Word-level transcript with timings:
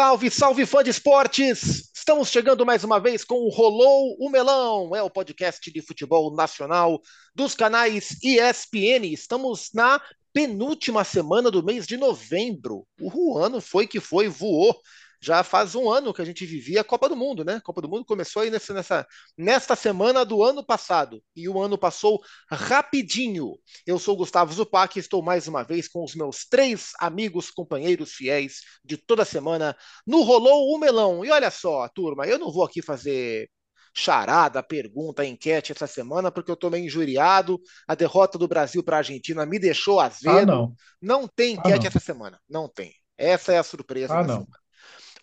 Salve, 0.00 0.30
salve 0.30 0.64
fã 0.64 0.82
de 0.82 0.88
esportes! 0.88 1.90
Estamos 1.94 2.30
chegando 2.30 2.64
mais 2.64 2.82
uma 2.82 2.98
vez 2.98 3.22
com 3.22 3.34
o 3.34 3.50
Rolou 3.50 4.16
o 4.18 4.30
Melão, 4.30 4.96
é 4.96 5.02
o 5.02 5.10
podcast 5.10 5.70
de 5.70 5.82
futebol 5.82 6.34
nacional 6.34 7.02
dos 7.34 7.54
canais 7.54 8.16
ESPN. 8.22 9.12
Estamos 9.12 9.68
na 9.74 10.00
penúltima 10.32 11.04
semana 11.04 11.50
do 11.50 11.62
mês 11.62 11.86
de 11.86 11.98
novembro. 11.98 12.86
O 12.98 13.36
ano 13.36 13.60
foi 13.60 13.86
que 13.86 14.00
foi, 14.00 14.26
voou 14.26 14.74
já 15.20 15.44
faz 15.44 15.74
um 15.74 15.90
ano 15.90 16.14
que 16.14 16.22
a 16.22 16.24
gente 16.24 16.46
vivia 16.46 16.80
a 16.80 16.84
Copa 16.84 17.08
do 17.08 17.16
Mundo, 17.16 17.44
né? 17.44 17.56
A 17.56 17.60
Copa 17.60 17.82
do 17.82 17.88
Mundo 17.88 18.04
começou 18.04 18.42
aí 18.42 18.50
nessa, 18.50 18.72
nessa, 18.72 19.06
nesta 19.36 19.76
semana 19.76 20.24
do 20.24 20.42
ano 20.42 20.64
passado 20.64 21.22
e 21.36 21.48
o 21.48 21.60
ano 21.60 21.76
passou 21.76 22.20
rapidinho. 22.50 23.58
Eu 23.86 23.98
sou 23.98 24.16
Gustavo 24.16 24.52
Zupac 24.52 24.96
e 24.96 25.00
estou 25.00 25.22
mais 25.22 25.46
uma 25.46 25.62
vez 25.62 25.88
com 25.88 26.02
os 26.02 26.14
meus 26.14 26.46
três 26.46 26.92
amigos, 26.98 27.50
companheiros 27.50 28.12
fiéis 28.12 28.60
de 28.84 28.96
toda 28.96 29.24
semana 29.24 29.76
no 30.06 30.22
Rolou 30.22 30.74
o 30.74 30.78
Melão. 30.78 31.24
E 31.24 31.30
olha 31.30 31.50
só, 31.50 31.88
turma, 31.88 32.26
eu 32.26 32.38
não 32.38 32.50
vou 32.50 32.64
aqui 32.64 32.80
fazer 32.80 33.48
charada, 33.94 34.62
pergunta, 34.62 35.24
enquete 35.24 35.72
essa 35.72 35.86
semana, 35.86 36.30
porque 36.30 36.50
eu 36.50 36.54
estou 36.54 36.70
meio 36.70 36.86
injuriado. 36.86 37.60
A 37.86 37.94
derrota 37.94 38.38
do 38.38 38.48
Brasil 38.48 38.82
para 38.82 38.96
a 38.96 38.98
Argentina 39.00 39.44
me 39.44 39.58
deixou 39.58 40.00
azedo. 40.00 40.38
Ah, 40.38 40.46
não. 40.46 40.74
não 41.00 41.28
tem 41.28 41.54
enquete 41.54 41.74
ah, 41.74 41.80
não. 41.80 41.86
essa 41.88 42.00
semana. 42.00 42.40
Não 42.48 42.68
tem. 42.68 42.94
Essa 43.18 43.52
é 43.52 43.58
a 43.58 43.62
surpresa 43.62 44.14
ah, 44.14 44.22
da 44.22 44.28
não. 44.28 44.34
semana. 44.40 44.60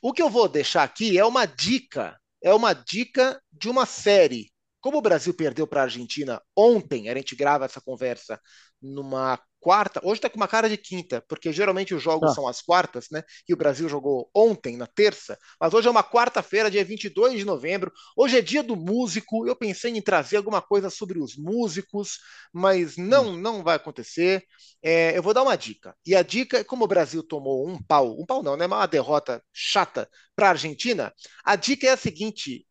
O 0.02 0.14
que 0.14 0.22
eu 0.22 0.30
vou 0.30 0.48
deixar 0.48 0.84
aqui 0.84 1.18
é 1.18 1.26
uma 1.26 1.46
dica, 1.46 2.20
é 2.44 2.54
uma 2.54 2.74
dica 2.74 3.42
de 3.52 3.70
uma 3.70 3.86
série. 3.86 4.52
Como 4.80 4.98
o 4.98 5.02
Brasil 5.02 5.34
perdeu 5.34 5.68
para 5.68 5.82
a 5.82 5.84
Argentina 5.86 6.42
ontem, 6.56 7.10
a 7.10 7.16
gente 7.16 7.36
grava 7.36 7.66
essa 7.66 7.82
conversa 7.82 8.40
numa 8.82 9.40
quarta, 9.60 10.00
hoje 10.04 10.20
está 10.20 10.30
com 10.30 10.38
uma 10.38 10.48
cara 10.48 10.70
de 10.70 10.78
quinta, 10.78 11.24
porque 11.28 11.52
geralmente 11.52 11.94
os 11.94 12.02
jogos 12.02 12.32
ah. 12.32 12.34
são 12.34 12.48
às 12.48 12.62
quartas, 12.62 13.08
né? 13.12 13.24
E 13.48 13.54
o 13.54 13.58
Brasil 13.58 13.90
jogou 13.90 14.30
ontem, 14.36 14.78
na 14.78 14.88
terça, 14.88 15.38
mas 15.60 15.74
hoje 15.74 15.88
é 15.88 15.92
uma 15.92 16.04
quarta-feira, 16.04 16.72
dia 16.72 16.84
22 16.86 17.40
de 17.40 17.46
novembro. 17.46 17.92
Hoje 18.16 18.38
é 18.38 18.42
dia 18.42 18.62
do 18.62 18.76
músico. 18.76 19.48
Eu 19.48 19.56
pensei 19.56 19.92
em 19.96 20.02
trazer 20.02 20.38
alguma 20.38 20.62
coisa 20.62 20.90
sobre 20.90 21.20
os 21.20 21.36
músicos, 21.36 22.20
mas 22.54 22.98
não, 22.98 23.30
hum. 23.30 23.38
não 23.38 23.64
vai 23.64 23.76
acontecer. 23.76 24.44
É, 24.82 25.18
eu 25.18 25.24
vou 25.24 25.34
dar 25.34 25.44
uma 25.44 25.56
dica. 25.56 25.96
E 26.06 26.16
a 26.16 26.22
dica 26.22 26.60
é 26.60 26.64
como 26.64 26.86
o 26.86 26.88
Brasil 26.88 27.24
tomou 27.24 27.68
um 27.68 27.82
pau, 27.82 28.20
um 28.20 28.26
pau 28.26 28.44
não, 28.44 28.56
né? 28.56 28.66
Uma 28.66 28.86
derrota 28.86 29.44
chata 29.54 30.10
para 30.36 30.48
a 30.48 30.52
Argentina. 30.52 31.14
A 31.44 31.56
dica 31.56 31.88
é 31.88 31.92
a 31.92 31.98
seguinte: 31.98 32.67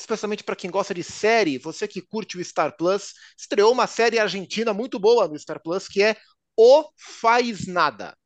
especialmente 0.00 0.42
para 0.44 0.56
quem 0.56 0.70
gosta 0.70 0.94
de 0.94 1.02
série, 1.02 1.58
você 1.58 1.86
que 1.86 2.00
curte 2.00 2.38
o 2.38 2.44
Star 2.44 2.76
Plus, 2.76 3.12
estreou 3.38 3.72
uma 3.72 3.86
série 3.86 4.18
argentina 4.18 4.72
muito 4.72 4.98
boa 4.98 5.28
no 5.28 5.38
Star 5.38 5.60
Plus, 5.62 5.86
que 5.86 6.02
é 6.02 6.16
O 6.56 6.84
Faz 7.20 7.66
Nada. 7.66 8.16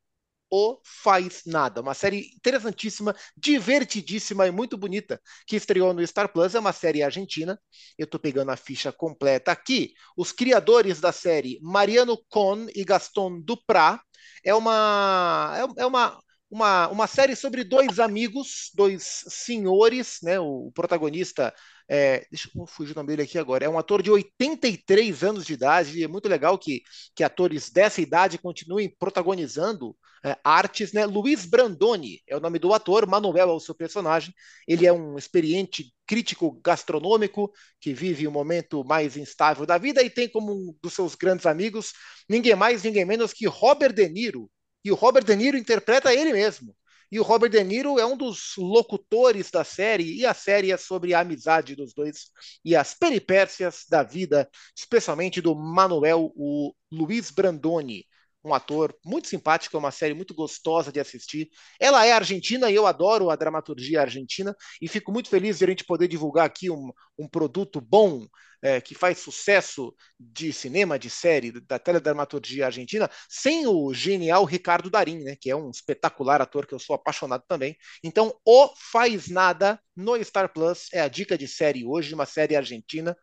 O 0.49 0.79
Faz 0.83 1.41
Nada, 1.45 1.81
uma 1.81 1.93
série 1.93 2.29
interessantíssima, 2.35 3.15
divertidíssima 3.35 4.47
e 4.47 4.51
muito 4.51 4.77
bonita, 4.77 5.19
que 5.45 5.55
estreou 5.55 5.93
no 5.93 6.05
Star 6.05 6.31
Plus, 6.31 6.55
é 6.55 6.59
uma 6.59 6.71
série 6.71 7.03
argentina. 7.03 7.59
Eu 7.97 8.05
estou 8.05 8.19
pegando 8.19 8.51
a 8.51 8.57
ficha 8.57 8.91
completa 8.91 9.51
aqui. 9.51 9.93
Os 10.15 10.31
criadores 10.31 11.01
da 11.01 11.11
série, 11.11 11.59
Mariano 11.61 12.17
Con 12.29 12.67
e 12.73 12.85
Gaston 12.85 13.41
Duprat, 13.41 13.99
é 14.43 14.53
uma, 14.53 15.53
é, 15.77 15.81
é 15.81 15.85
uma 15.85 16.19
uma, 16.55 16.87
uma 16.87 17.05
série 17.05 17.35
sobre 17.35 17.65
dois 17.65 17.99
amigos, 17.99 18.71
dois 18.73 19.25
senhores, 19.27 20.19
né? 20.23 20.39
O 20.39 20.71
protagonista, 20.73 21.53
é, 21.85 22.25
deixa 22.31 22.49
eu 22.55 22.65
fugir 22.65 22.93
o 22.93 22.95
nome 22.95 23.07
dele 23.07 23.23
aqui 23.23 23.37
agora, 23.37 23.65
é 23.65 23.69
um 23.69 23.77
ator 23.77 24.01
de 24.01 24.09
83 24.09 25.21
anos 25.21 25.45
de 25.45 25.51
idade, 25.51 25.99
e 25.99 26.03
é 26.05 26.07
muito 26.07 26.29
legal 26.29 26.57
que, 26.57 26.81
que 27.13 27.25
atores 27.25 27.69
dessa 27.69 27.99
idade 27.99 28.37
continuem 28.37 28.89
protagonizando 28.97 29.97
é, 30.23 30.37
artes, 30.45 30.93
né? 30.93 31.05
Luiz 31.05 31.45
Brandoni 31.45 32.21
é 32.25 32.37
o 32.37 32.39
nome 32.39 32.57
do 32.57 32.73
ator, 32.73 33.05
Manuel 33.05 33.49
é 33.49 33.53
o 33.53 33.59
seu 33.59 33.75
personagem, 33.75 34.33
ele 34.65 34.87
é 34.87 34.93
um 34.93 35.17
experiente 35.17 35.93
crítico 36.07 36.57
gastronômico 36.63 37.51
que 37.81 37.93
vive 37.93 38.29
um 38.29 38.31
momento 38.31 38.81
mais 38.85 39.17
instável 39.17 39.65
da 39.65 39.77
vida 39.77 40.01
e 40.01 40.09
tem 40.09 40.29
como 40.29 40.53
um 40.53 40.75
dos 40.81 40.93
seus 40.93 41.15
grandes 41.15 41.45
amigos 41.45 41.91
ninguém 42.29 42.55
mais, 42.55 42.81
ninguém 42.81 43.03
menos 43.03 43.33
que 43.33 43.45
Robert 43.45 43.93
De 43.93 44.07
Niro, 44.07 44.49
e 44.85 44.91
o 44.91 44.95
Robert 44.95 45.25
De 45.25 45.35
Niro 45.35 45.57
interpreta 45.57 46.13
ele 46.13 46.31
mesmo. 46.31 46.75
E 47.11 47.19
o 47.19 47.23
Robert 47.23 47.49
De 47.49 47.63
Niro 47.63 47.99
é 47.99 48.05
um 48.05 48.15
dos 48.15 48.53
locutores 48.57 49.49
da 49.49 49.63
série, 49.63 50.15
e 50.15 50.25
a 50.25 50.33
série 50.33 50.71
é 50.71 50.77
sobre 50.77 51.13
a 51.13 51.21
amizade 51.21 51.75
dos 51.75 51.93
dois 51.93 52.29
e 52.63 52.75
as 52.75 52.93
peripécias 52.93 53.85
da 53.89 54.03
vida, 54.03 54.49
especialmente 54.75 55.41
do 55.41 55.55
Manuel, 55.55 56.31
o 56.35 56.73
Luiz 56.91 57.31
Brandoni 57.31 58.05
um 58.45 58.53
ator 58.53 58.95
muito 59.03 59.27
simpático, 59.27 59.75
é 59.75 59.79
uma 59.79 59.91
série 59.91 60.13
muito 60.13 60.33
gostosa 60.35 60.91
de 60.91 60.99
assistir. 60.99 61.49
Ela 61.79 62.05
é 62.05 62.11
argentina 62.11 62.69
e 62.69 62.75
eu 62.75 62.85
adoro 62.85 63.31
a 63.31 63.35
dramaturgia 63.35 64.01
argentina 64.01 64.55
e 64.79 64.87
fico 64.87 65.11
muito 65.11 65.29
feliz 65.29 65.57
de 65.57 65.65
a 65.65 65.67
gente 65.67 65.83
poder 65.83 66.07
divulgar 66.07 66.45
aqui 66.45 66.69
um, 66.69 66.91
um 67.17 67.27
produto 67.27 67.81
bom 67.81 68.27
é, 68.61 68.79
que 68.79 68.95
faz 68.95 69.19
sucesso 69.19 69.93
de 70.19 70.53
cinema, 70.53 70.97
de 70.97 71.09
série, 71.09 71.51
da 71.51 71.79
teledramaturgia 71.79 72.67
argentina, 72.67 73.09
sem 73.27 73.67
o 73.67 73.93
genial 73.93 74.43
Ricardo 74.45 74.89
Darim, 74.89 75.23
né, 75.23 75.35
que 75.39 75.49
é 75.49 75.55
um 75.55 75.69
espetacular 75.69 76.41
ator 76.41 76.65
que 76.65 76.73
eu 76.73 76.79
sou 76.79 76.95
apaixonado 76.95 77.43
também. 77.47 77.75
Então, 78.03 78.33
o 78.45 78.69
Faz 78.91 79.27
Nada 79.27 79.79
no 79.95 80.21
Star 80.23 80.51
Plus 80.51 80.87
é 80.93 81.01
a 81.01 81.07
dica 81.07 81.37
de 81.37 81.47
série 81.47 81.85
hoje, 81.85 82.13
uma 82.13 82.25
série 82.25 82.55
argentina 82.55 83.15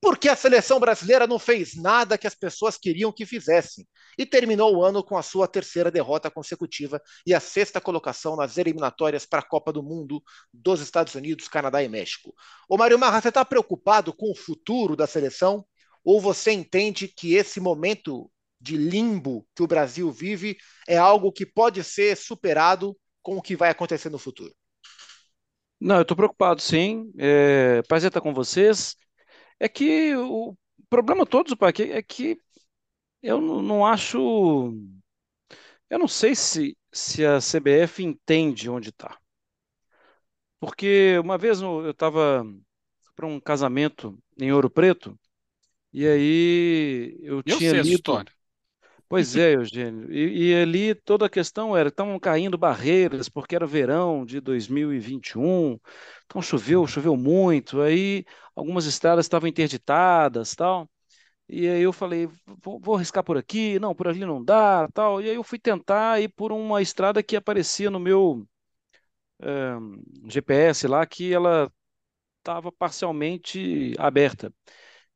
porque 0.00 0.28
a 0.28 0.36
seleção 0.36 0.80
brasileira 0.80 1.26
não 1.26 1.38
fez 1.38 1.74
nada 1.76 2.16
que 2.16 2.26
as 2.26 2.34
pessoas 2.34 2.78
queriam 2.78 3.12
que 3.12 3.26
fizessem 3.26 3.86
e 4.16 4.24
terminou 4.24 4.74
o 4.74 4.82
ano 4.82 5.04
com 5.04 5.16
a 5.16 5.22
sua 5.22 5.46
terceira 5.46 5.90
derrota 5.90 6.30
consecutiva 6.30 7.00
e 7.26 7.34
a 7.34 7.40
sexta 7.40 7.80
colocação 7.80 8.34
nas 8.34 8.56
eliminatórias 8.56 9.26
para 9.26 9.40
a 9.40 9.46
Copa 9.46 9.72
do 9.72 9.82
Mundo 9.82 10.22
dos 10.52 10.80
Estados 10.80 11.14
Unidos, 11.14 11.48
Canadá 11.48 11.82
e 11.82 11.88
México. 11.88 12.34
Ô 12.68 12.78
Mário 12.78 12.98
Marra, 12.98 13.20
você 13.20 13.28
está 13.28 13.44
preocupado 13.44 14.12
com 14.12 14.30
o 14.30 14.36
futuro 14.36 14.96
da 14.96 15.06
seleção 15.06 15.64
ou 16.02 16.20
você 16.20 16.50
entende 16.50 17.06
que 17.06 17.34
esse 17.34 17.60
momento 17.60 18.30
de 18.58 18.76
limbo 18.76 19.46
que 19.54 19.62
o 19.62 19.66
Brasil 19.66 20.10
vive 20.10 20.56
é 20.88 20.96
algo 20.96 21.32
que 21.32 21.44
pode 21.44 21.82
ser 21.84 22.16
superado 22.16 22.96
com 23.22 23.36
o 23.36 23.42
que 23.42 23.56
vai 23.56 23.70
acontecer 23.70 24.08
no 24.10 24.18
futuro? 24.18 24.54
Não, 25.78 25.96
eu 25.96 26.02
estou 26.02 26.16
preocupado, 26.16 26.60
sim. 26.60 27.10
É, 27.18 27.80
prazer 27.88 28.08
estar 28.08 28.20
com 28.20 28.34
vocês. 28.34 28.96
É 29.60 29.68
que 29.68 30.14
o 30.16 30.56
problema 30.88 31.26
todo, 31.26 31.56
pai, 31.56 31.72
é 31.92 32.02
que 32.02 32.38
eu 33.22 33.40
não 33.40 33.86
acho. 33.86 34.18
Eu 35.90 35.98
não 35.98 36.08
sei 36.08 36.34
se, 36.34 36.76
se 36.92 37.24
a 37.26 37.40
CBF 37.40 38.02
entende 38.02 38.70
onde 38.70 38.88
está. 38.90 39.18
Porque 40.58 41.18
uma 41.18 41.38
vez 41.38 41.60
eu 41.62 41.90
estava 41.90 42.44
para 43.16 43.26
um 43.26 43.40
casamento 43.40 44.18
em 44.38 44.52
Ouro 44.52 44.70
Preto, 44.70 45.18
e 45.92 46.06
aí 46.06 47.18
eu, 47.22 47.42
eu 47.44 47.60
tinha 47.60 47.72
sei 47.72 47.80
lido. 47.82 48.22
história. 48.22 48.32
Pois 49.10 49.34
é, 49.36 49.54
Eugênio. 49.56 50.10
E, 50.12 50.50
e, 50.52 50.54
ali 50.62 50.94
toda 50.94 51.26
a 51.26 51.30
questão 51.30 51.76
era, 51.76 51.88
estavam 51.88 52.18
caindo 52.20 52.56
barreiras, 52.56 53.28
porque 53.28 53.56
era 53.56 53.66
verão 53.66 54.24
de 54.24 54.40
2021, 54.40 55.78
então 56.26 56.40
choveu, 56.40 56.86
choveu 56.86 57.16
muito, 57.16 57.80
aí 57.82 58.24
algumas 58.54 58.86
estradas 58.86 59.26
estavam 59.26 59.48
interditadas, 59.48 60.54
tal. 60.54 60.88
E 61.48 61.68
aí 61.68 61.82
eu 61.82 61.92
falei, 61.92 62.28
vou, 62.62 62.80
vou 62.80 62.96
arriscar 62.96 63.24
por 63.24 63.38
aqui, 63.38 63.78
não, 63.80 63.94
por 63.94 64.08
ali 64.08 64.20
não 64.26 64.44
dá, 64.44 64.88
tal. 64.94 65.20
E 65.22 65.30
aí 65.30 65.36
eu 65.36 65.44
fui 65.44 65.58
tentar 65.58 66.20
ir 66.22 66.28
por 66.30 66.52
uma 66.52 66.82
estrada 66.82 67.22
que 67.22 67.36
aparecia 67.36 67.90
no 67.90 68.00
meu 68.00 68.46
é, 69.40 69.76
GPS 70.28 70.86
lá, 70.88 71.04
que 71.06 71.32
ela 71.32 71.72
estava 72.40 72.72
parcialmente 72.72 73.94
aberta. 73.98 74.52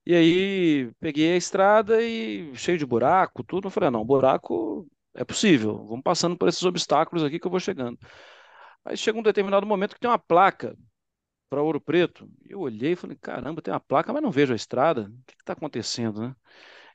E 0.07 0.15
aí 0.15 0.93
peguei 1.01 1.33
a 1.33 1.37
estrada 1.37 2.03
e 2.03 2.55
cheio 2.55 2.79
de 2.79 2.87
buraco, 2.87 3.43
tudo. 3.43 3.69
Eu 3.69 3.71
falei, 3.71 3.89
ah, 3.89 3.91
não, 3.91 4.05
buraco 4.05 4.87
é 5.15 5.25
possível. 5.25 5.87
Vamos 5.87 6.03
passando 6.03 6.37
por 6.37 6.49
esses 6.49 6.63
obstáculos 6.63 7.25
aqui 7.25 7.39
que 7.39 7.47
eu 7.47 7.51
vou 7.51 7.61
chegando. 7.61 7.99
Aí 8.85 8.97
chega 8.97 9.19
um 9.19 9.23
determinado 9.23 9.67
momento 9.67 9.95
que 9.95 10.01
tem 10.01 10.11
uma 10.11 10.19
placa 10.19 10.77
para 11.49 11.63
Ouro 11.63 11.81
Preto. 11.81 12.29
Eu 12.49 12.61
olhei 12.61 12.93
e 12.93 12.97
falei, 12.97 13.17
caramba, 13.21 13.63
tem 13.63 13.73
uma 13.73 13.81
placa, 13.81 14.13
mas 14.13 14.23
não 14.23 14.31
vejo 14.31 14.53
a 14.53 14.57
estrada. 14.57 15.03
O 15.03 15.25
que 15.27 15.35
está 15.41 15.55
acontecendo, 15.55 16.21
né? 16.21 16.37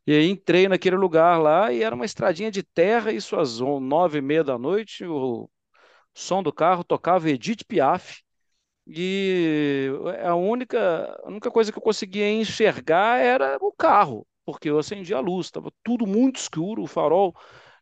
E 0.06 0.14
aí 0.14 0.30
entrei 0.30 0.68
naquele 0.68 0.96
lugar 0.96 1.40
lá 1.40 1.72
e 1.72 1.84
era 1.84 1.96
uma 1.96 2.06
estradinha 2.06 2.52
de 2.52 2.64
terra, 2.64 3.12
isso 3.12 3.36
às 3.36 3.60
nove 3.60 4.20
e 4.20 4.22
meia 4.22 4.44
da 4.44 4.58
noite, 4.58 5.06
o 5.06 5.50
som 6.14 6.42
do 6.42 6.52
carro 6.52 6.84
tocava 6.84 7.30
Edith 7.30 7.64
Piaf, 7.68 8.24
e 8.90 9.90
a 10.26 10.36
única, 10.36 10.80
a 11.24 11.30
única 11.30 11.52
coisa 11.52 11.72
que 11.72 11.78
eu 11.80 11.84
conseguia 11.84 12.30
enxergar 12.32 13.20
era 13.20 13.58
o 13.62 13.72
carro, 13.74 14.28
porque 14.46 14.70
eu 14.70 14.80
acendi 14.80 15.14
a 15.14 15.20
luz, 15.22 15.48
estava 15.48 15.72
tudo 15.84 16.08
muito 16.08 16.38
escuro, 16.38 16.84
o 16.84 16.88
farol 16.88 17.36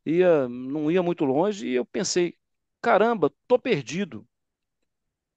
ia, 0.06 0.48
não 0.50 0.92
ia 0.92 1.04
muito 1.04 1.26
longe, 1.26 1.68
e 1.68 1.76
eu 1.76 1.86
pensei, 1.86 2.36
caramba, 2.82 3.32
tô 3.48 3.60
perdido. 3.60 4.28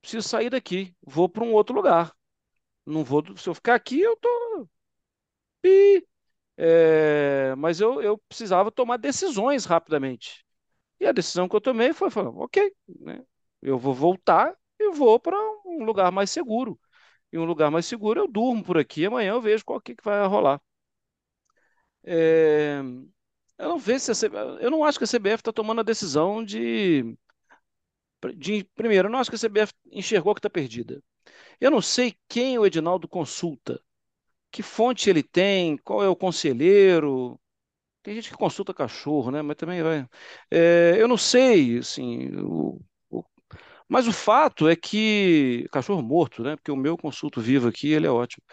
Preciso 0.03 0.29
sair 0.29 0.51
daqui, 0.51 0.95
vou 1.03 1.27
para 1.29 1.43
um 1.45 1.53
outro 1.55 1.75
lugar. 1.75 2.15
Não 2.87 3.05
vou, 3.05 3.25
se 3.39 3.49
eu 3.49 3.55
ficar 3.55 3.75
aqui, 3.77 4.01
eu 4.01 4.17
tô. 4.19 4.69
É, 6.57 7.55
mas 7.57 7.81
eu, 7.81 8.03
eu 8.03 8.19
precisava 8.29 8.71
tomar 8.71 8.97
decisões 8.99 9.65
rapidamente. 9.65 10.45
E 11.01 11.07
a 11.07 11.13
decisão 11.13 11.49
que 11.49 11.57
eu 11.57 11.61
tomei 11.61 11.93
foi, 11.95 12.09
ok, 12.15 12.73
né? 13.01 13.25
Eu 13.63 13.79
vou 13.79 13.95
voltar 13.95 14.57
e 14.81 14.91
vou 14.93 15.21
para 15.21 15.37
um 15.82 15.87
lugar 15.87 16.11
mais 16.12 16.31
seguro. 16.31 16.79
E 17.32 17.38
um 17.38 17.44
lugar 17.44 17.71
mais 17.71 17.87
seguro 17.87 18.21
eu 18.21 18.29
durmo 18.29 18.65
por 18.65 18.79
aqui, 18.79 19.06
amanhã 19.06 19.32
eu 19.32 19.41
vejo 19.43 19.65
qual 19.65 19.81
que, 19.81 19.94
que 19.97 20.05
vai 20.05 20.27
rolar. 20.27 20.61
É, 22.05 22.81
eu 23.59 23.69
não 23.69 23.79
vejo 23.79 24.15
se 24.15 24.27
a 24.27 24.31
eu 24.61 24.71
não 24.71 24.85
acho 24.85 24.99
que 24.99 25.05
a 25.05 25.06
CBF 25.06 25.41
está 25.43 25.53
tomando 25.53 25.81
a 25.81 25.85
decisão 25.85 26.44
de, 26.44 27.17
de. 28.37 28.65
Primeiro, 28.75 29.09
eu 29.09 29.12
não 29.12 29.19
acho 29.19 29.31
que 29.31 29.37
a 29.37 29.38
CBF 29.38 29.73
enxergou 29.93 30.35
que 30.35 30.38
está 30.41 30.50
perdida. 30.50 31.03
Eu 31.61 31.71
não 31.71 31.83
sei 31.83 32.17
quem 32.29 32.59
o 32.59 32.67
Edinaldo 32.67 33.09
consulta, 33.09 33.81
que 34.53 34.62
fonte 34.62 35.11
ele 35.11 35.23
tem, 35.23 35.79
qual 35.79 36.03
é 36.05 36.09
o 36.09 36.17
conselheiro. 36.17 37.41
Tem 38.03 38.15
gente 38.15 38.31
que 38.31 38.37
consulta 38.37 38.75
cachorro, 38.75 39.31
né? 39.33 39.43
Mas 39.43 39.56
também 39.56 39.83
vai. 39.83 40.09
É, 40.50 40.97
eu 40.99 41.09
não 41.09 41.19
sei, 41.19 41.79
assim. 41.79 42.31
O... 42.38 42.81
Mas 43.91 44.07
o 44.09 44.13
fato 44.13 44.69
é 44.69 44.77
que. 44.77 45.67
Cachorro 45.73 46.03
morto, 46.03 46.43
né? 46.45 46.57
Porque 46.57 46.71
o 46.71 46.77
meu 46.77 46.97
consulto 46.97 47.41
vivo 47.41 47.69
aqui, 47.69 47.93
ele 47.93 48.07
é 48.07 48.11
ótimo. 48.11 48.45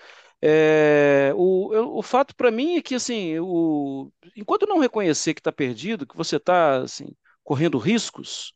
É, 0.42 1.32
o, 1.36 1.72
eu, 1.74 1.96
o 1.96 2.04
fato 2.04 2.36
para 2.36 2.52
mim 2.52 2.78
é 2.78 2.82
que, 2.82 2.96
assim, 2.96 3.40
o, 3.40 4.12
enquanto 4.36 4.68
não 4.68 4.80
reconhecer 4.80 5.34
que 5.36 5.40
está 5.42 5.52
perdido, 5.52 6.08
que 6.08 6.18
você 6.18 6.38
está 6.38 6.82
assim, 6.84 7.08
correndo 7.44 7.78
riscos, 7.80 8.54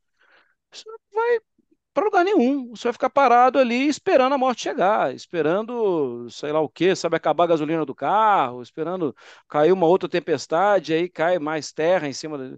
você 0.71 0.83
não 0.89 0.99
vai 1.13 1.39
para 1.93 2.05
lugar 2.05 2.25
nenhum. 2.25 2.69
Você 2.71 2.85
vai 2.85 2.93
ficar 2.93 3.09
parado 3.09 3.59
ali 3.59 3.87
esperando 3.87 4.33
a 4.33 4.37
morte 4.37 4.63
chegar, 4.63 5.13
esperando, 5.15 6.29
sei 6.31 6.51
lá 6.51 6.61
o 6.61 6.69
quê, 6.69 6.95
sabe, 6.95 7.17
acabar 7.17 7.45
a 7.45 7.47
gasolina 7.47 7.85
do 7.85 7.95
carro, 7.95 8.61
esperando 8.61 9.15
cair 9.49 9.71
uma 9.73 9.87
outra 9.87 10.09
tempestade, 10.09 10.93
aí 10.93 11.09
cai 11.09 11.39
mais 11.39 11.71
terra 11.73 12.07
em 12.07 12.13
cima. 12.13 12.37
Da... 12.37 12.57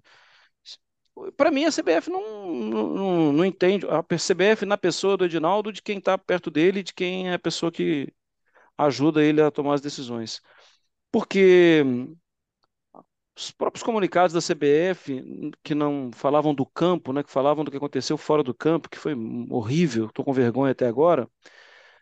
Para 1.38 1.52
mim, 1.52 1.66
a 1.66 1.72
CBF 1.72 2.10
não, 2.10 2.52
não, 2.52 3.34
não 3.34 3.46
entende. 3.46 3.86
A 3.88 4.02
CBF 4.18 4.66
na 4.66 4.78
pessoa 4.78 5.16
do 5.16 5.26
Edinaldo, 5.26 5.72
de 5.72 5.82
quem 5.82 6.00
está 6.00 6.18
perto 6.18 6.50
dele, 6.50 6.84
de 6.84 6.94
quem 6.94 7.30
é 7.30 7.34
a 7.34 7.40
pessoa 7.40 7.72
que 7.72 8.12
ajuda 8.78 9.24
ele 9.24 9.42
a 9.42 9.52
tomar 9.52 9.76
as 9.76 9.82
decisões. 9.82 10.42
Porque 11.12 11.84
os 13.36 13.52
próprios 13.52 13.84
comunicados 13.84 14.34
da 14.34 14.42
CBF, 14.42 15.52
que 15.64 15.74
não 15.74 16.12
falavam 16.14 16.54
do 16.54 16.66
campo, 16.66 17.12
né, 17.14 17.24
que 17.24 17.32
falavam 17.32 17.64
do 17.64 17.72
que 17.72 17.78
aconteceu 17.78 18.18
fora 18.18 18.44
do 18.44 18.54
campo, 18.54 18.90
que 18.90 18.98
foi 18.98 19.16
horrível, 19.50 20.08
estou 20.08 20.24
com 20.24 20.34
vergonha 20.34 20.72
até 20.72 20.88
agora, 20.88 21.28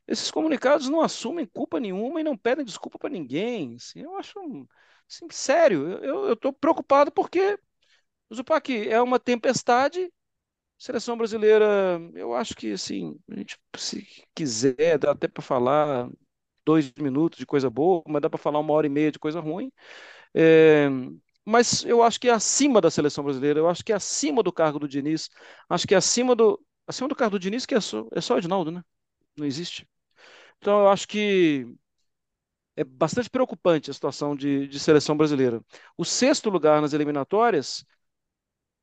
esses 0.07 0.31
comunicados 0.31 0.89
não 0.89 1.01
assumem 1.01 1.45
culpa 1.45 1.79
nenhuma 1.79 2.19
e 2.19 2.23
não 2.23 2.37
pedem 2.37 2.65
desculpa 2.65 2.99
para 2.99 3.09
ninguém. 3.09 3.75
Assim, 3.75 4.01
eu 4.01 4.17
acho, 4.17 4.39
assim, 5.09 5.27
sério, 5.31 5.87
eu 6.03 6.33
estou 6.33 6.51
preocupado 6.53 7.11
porque 7.11 7.57
o 8.31 8.35
Zupac 8.35 8.71
é 8.89 9.01
uma 9.01 9.19
tempestade. 9.19 10.11
Seleção 10.77 11.17
brasileira, 11.17 11.99
eu 12.15 12.33
acho 12.35 12.55
que, 12.55 12.73
assim, 12.73 13.15
a 13.31 13.35
gente, 13.37 13.57
se 13.77 14.07
quiser, 14.35 14.99
dá 14.99 15.11
até 15.11 15.27
para 15.27 15.43
falar 15.43 16.09
dois 16.65 16.91
minutos 16.93 17.39
de 17.39 17.45
coisa 17.45 17.69
boa, 17.69 18.03
mas 18.07 18.21
dá 18.21 18.29
para 18.29 18.39
falar 18.39 18.59
uma 18.59 18.73
hora 18.73 18.87
e 18.87 18.89
meia 18.89 19.11
de 19.11 19.19
coisa 19.19 19.39
ruim. 19.39 19.71
É, 20.35 20.89
mas 21.45 21.83
eu 21.85 22.03
acho 22.03 22.19
que 22.19 22.29
é 22.29 22.31
acima 22.33 22.81
da 22.81 22.91
seleção 22.91 23.23
brasileira, 23.23 23.59
eu 23.59 23.69
acho 23.69 23.83
que 23.83 23.91
é 23.93 23.95
acima 23.95 24.43
do 24.43 24.53
cargo 24.53 24.79
do 24.79 24.87
Diniz, 24.87 25.29
acho 25.69 25.87
que 25.87 25.95
é 25.95 25.97
acima 25.97 26.35
do, 26.35 26.59
acima 26.87 27.09
do 27.09 27.15
cargo 27.15 27.37
do 27.37 27.41
Diniz, 27.41 27.65
que 27.65 27.75
é 27.75 27.81
só, 27.81 28.07
é 28.13 28.21
só 28.21 28.37
Edinaldo, 28.37 28.71
né? 28.71 28.83
Não 29.37 29.45
existe. 29.45 29.87
Então 30.59 30.81
eu 30.81 30.89
acho 30.89 31.07
que 31.07 31.67
é 32.75 32.83
bastante 32.83 33.29
preocupante 33.29 33.91
a 33.91 33.93
situação 33.93 34.35
de, 34.35 34.67
de 34.67 34.79
seleção 34.79 35.15
brasileira. 35.17 35.61
O 35.97 36.05
sexto 36.05 36.49
lugar 36.49 36.81
nas 36.81 36.93
eliminatórias 36.93 37.85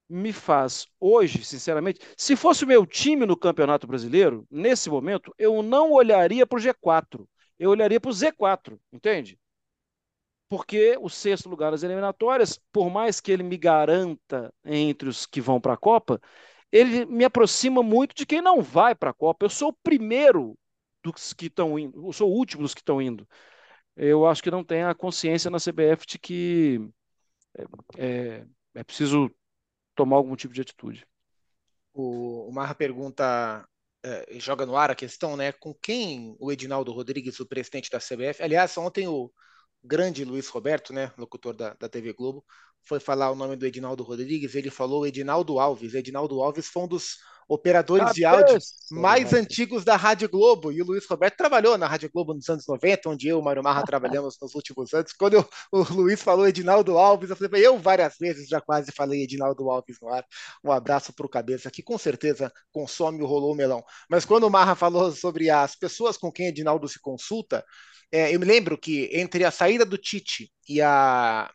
me 0.08 0.32
faz 0.32 0.87
hoje, 1.00 1.44
sinceramente, 1.44 2.00
se 2.16 2.37
fosse 2.37 2.64
o 2.64 2.66
meu 2.66 2.87
time 2.87 3.26
no 3.26 3.37
Campeonato 3.37 3.87
Brasileiro, 3.87 4.46
nesse 4.50 4.88
momento, 4.90 5.34
eu 5.38 5.62
não 5.62 5.93
olharia 5.93 6.46
para 6.46 6.58
o 6.58 6.60
G4 6.60 7.26
eu 7.58 7.70
olharia 7.70 8.00
para 8.00 8.10
o 8.10 8.14
Z4, 8.14 8.78
entende? 8.93 9.38
Porque 10.49 10.96
o 11.00 11.08
sexto 11.10 11.49
lugar 11.49 11.72
das 11.72 11.82
eliminatórias, 11.82 12.58
por 12.72 12.88
mais 12.90 13.20
que 13.20 13.31
ele 13.31 13.43
me 13.43 13.56
garanta 13.58 14.52
entre 14.64 15.08
os 15.08 15.26
que 15.26 15.40
vão 15.40 15.60
para 15.60 15.75
a 15.75 15.76
Copa, 15.76 16.20
ele 16.72 17.05
me 17.06 17.25
aproxima 17.25 17.82
muito 17.82 18.14
de 18.14 18.25
quem 18.26 18.40
não 18.40 18.62
vai 18.62 18.94
para 18.94 19.10
a 19.10 19.14
Copa. 19.14 19.44
Eu 19.44 19.50
sou 19.50 19.70
o 19.70 19.76
primeiro 19.82 20.58
dos 21.02 21.32
que 21.32 21.46
estão 21.46 21.78
indo, 21.78 22.06
eu 22.06 22.12
sou 22.12 22.31
o 22.31 22.34
último 22.34 22.62
dos 22.62 22.75
que 22.75 22.81
estão 22.81 23.02
indo. 23.02 23.28
Eu 23.96 24.26
acho 24.26 24.43
que 24.43 24.50
não 24.50 24.64
tem 24.64 24.84
a 24.84 24.94
consciência 24.94 25.50
na 25.50 25.58
CBF 25.58 26.06
de 26.06 26.19
que 26.19 26.81
é, 27.56 27.64
é, 27.99 28.46
é 28.75 28.84
preciso 28.84 29.31
tomar 29.98 30.16
algum 30.16 30.36
tipo 30.36 30.54
de 30.54 30.60
atitude. 30.60 31.04
O, 31.92 32.48
Marra 32.52 32.72
pergunta 32.72 33.68
é, 34.04 34.38
joga 34.38 34.64
no 34.64 34.76
ar 34.76 34.92
a 34.92 34.94
questão, 34.94 35.36
né? 35.36 35.50
Com 35.50 35.74
quem 35.74 36.36
o 36.38 36.52
Edinaldo 36.52 36.92
Rodrigues, 36.92 37.40
o 37.40 37.46
presidente 37.46 37.90
da 37.90 37.98
CBF, 37.98 38.40
aliás, 38.40 38.78
ontem 38.78 39.08
o 39.08 39.28
grande 39.82 40.24
Luiz 40.24 40.46
Roberto, 40.48 40.92
né, 40.92 41.12
locutor 41.18 41.54
da, 41.54 41.74
da 41.74 41.88
TV 41.88 42.12
Globo, 42.12 42.44
foi 42.84 43.00
falar 43.00 43.30
o 43.32 43.34
nome 43.34 43.56
do 43.56 43.66
Edinaldo 43.66 44.04
Rodrigues, 44.04 44.54
ele 44.54 44.70
falou 44.70 45.04
Edinaldo 45.04 45.58
Alves. 45.58 45.94
Edinaldo 45.94 46.40
Alves 46.40 46.68
foi 46.68 46.84
um 46.84 46.88
dos 46.88 47.18
operadores 47.48 48.12
de 48.12 48.24
áudio 48.24 48.58
mais 48.90 49.32
antigos 49.32 49.82
da 49.82 49.96
Rádio 49.96 50.28
Globo. 50.28 50.70
E 50.70 50.82
o 50.82 50.84
Luiz 50.84 51.06
Roberto 51.06 51.36
trabalhou 51.36 51.78
na 51.78 51.86
Rádio 51.86 52.10
Globo 52.12 52.34
nos 52.34 52.48
anos 52.48 52.66
90, 52.66 53.08
onde 53.08 53.26
eu 53.26 53.38
e 53.38 53.40
o 53.40 53.42
Mário 53.42 53.62
Marra 53.62 53.82
trabalhamos 53.82 54.36
nos 54.40 54.54
últimos 54.54 54.92
anos. 54.92 55.12
Quando 55.12 55.34
eu, 55.34 55.48
o 55.72 55.82
Luiz 55.94 56.20
falou 56.20 56.46
Edinaldo 56.46 56.98
Alves, 56.98 57.30
eu 57.30 57.36
falei, 57.36 57.66
eu 57.66 57.78
várias 57.78 58.16
vezes 58.20 58.48
já 58.48 58.60
quase 58.60 58.92
falei 58.92 59.22
Edinaldo 59.22 59.70
Alves 59.70 59.96
no 60.02 60.12
ar. 60.12 60.24
Um 60.62 60.70
abraço 60.70 61.12
para 61.14 61.24
o 61.24 61.28
Cabeça, 61.28 61.70
que 61.70 61.82
com 61.82 61.96
certeza 61.96 62.52
consome 62.70 63.22
o 63.22 63.26
Rolou 63.26 63.54
Melão. 63.54 63.82
Mas 64.10 64.26
quando 64.26 64.44
o 64.44 64.50
Marra 64.50 64.74
falou 64.74 65.10
sobre 65.12 65.48
as 65.48 65.74
pessoas 65.74 66.18
com 66.18 66.30
quem 66.30 66.48
Edinaldo 66.48 66.86
se 66.86 67.00
consulta, 67.00 67.64
é, 68.12 68.34
eu 68.34 68.40
me 68.40 68.46
lembro 68.46 68.76
que 68.76 69.08
entre 69.12 69.44
a 69.44 69.50
saída 69.50 69.84
do 69.86 69.96
Tite 69.96 70.50
e 70.68 70.80
a, 70.82 71.50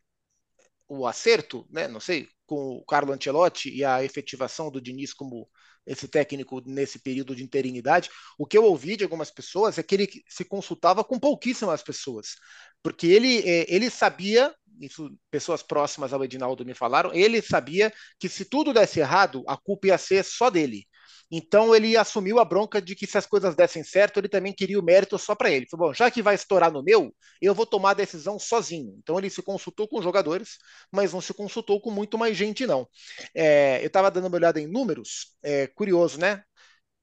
o 0.88 1.08
acerto, 1.08 1.66
né, 1.70 1.88
não 1.88 2.00
sei, 2.00 2.28
com 2.46 2.78
o 2.78 2.86
Carlo 2.86 3.14
Ancelotti 3.14 3.70
e 3.70 3.84
a 3.84 4.04
efetivação 4.04 4.70
do 4.70 4.82
Diniz 4.82 5.14
como 5.14 5.50
esse 5.86 6.08
técnico 6.08 6.62
nesse 6.66 7.00
período 7.00 7.36
de 7.36 7.44
interinidade, 7.44 8.10
o 8.38 8.46
que 8.46 8.58
eu 8.58 8.64
ouvi 8.64 8.96
de 8.96 9.04
algumas 9.04 9.32
pessoas 9.32 9.78
é 9.78 9.84
que 9.84 9.96
ele 9.96 10.10
se 10.28 10.46
consultava 10.46 11.04
com 11.04 11.20
pouquíssimas 11.20 11.84
pessoas, 11.84 12.36
porque 12.82 13.08
ele, 13.08 13.40
é, 13.40 13.66
ele 13.68 13.90
sabia, 13.90 14.54
isso 14.80 15.16
pessoas 15.30 15.62
próximas 15.62 16.14
ao 16.14 16.24
Edinaldo 16.24 16.66
me 16.66 16.74
falaram, 16.74 17.14
ele 17.14 17.42
sabia 17.42 17.92
que 18.20 18.30
se 18.30 18.46
tudo 18.46 18.74
desse 18.74 19.00
errado, 19.00 19.44
a 19.48 19.58
culpa 19.58 19.88
ia 19.88 19.98
ser 19.98 20.24
só 20.24 20.50
dele. 20.50 20.88
Então 21.32 21.76
ele 21.76 21.98
assumiu 21.98 22.40
a 22.40 22.46
bronca 22.46 22.82
de 22.82 22.96
que 22.96 23.08
se 23.08 23.18
as 23.18 23.26
coisas 23.26 23.56
dessem 23.56 23.84
certo, 23.84 24.20
ele 24.20 24.30
também 24.30 24.54
queria 24.54 24.80
o 24.80 24.84
mérito 24.84 25.18
só 25.18 25.36
para 25.36 25.50
ele. 25.52 25.68
Falou, 25.70 25.88
bom, 25.88 25.94
já 25.94 26.10
que 26.12 26.22
vai 26.22 26.36
estourar 26.36 26.72
no 26.72 26.84
meu, 26.84 27.14
eu 27.42 27.54
vou 27.56 27.66
tomar 27.66 27.92
a 27.92 27.94
decisão 27.96 28.38
sozinho. 28.40 28.96
Então 29.00 29.18
ele 29.18 29.30
se 29.30 29.42
consultou 29.42 29.88
com 29.88 30.02
jogadores, 30.02 30.58
mas 30.92 31.14
não 31.14 31.22
se 31.22 31.34
consultou 31.34 31.82
com 31.82 31.92
muito 31.92 32.18
mais 32.18 32.38
gente, 32.38 32.66
não. 32.68 32.88
É, 33.36 33.82
eu 33.82 33.88
estava 33.88 34.12
dando 34.12 34.28
uma 34.28 34.36
olhada 34.38 34.60
em 34.60 34.68
números, 34.68 35.36
é, 35.44 35.68
curioso, 35.68 36.20
né? 36.20 36.44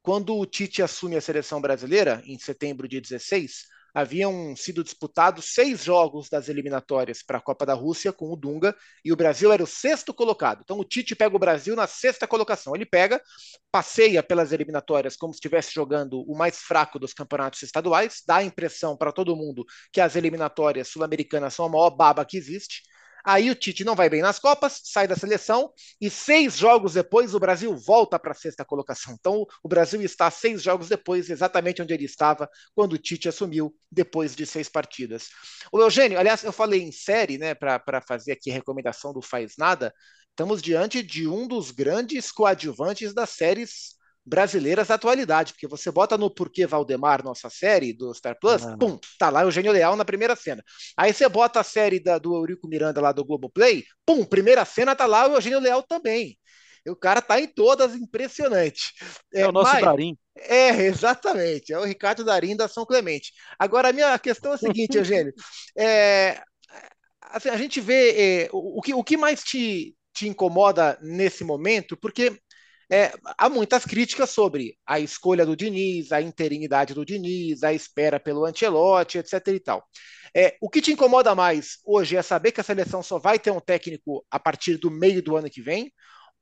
Quando 0.03 0.37
o 0.37 0.47
Tite 0.47 0.83
assume 0.83 1.17
a 1.17 1.21
seleção 1.21 1.61
brasileira, 1.61 2.23
em 2.25 2.39
setembro 2.39 2.89
de 2.89 3.01
16, 3.01 3.65
haviam 3.95 4.55
sido 4.57 4.85
disputados 4.85 5.55
seis 5.55 5.85
jogos 5.85 6.29
das 6.29 6.49
eliminatórias 6.49 7.23
para 7.23 7.39
a 7.39 7.41
Copa 7.41 7.67
da 7.67 7.75
Rússia 7.75 8.13
com 8.13 8.33
o 8.33 8.37
Dunga 8.37 8.75
e 9.05 9.13
o 9.13 9.17
Brasil 9.17 9.53
era 9.53 9.63
o 9.63 9.67
sexto 9.67 10.13
colocado. 10.13 10.61
Então 10.63 10.79
o 10.79 10.85
Tite 10.85 11.15
pega 11.15 11.35
o 11.35 11.39
Brasil 11.39 11.75
na 11.77 11.87
sexta 11.87 12.27
colocação. 12.27 12.75
Ele 12.75 12.87
pega, 12.87 13.21
passeia 13.71 14.23
pelas 14.23 14.53
eliminatórias 14.53 15.17
como 15.17 15.33
se 15.33 15.39
estivesse 15.39 15.73
jogando 15.73 16.23
o 16.23 16.37
mais 16.37 16.59
fraco 16.59 16.99
dos 16.99 17.13
campeonatos 17.13 17.63
estaduais, 17.63 18.23
dá 18.27 18.37
a 18.37 18.45
impressão 18.45 18.97
para 18.97 19.13
todo 19.13 19.37
mundo 19.37 19.65
que 19.93 20.01
as 20.01 20.17
eliminatórias 20.17 20.89
sul-americanas 20.89 21.55
são 21.55 21.67
a 21.67 21.69
maior 21.69 21.91
baba 21.91 22.25
que 22.25 22.37
existe. 22.37 22.83
Aí 23.25 23.51
o 23.51 23.55
Tite 23.55 23.85
não 23.85 23.95
vai 23.95 24.09
bem 24.09 24.23
nas 24.23 24.39
Copas, 24.39 24.81
sai 24.85 25.07
da 25.07 25.17
seleção 25.17 25.73
e 26.01 26.09
seis 26.09 26.57
jogos 26.57 26.95
depois 26.95 27.35
o 27.35 27.41
Brasil 27.41 27.77
volta 27.77 28.19
para 28.19 28.33
a 28.33 28.35
sexta 28.35 28.65
colocação. 28.65 29.15
Então 29.19 29.47
o 29.63 29.69
Brasil 29.69 30.01
está 30.03 30.31
seis 30.31 30.63
jogos 30.63 30.89
depois, 30.89 31.29
exatamente 31.31 31.83
onde 31.83 31.95
ele 31.95 32.05
estava 32.05 32.49
quando 32.75 32.95
o 32.95 32.99
Tite 32.99 33.29
assumiu 33.29 33.75
depois 33.91 34.35
de 34.35 34.47
seis 34.47 34.69
partidas. 34.69 35.29
O 35.73 35.81
Eugênio, 35.81 36.19
aliás, 36.19 36.45
eu 36.45 36.53
falei 36.53 36.83
em 36.83 36.93
série, 36.93 37.39
né, 37.39 37.55
para 37.55 38.03
fazer 38.07 38.33
aqui 38.33 38.51
a 38.51 38.55
recomendação 38.55 39.13
do 39.13 39.23
Faz 39.23 39.55
Nada. 39.59 39.93
Estamos 40.31 40.63
diante 40.63 41.03
de 41.03 41.29
um 41.29 41.47
dos 41.47 41.71
grandes 41.71 42.33
coadjuvantes 42.33 43.13
das 43.13 43.31
séries 43.31 44.00
brasileiras 44.25 44.89
da 44.89 44.95
atualidade, 44.95 45.53
porque 45.53 45.67
você 45.67 45.91
bota 45.91 46.17
no 46.17 46.33
Porquê 46.33 46.67
Valdemar, 46.67 47.25
nossa 47.25 47.49
série 47.49 47.93
do 47.93 48.15
Star 48.15 48.39
Plus, 48.39 48.65
ah. 48.65 48.77
pum, 48.79 48.99
tá 49.19 49.31
lá 49.31 49.43
Eugênio 49.43 49.73
Leal 49.73 49.97
na 49.97 50.05
primeira 50.05 50.37
cena. 50.37 50.63
Aí 50.97 51.13
você 51.13 51.29
bota 51.29 51.61
a 51.61 51.65
série 51.65 52.01
da, 52.01 52.19
do 52.19 52.35
Eurico 52.35 52.69
Miranda 52.69 53.01
lá 53.01 53.13
do 53.13 53.25
Globoplay, 53.25 53.85
pum, 54.05 54.25
primeira 54.25 54.65
cena 54.65 54.95
tá 54.95 55.07
lá 55.07 55.27
o 55.27 55.35
Eugênio 55.35 55.61
Leal 55.61 55.83
também. 55.83 56.39
O 56.89 56.97
cara 56.97 57.21
tá 57.21 57.39
em 57.39 57.47
todas, 57.47 57.95
impressionante. 57.95 58.95
É, 59.35 59.43
é 59.43 59.49
o 59.49 59.53
nosso 59.53 59.73
mas, 59.73 59.85
Darim. 59.85 60.17
É, 60.37 60.71
exatamente. 60.85 61.73
É 61.73 61.79
o 61.79 61.85
Ricardo 61.85 62.25
Darim 62.25 62.57
da 62.57 62.69
São 62.69 62.87
Clemente. 62.87 63.33
Agora, 63.59 63.91
a 63.91 63.93
minha 63.93 64.19
questão 64.19 64.53
é 64.53 64.55
a 64.55 64.59
seguinte, 64.59 64.97
Eugênio. 64.97 65.33
É, 65.77 66.41
assim, 67.23 67.51
a 67.51 67.57
gente 67.57 67.81
vê 67.81 68.45
é, 68.45 68.49
o, 68.53 68.79
o, 68.79 68.81
que, 68.81 68.95
o 68.95 69.05
que 69.05 69.17
mais 69.17 69.43
te, 69.43 69.95
te 70.15 70.27
incomoda 70.27 70.99
nesse 71.03 71.45
momento, 71.45 71.97
porque 71.97 72.41
é, 72.91 73.13
há 73.39 73.49
muitas 73.49 73.85
críticas 73.85 74.31
sobre 74.31 74.77
a 74.85 74.99
escolha 74.99 75.47
do 75.47 75.57
Diniz, 75.57 76.11
a 76.11 76.21
interinidade 76.21 76.93
do 76.93 77.05
Diniz, 77.05 77.63
a 77.63 77.73
espera 77.73 78.19
pelo 78.19 78.45
Ancelotti, 78.45 79.19
etc. 79.19 79.49
e 79.49 79.61
tal. 79.61 79.87
É, 80.35 80.57
o 80.61 80.69
que 80.69 80.81
te 80.81 80.93
incomoda 80.93 81.35
mais 81.35 81.79
hoje 81.85 82.17
é 82.17 82.23
saber 82.23 82.53
que 82.53 82.61
a 82.61 82.65
seleção 82.65 83.03
só 83.03 83.19
vai 83.19 83.39
ter 83.39 83.51
um 83.51 83.61
técnico 83.61 84.25
a 84.31 84.39
partir 84.39 84.77
do 84.77 84.91
meio 84.91 85.23
do 85.23 85.37
ano 85.37 85.49
que 85.51 85.63
vem? 85.63 85.93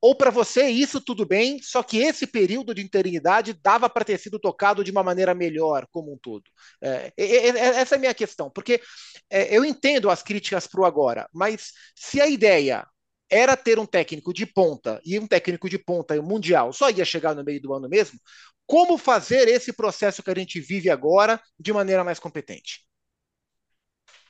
Ou 0.00 0.14
para 0.14 0.30
você 0.30 0.68
isso 0.68 1.00
tudo 1.00 1.26
bem, 1.26 1.60
só 1.60 1.82
que 1.82 1.98
esse 1.98 2.26
período 2.26 2.72
de 2.72 2.82
interinidade 2.82 3.52
dava 3.52 3.90
para 3.90 4.04
ter 4.04 4.16
sido 4.18 4.38
tocado 4.38 4.84
de 4.84 4.92
uma 4.92 5.02
maneira 5.02 5.34
melhor 5.34 5.86
como 5.90 6.12
um 6.12 6.18
todo? 6.18 6.44
É, 6.80 7.12
essa 7.16 7.96
é 7.96 7.98
a 7.98 8.00
minha 8.00 8.14
questão, 8.14 8.48
porque 8.48 8.80
é, 9.28 9.54
eu 9.54 9.64
entendo 9.64 10.08
as 10.08 10.22
críticas 10.22 10.68
para 10.68 10.80
o 10.80 10.84
agora, 10.84 11.28
mas 11.34 11.72
se 11.96 12.20
a 12.20 12.28
ideia 12.28 12.86
era 13.30 13.56
ter 13.56 13.78
um 13.78 13.86
técnico 13.86 14.32
de 14.32 14.46
ponta 14.46 15.00
e 15.04 15.18
um 15.18 15.26
técnico 15.26 15.68
de 15.68 15.78
ponta 15.78 16.20
mundial 16.22 16.72
só 16.72 16.90
ia 16.90 17.04
chegar 17.04 17.34
no 17.34 17.44
meio 17.44 17.60
do 17.60 17.74
ano 17.74 17.88
mesmo, 17.88 18.18
como 18.66 18.98
fazer 18.98 19.48
esse 19.48 19.72
processo 19.72 20.22
que 20.22 20.30
a 20.30 20.34
gente 20.34 20.60
vive 20.60 20.90
agora 20.90 21.40
de 21.58 21.72
maneira 21.72 22.04
mais 22.04 22.18
competente? 22.18 22.86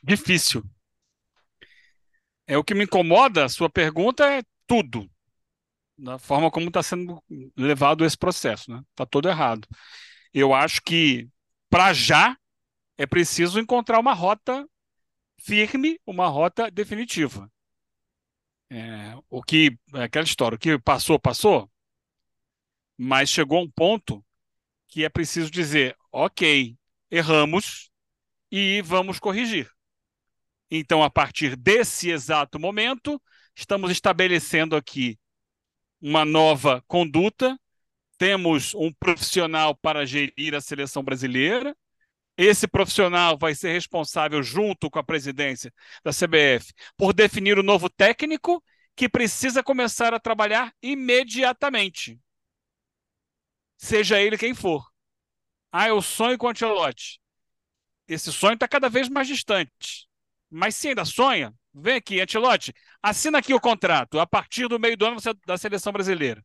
Difícil. 0.02 0.64
É 2.47 2.57
o 2.57 2.64
que 2.64 2.75
me 2.75 2.85
incomoda, 2.85 3.45
a 3.45 3.49
sua 3.49 3.69
pergunta 3.69 4.25
é 4.25 4.43
tudo 4.67 5.09
da 5.99 6.19
forma 6.19 6.50
como 6.50 6.69
está 6.69 6.83
sendo 6.83 7.23
levado 7.57 8.05
esse 8.05 8.17
processo, 8.17 8.71
né? 8.71 8.81
Está 8.90 9.05
todo 9.05 9.28
errado. 9.28 9.67
Eu 10.33 10.55
acho 10.55 10.81
que 10.83 11.28
para 11.69 11.93
já 11.93 12.38
é 12.97 13.05
preciso 13.05 13.59
encontrar 13.59 13.99
uma 13.99 14.14
rota 14.14 14.67
firme, 15.40 16.00
uma 16.07 16.28
rota 16.28 16.71
definitiva. 16.71 17.50
É, 18.70 19.14
o 19.30 19.42
que 19.42 19.78
é 19.94 20.02
aquela 20.02 20.25
história, 20.25 20.56
o 20.56 20.58
que 20.58 20.78
passou 20.78 21.18
passou, 21.18 21.70
mas 22.98 23.30
chegou 23.30 23.58
a 23.58 23.62
um 23.62 23.70
ponto 23.70 24.25
que 24.88 25.04
é 25.04 25.08
preciso 25.08 25.50
dizer, 25.50 25.96
ok, 26.12 26.76
erramos 27.10 27.90
e 28.50 28.82
vamos 28.82 29.18
corrigir. 29.18 29.70
Então, 30.70 31.02
a 31.02 31.08
partir 31.10 31.56
desse 31.56 32.10
exato 32.10 32.58
momento, 32.58 33.20
estamos 33.54 33.90
estabelecendo 33.90 34.76
aqui 34.76 35.18
uma 36.00 36.25
nova 36.25 36.82
conduta, 36.87 37.58
temos 38.18 38.75
um 38.75 38.92
profissional 38.92 39.75
para 39.75 40.04
gerir 40.04 40.54
a 40.54 40.60
seleção 40.60 41.02
brasileira. 41.02 41.76
Esse 42.38 42.68
profissional 42.68 43.37
vai 43.37 43.54
ser 43.54 43.73
responsável, 43.73 44.42
junto 44.42 44.88
com 44.88 44.99
a 45.00 45.04
presidência 45.04 45.75
da 46.04 46.12
CBF, 46.12 46.73
por 46.97 47.12
definir 47.12 47.59
o 47.59 47.64
novo 47.64 47.90
técnico 47.90 48.64
que 48.95 49.09
precisa 49.09 49.62
começar 49.62 50.14
a 50.14 50.21
trabalhar 50.21 50.73
imediatamente. 50.80 52.18
Seja 53.76 54.21
ele 54.21 54.38
quem 54.38 54.54
for. 54.54 54.87
Ah, 55.73 55.88
eu 55.88 56.00
sonho 56.02 56.38
com 56.38 56.47
o 56.47 56.50
Ancelotti. 56.50 57.21
Esse 58.09 58.33
sonho 58.33 58.54
está 58.54 58.68
cada 58.68 58.88
vez 58.88 59.09
mais 59.09 59.28
distante. 59.28 60.09
Mas 60.50 60.76
se 60.76 60.88
ainda 60.88 61.04
sonha, 61.04 61.54
Vem 61.80 61.97
aqui, 61.97 62.21
Antilote, 62.21 62.75
assina 63.02 63.38
aqui 63.38 63.54
o 63.54 63.61
contrato. 63.61 64.18
A 64.18 64.26
partir 64.26 64.68
do 64.68 64.80
meio 64.80 64.97
do 64.97 65.07
ano 65.07 65.21
você 65.21 65.30
é 65.30 65.35
da 65.47 65.57
seleção 65.57 65.92
brasileira. 65.92 66.45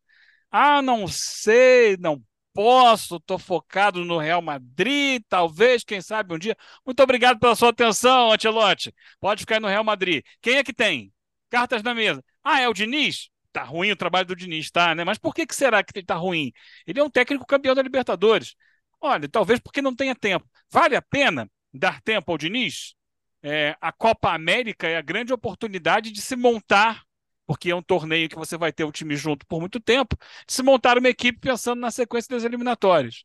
Ah, 0.52 0.82
não 0.82 1.08
sei, 1.08 1.98
não 1.98 2.24
posso, 2.54 3.18
estou 3.18 3.40
focado 3.40 4.06
no 4.06 4.18
Real 4.18 4.42
Madrid, 4.42 5.24
talvez, 5.28 5.84
quem 5.84 6.02
sabe 6.02 6.34
um 6.34 6.40
dia. 6.40 6.56
Muito 6.86 7.02
obrigado 7.02 7.40
pela 7.40 7.56
sua 7.56 7.70
atenção, 7.70 8.32
Antilote. 8.32 8.94
Pode 9.20 9.42
ficar 9.42 9.60
no 9.60 9.68
Real 9.68 9.84
Madrid. 9.84 10.24
Quem 10.42 10.56
é 10.58 10.64
que 10.64 10.74
tem? 10.74 11.12
Cartas 11.50 11.84
na 11.84 11.94
mesa. 11.94 12.24
Ah, 12.44 12.62
é 12.62 12.70
o 12.70 12.74
Diniz? 12.74 13.30
Tá 13.52 13.64
ruim 13.64 13.92
o 13.92 13.96
trabalho 13.96 14.28
do 14.28 14.36
Diniz, 14.36 14.72
tá, 14.72 14.96
né? 14.96 15.04
Mas 15.04 15.18
por 15.18 15.34
que, 15.34 15.46
que 15.46 15.56
será 15.56 15.84
que 15.84 15.92
ele 15.98 16.06
tá 16.06 16.16
ruim? 16.16 16.52
Ele 16.88 17.00
é 17.00 17.04
um 17.04 17.10
técnico 17.10 17.46
campeão 17.46 17.76
da 17.76 17.82
Libertadores. 17.82 18.56
Olha, 19.02 19.28
talvez 19.30 19.60
porque 19.60 19.82
não 19.82 19.96
tenha 19.96 20.16
tempo. 20.16 20.48
Vale 20.72 20.96
a 20.96 21.02
pena 21.02 21.50
dar 21.74 22.02
tempo 22.02 22.32
ao 22.32 22.38
Diniz? 22.38 22.96
é, 23.44 23.76
a 23.82 23.92
Copa 23.92 24.32
América 24.32 24.88
é 24.88 24.96
a 24.96 25.02
grande 25.02 25.34
oportunidade 25.34 26.12
de 26.12 26.22
se 26.22 26.36
montar, 26.36 27.04
porque 27.46 27.72
é 27.72 27.76
um 27.76 27.82
torneio 27.82 28.30
que 28.30 28.36
você 28.36 28.58
vai 28.58 28.72
ter 28.72 28.84
o 28.84 28.92
time 28.92 29.16
junto 29.16 29.46
por 29.48 29.60
muito 29.60 29.80
tempo, 29.80 30.18
de 30.48 30.54
se 30.54 30.64
montar 30.64 30.98
uma 30.98 31.10
equipe 31.10 31.40
pensando 31.40 31.80
na 31.80 31.92
sequência 31.92 32.36
das 32.36 32.44
eliminatórias. 32.44 33.24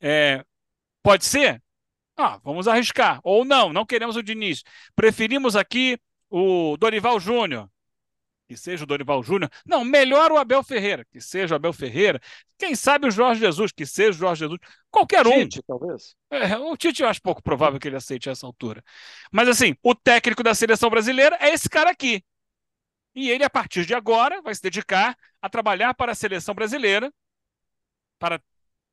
É, 0.00 0.44
pode 1.02 1.24
ser? 1.24 1.62
Ah, 2.16 2.38
vamos 2.44 2.68
arriscar. 2.68 3.20
Ou 3.24 3.44
não, 3.44 3.72
não 3.72 3.86
queremos 3.86 4.16
o 4.16 4.22
Diniz. 4.22 4.62
Preferimos 4.94 5.56
aqui 5.56 5.98
o 6.30 6.76
Dorival 6.76 7.18
Júnior 7.20 7.70
que 8.50 8.56
seja 8.56 8.82
o 8.82 8.86
Dorival 8.86 9.22
Júnior. 9.22 9.48
Não, 9.64 9.84
melhor 9.84 10.32
o 10.32 10.36
Abel 10.36 10.60
Ferreira, 10.64 11.06
que 11.12 11.20
seja 11.20 11.54
o 11.54 11.56
Abel 11.56 11.72
Ferreira. 11.72 12.20
Quem 12.58 12.74
sabe 12.74 13.06
o 13.06 13.10
Jorge 13.10 13.40
Jesus, 13.40 13.70
que 13.70 13.86
seja 13.86 14.10
o 14.10 14.12
Jorge 14.12 14.40
Jesus. 14.40 14.58
Qualquer 14.90 15.24
um. 15.24 15.46
Tite, 15.48 15.62
talvez. 15.64 16.16
É, 16.32 16.58
o 16.58 16.76
Tite 16.76 17.00
eu 17.00 17.08
acho 17.08 17.22
pouco 17.22 17.40
provável 17.40 17.78
que 17.78 17.86
ele 17.86 17.94
aceite 17.94 18.28
essa 18.28 18.44
altura. 18.44 18.82
Mas 19.30 19.48
assim, 19.48 19.76
o 19.84 19.94
técnico 19.94 20.42
da 20.42 20.52
seleção 20.52 20.90
brasileira 20.90 21.38
é 21.40 21.54
esse 21.54 21.70
cara 21.70 21.90
aqui. 21.90 22.24
E 23.14 23.30
ele, 23.30 23.44
a 23.44 23.50
partir 23.50 23.84
de 23.84 23.94
agora, 23.94 24.40
vai 24.42 24.54
se 24.54 24.62
dedicar 24.62 25.16
a 25.42 25.48
trabalhar 25.48 25.94
para 25.94 26.12
a 26.12 26.14
seleção 26.14 26.54
brasileira, 26.54 27.12
para 28.18 28.40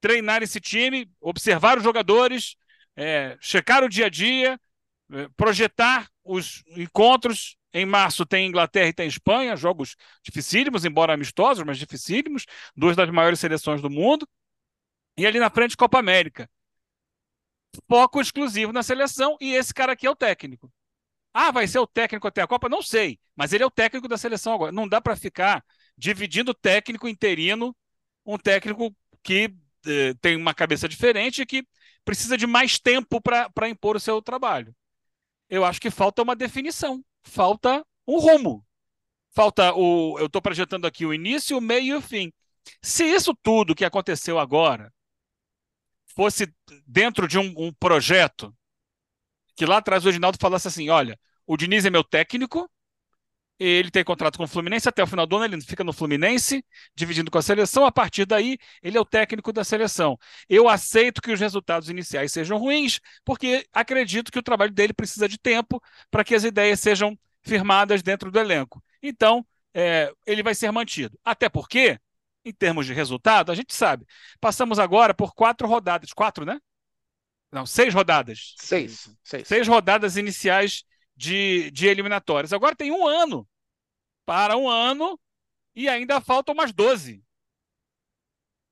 treinar 0.01 0.41
esse 0.41 0.59
time, 0.59 1.09
observar 1.19 1.77
os 1.77 1.83
jogadores, 1.83 2.55
é, 2.95 3.37
checar 3.39 3.83
o 3.83 3.89
dia 3.89 4.07
a 4.07 4.09
dia, 4.09 4.59
é, 5.11 5.27
projetar 5.35 6.09
os 6.23 6.63
encontros, 6.69 7.55
em 7.73 7.85
março 7.85 8.25
tem 8.25 8.47
Inglaterra 8.47 8.87
e 8.87 8.93
tem 8.93 9.07
Espanha, 9.07 9.55
jogos 9.55 9.95
dificílimos, 10.23 10.85
embora 10.85 11.13
amistosos, 11.13 11.63
mas 11.63 11.77
dificílimos, 11.77 12.45
duas 12.75 12.95
das 12.95 13.09
maiores 13.09 13.39
seleções 13.39 13.81
do 13.81 13.89
mundo. 13.89 14.27
E 15.17 15.25
ali 15.25 15.39
na 15.39 15.49
frente, 15.49 15.77
Copa 15.77 15.99
América. 15.99 16.49
Foco 17.87 18.19
exclusivo 18.19 18.73
na 18.73 18.81
seleção 18.83 19.37
e 19.39 19.53
esse 19.53 19.73
cara 19.73 19.93
aqui 19.93 20.07
é 20.07 20.09
o 20.09 20.15
técnico. 20.15 20.71
Ah, 21.39 21.51
vai 21.51 21.67
ser 21.67 21.79
o 21.79 21.87
técnico 21.87 22.27
até 22.27 22.41
a 22.41 22.47
Copa? 22.47 22.67
Não 22.67 22.81
sei, 22.81 23.19
mas 23.35 23.53
ele 23.53 23.63
é 23.63 23.67
o 23.67 23.71
técnico 23.71 24.07
da 24.07 24.17
seleção 24.17 24.53
agora. 24.53 24.71
Não 24.71 24.87
dá 24.87 24.99
para 24.99 25.15
ficar 25.15 25.63
dividindo 25.97 26.53
técnico 26.53 27.07
interino, 27.07 27.75
um 28.25 28.37
técnico 28.37 28.95
que 29.21 29.53
eh, 29.85 30.13
tem 30.21 30.35
uma 30.35 30.53
cabeça 30.53 30.89
diferente 30.89 31.41
e 31.41 31.45
que 31.45 31.63
precisa 32.03 32.37
de 32.37 32.47
mais 32.47 32.79
tempo 32.79 33.21
para 33.21 33.69
impor 33.69 33.95
o 33.95 33.99
seu 33.99 34.21
trabalho. 34.21 34.75
Eu 35.49 35.63
acho 35.63 35.79
que 35.79 35.91
falta 35.91 36.23
uma 36.23 36.35
definição 36.35 37.03
falta 37.27 37.85
um 38.07 38.17
rumo. 38.19 38.65
Falta 39.31 39.73
o. 39.75 40.17
Eu 40.17 40.25
estou 40.27 40.41
projetando 40.41 40.85
aqui 40.87 41.05
o 41.05 41.13
início, 41.13 41.57
o 41.57 41.61
meio 41.61 41.85
e 41.85 41.93
o 41.95 42.01
fim. 42.01 42.31
Se 42.81 43.05
isso 43.05 43.35
tudo 43.43 43.75
que 43.75 43.85
aconteceu 43.85 44.39
agora 44.39 44.91
fosse 46.15 46.51
dentro 46.85 47.27
de 47.27 47.37
um, 47.37 47.53
um 47.57 47.71
projeto 47.73 48.55
que 49.57 49.65
lá 49.65 49.77
atrás 49.77 50.05
o 50.05 50.09
Edinaldo 50.09 50.37
falasse 50.39 50.69
assim: 50.69 50.89
olha, 50.89 51.19
o 51.45 51.57
Diniz 51.57 51.85
é 51.85 51.89
meu 51.89 52.03
técnico, 52.03 52.69
ele 53.59 53.89
tem 53.89 54.03
contrato 54.03 54.37
com 54.37 54.43
o 54.43 54.47
Fluminense 54.47 54.87
até 54.87 55.01
o 55.03 55.07
final 55.07 55.25
do 55.25 55.35
ano, 55.37 55.55
ele 55.55 55.61
fica 55.63 55.83
no 55.83 55.91
Fluminense, 55.91 56.63
dividindo 56.95 57.31
com 57.31 57.39
a 57.39 57.41
seleção. 57.41 57.85
A 57.85 57.91
partir 57.91 58.25
daí, 58.25 58.57
ele 58.83 58.97
é 58.97 59.01
o 59.01 59.05
técnico 59.05 59.51
da 59.51 59.63
seleção. 59.63 60.17
Eu 60.47 60.69
aceito 60.69 61.21
que 61.21 61.31
os 61.31 61.39
resultados 61.39 61.89
iniciais 61.89 62.31
sejam 62.31 62.57
ruins, 62.59 62.99
porque 63.25 63.65
acredito 63.73 64.31
que 64.31 64.37
o 64.39 64.43
trabalho 64.43 64.71
dele 64.71 64.93
precisa 64.93 65.27
de 65.27 65.39
tempo 65.39 65.81
para 66.11 66.23
que 66.23 66.35
as 66.35 66.43
ideias 66.43 66.79
sejam 66.79 67.17
firmadas 67.41 68.03
dentro 68.03 68.29
do 68.31 68.39
elenco. 68.39 68.83
Então, 69.01 69.45
é, 69.73 70.11
ele 70.25 70.43
vai 70.43 70.53
ser 70.53 70.71
mantido. 70.71 71.17
Até 71.25 71.49
porque, 71.49 71.99
em 72.45 72.53
termos 72.53 72.85
de 72.85 72.93
resultado, 72.93 73.51
a 73.51 73.55
gente 73.55 73.73
sabe. 73.73 74.05
Passamos 74.39 74.77
agora 74.77 75.13
por 75.15 75.33
quatro 75.33 75.67
rodadas. 75.67 76.13
Quatro, 76.13 76.45
né? 76.45 76.59
Não, 77.51 77.65
seis 77.65 77.93
rodadas. 77.93 78.55
Seis. 78.57 79.09
Seis, 79.23 79.47
seis 79.47 79.67
rodadas 79.67 80.17
iniciais 80.17 80.83
de, 81.15 81.71
de 81.71 81.87
eliminatórias. 81.87 82.53
Agora 82.53 82.75
tem 82.75 82.91
um 82.91 83.07
ano 83.07 83.47
para 84.25 84.57
um 84.57 84.69
ano 84.69 85.19
e 85.75 85.87
ainda 85.87 86.19
faltam 86.19 86.53
umas 86.53 86.73
12. 86.73 87.23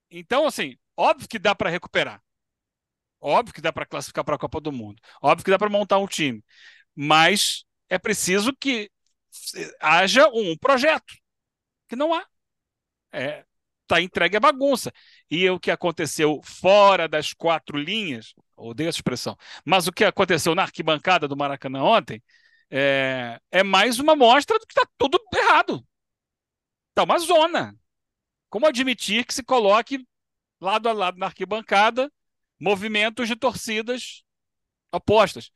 Então, 0.10 0.46
assim, 0.46 0.78
óbvio 0.96 1.28
que 1.28 1.40
dá 1.40 1.56
para 1.56 1.70
recuperar. 1.70 2.22
Óbvio 3.20 3.54
que 3.54 3.62
dá 3.62 3.74
para 3.74 3.86
classificar 3.86 4.24
para 4.24 4.36
a 4.36 4.40
Copa 4.40 4.60
do 4.60 4.72
Mundo. 4.72 5.02
Óbvio 5.22 5.46
que 5.46 5.52
dá 5.52 5.58
para 5.58 5.70
montar 5.70 5.98
um 5.98 6.08
time. 6.08 6.44
Mas 6.96 7.66
é 7.90 7.98
preciso 7.98 8.56
que 8.56 8.90
haja 9.80 10.28
um 10.30 10.58
projeto. 10.58 11.14
Que 11.88 11.96
não 11.96 12.14
há. 12.14 12.26
É, 13.12 13.46
tá 13.88 14.02
entregue 14.02 14.38
a 14.38 14.40
bagunça. 14.40 14.92
E 15.30 15.50
o 15.50 15.60
que 15.60 15.72
aconteceu 15.72 16.42
fora 16.44 17.08
das 17.08 17.34
quatro 17.34 17.78
linhas, 17.78 18.34
odeio 18.56 18.90
essa 18.90 18.98
expressão, 18.98 19.38
mas 19.64 19.88
o 19.88 19.92
que 19.92 20.04
aconteceu 20.04 20.56
na 20.56 20.64
arquibancada 20.64 21.28
do 21.28 21.38
Maracanã 21.38 21.84
ontem 21.84 22.22
é, 22.70 23.40
é 23.52 23.64
mais 23.64 24.00
uma 24.00 24.16
mostra 24.16 24.58
do 24.60 24.66
que 24.66 24.74
está 24.74 24.88
tudo 24.98 25.20
errado. 25.34 25.86
Está 26.90 27.04
uma 27.04 27.20
zona. 27.20 27.76
Como 28.50 28.66
admitir 28.66 29.26
que 29.26 29.34
se 29.34 29.44
coloque 29.44 30.06
lado 30.62 30.88
a 30.88 30.94
lado 30.94 31.18
na 31.18 31.28
arquibancada 31.28 32.12
movimentos 32.60 33.28
de 33.28 33.36
torcidas 33.36 34.24
opostas? 34.92 35.52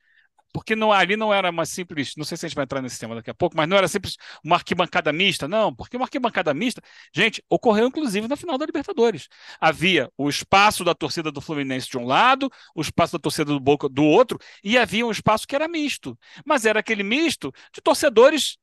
Porque 0.52 0.74
não, 0.74 0.92
ali 0.92 1.16
não 1.16 1.32
era 1.32 1.50
uma 1.50 1.64
simples, 1.64 2.14
não 2.16 2.24
sei 2.24 2.36
se 2.36 2.46
a 2.46 2.48
gente 2.48 2.56
vai 2.56 2.64
entrar 2.64 2.82
nesse 2.82 2.98
tema 2.98 3.14
daqui 3.14 3.30
a 3.30 3.34
pouco, 3.34 3.56
mas 3.56 3.68
não 3.68 3.76
era 3.76 3.88
simples 3.88 4.16
uma 4.44 4.56
arquibancada 4.56 5.12
mista, 5.12 5.46
não, 5.48 5.74
porque 5.74 5.96
uma 5.96 6.04
arquibancada 6.06 6.52
mista, 6.54 6.82
gente, 7.14 7.42
ocorreu 7.48 7.86
inclusive 7.86 8.26
na 8.28 8.36
final 8.36 8.58
da 8.58 8.66
Libertadores. 8.66 9.28
Havia 9.60 10.10
o 10.16 10.28
espaço 10.28 10.84
da 10.84 10.94
torcida 10.94 11.30
do 11.30 11.40
Fluminense 11.40 11.88
de 11.88 11.98
um 11.98 12.04
lado, 12.04 12.50
o 12.74 12.80
espaço 12.80 13.12
da 13.12 13.18
torcida 13.18 13.52
do 13.52 13.60
Boca 13.60 13.88
do 13.88 14.04
outro, 14.04 14.38
e 14.62 14.76
havia 14.78 15.06
um 15.06 15.10
espaço 15.10 15.46
que 15.46 15.54
era 15.54 15.68
misto, 15.68 16.18
mas 16.44 16.64
era 16.64 16.80
aquele 16.80 17.02
misto 17.02 17.52
de 17.72 17.80
torcedores 17.80 18.58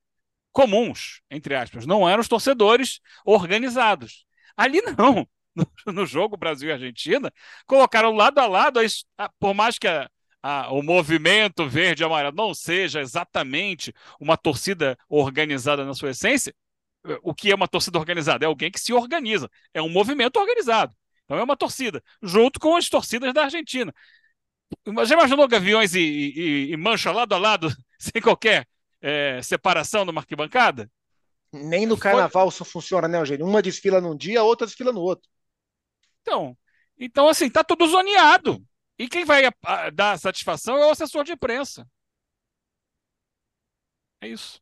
comuns, 0.52 1.22
entre 1.30 1.56
aspas, 1.56 1.86
não 1.86 2.08
eram 2.10 2.22
os 2.22 2.28
torcedores 2.28 3.00
organizados. 3.26 4.26
Ali 4.56 4.82
não. 4.82 5.28
No, 5.58 5.92
no 5.92 6.06
jogo 6.06 6.38
Brasil 6.38 6.70
e 6.70 6.72
Argentina, 6.72 7.34
colocaram 7.66 8.12
lado 8.12 8.38
a 8.38 8.46
lado, 8.46 8.80
por 9.40 9.56
mais 9.56 9.80
que 9.80 9.88
a, 9.88 10.08
a, 10.42 10.72
o 10.72 10.82
movimento 10.82 11.68
verde 11.68 12.04
e 12.04 12.06
amarelo 12.06 12.36
não 12.36 12.54
seja 12.54 13.02
exatamente 13.02 13.94
uma 14.20 14.38
torcida 14.38 14.98
organizada 15.10 15.84
na 15.84 15.94
sua 15.94 16.12
essência, 16.12 16.54
o 17.22 17.34
que 17.34 17.52
é 17.52 17.56
uma 17.56 17.68
torcida 17.68 17.98
organizada? 17.98 18.46
É 18.46 18.48
alguém 18.48 18.72
que 18.72 18.80
se 18.80 18.94
organiza, 18.94 19.50
é 19.74 19.82
um 19.82 19.90
movimento 19.90 20.38
organizado. 20.38 20.96
Então 21.26 21.38
é 21.38 21.44
uma 21.44 21.58
torcida, 21.58 22.02
junto 22.22 22.60
com 22.60 22.76
as 22.76 22.90
torcidas 22.90 23.34
da 23.34 23.44
Argentina. 23.44 23.94
Já 25.06 25.16
imaginou 25.16 25.48
gaviões 25.48 25.94
e, 25.94 26.00
e, 26.00 26.72
e 26.72 26.78
mancha 26.78 27.12
lado 27.12 27.34
a 27.34 27.38
lado, 27.38 27.70
sem 28.00 28.22
qualquer 28.22 28.68
é, 29.02 29.42
separação 29.42 30.06
numa 30.06 30.22
arquibancada? 30.22 30.90
Nem 31.52 31.86
no 31.86 31.98
carnaval 31.98 32.50
isso 32.50 32.66
funciona, 32.66 33.08
né, 33.08 33.20
Eugênio? 33.20 33.46
Uma 33.46 33.62
desfila 33.62 34.02
num 34.02 34.16
dia, 34.16 34.42
a 34.42 34.44
outra 34.44 34.68
desfila 34.68 34.92
no 34.92 35.02
outro. 35.02 35.30
Então, 36.22 36.58
então 36.98 37.28
assim, 37.28 37.50
tá 37.50 37.64
tudo 37.64 37.88
zoneado. 37.88 38.62
E 39.00 39.08
quem 39.08 39.26
vai 39.26 39.46
a, 39.46 39.54
a, 39.64 39.90
dar 39.90 40.18
satisfação 40.18 40.78
é 40.78 40.86
o 40.86 40.92
assessor 40.92 41.24
de 41.24 41.34
imprensa. 41.34 41.88
É 44.22 44.28
isso. 44.28 44.60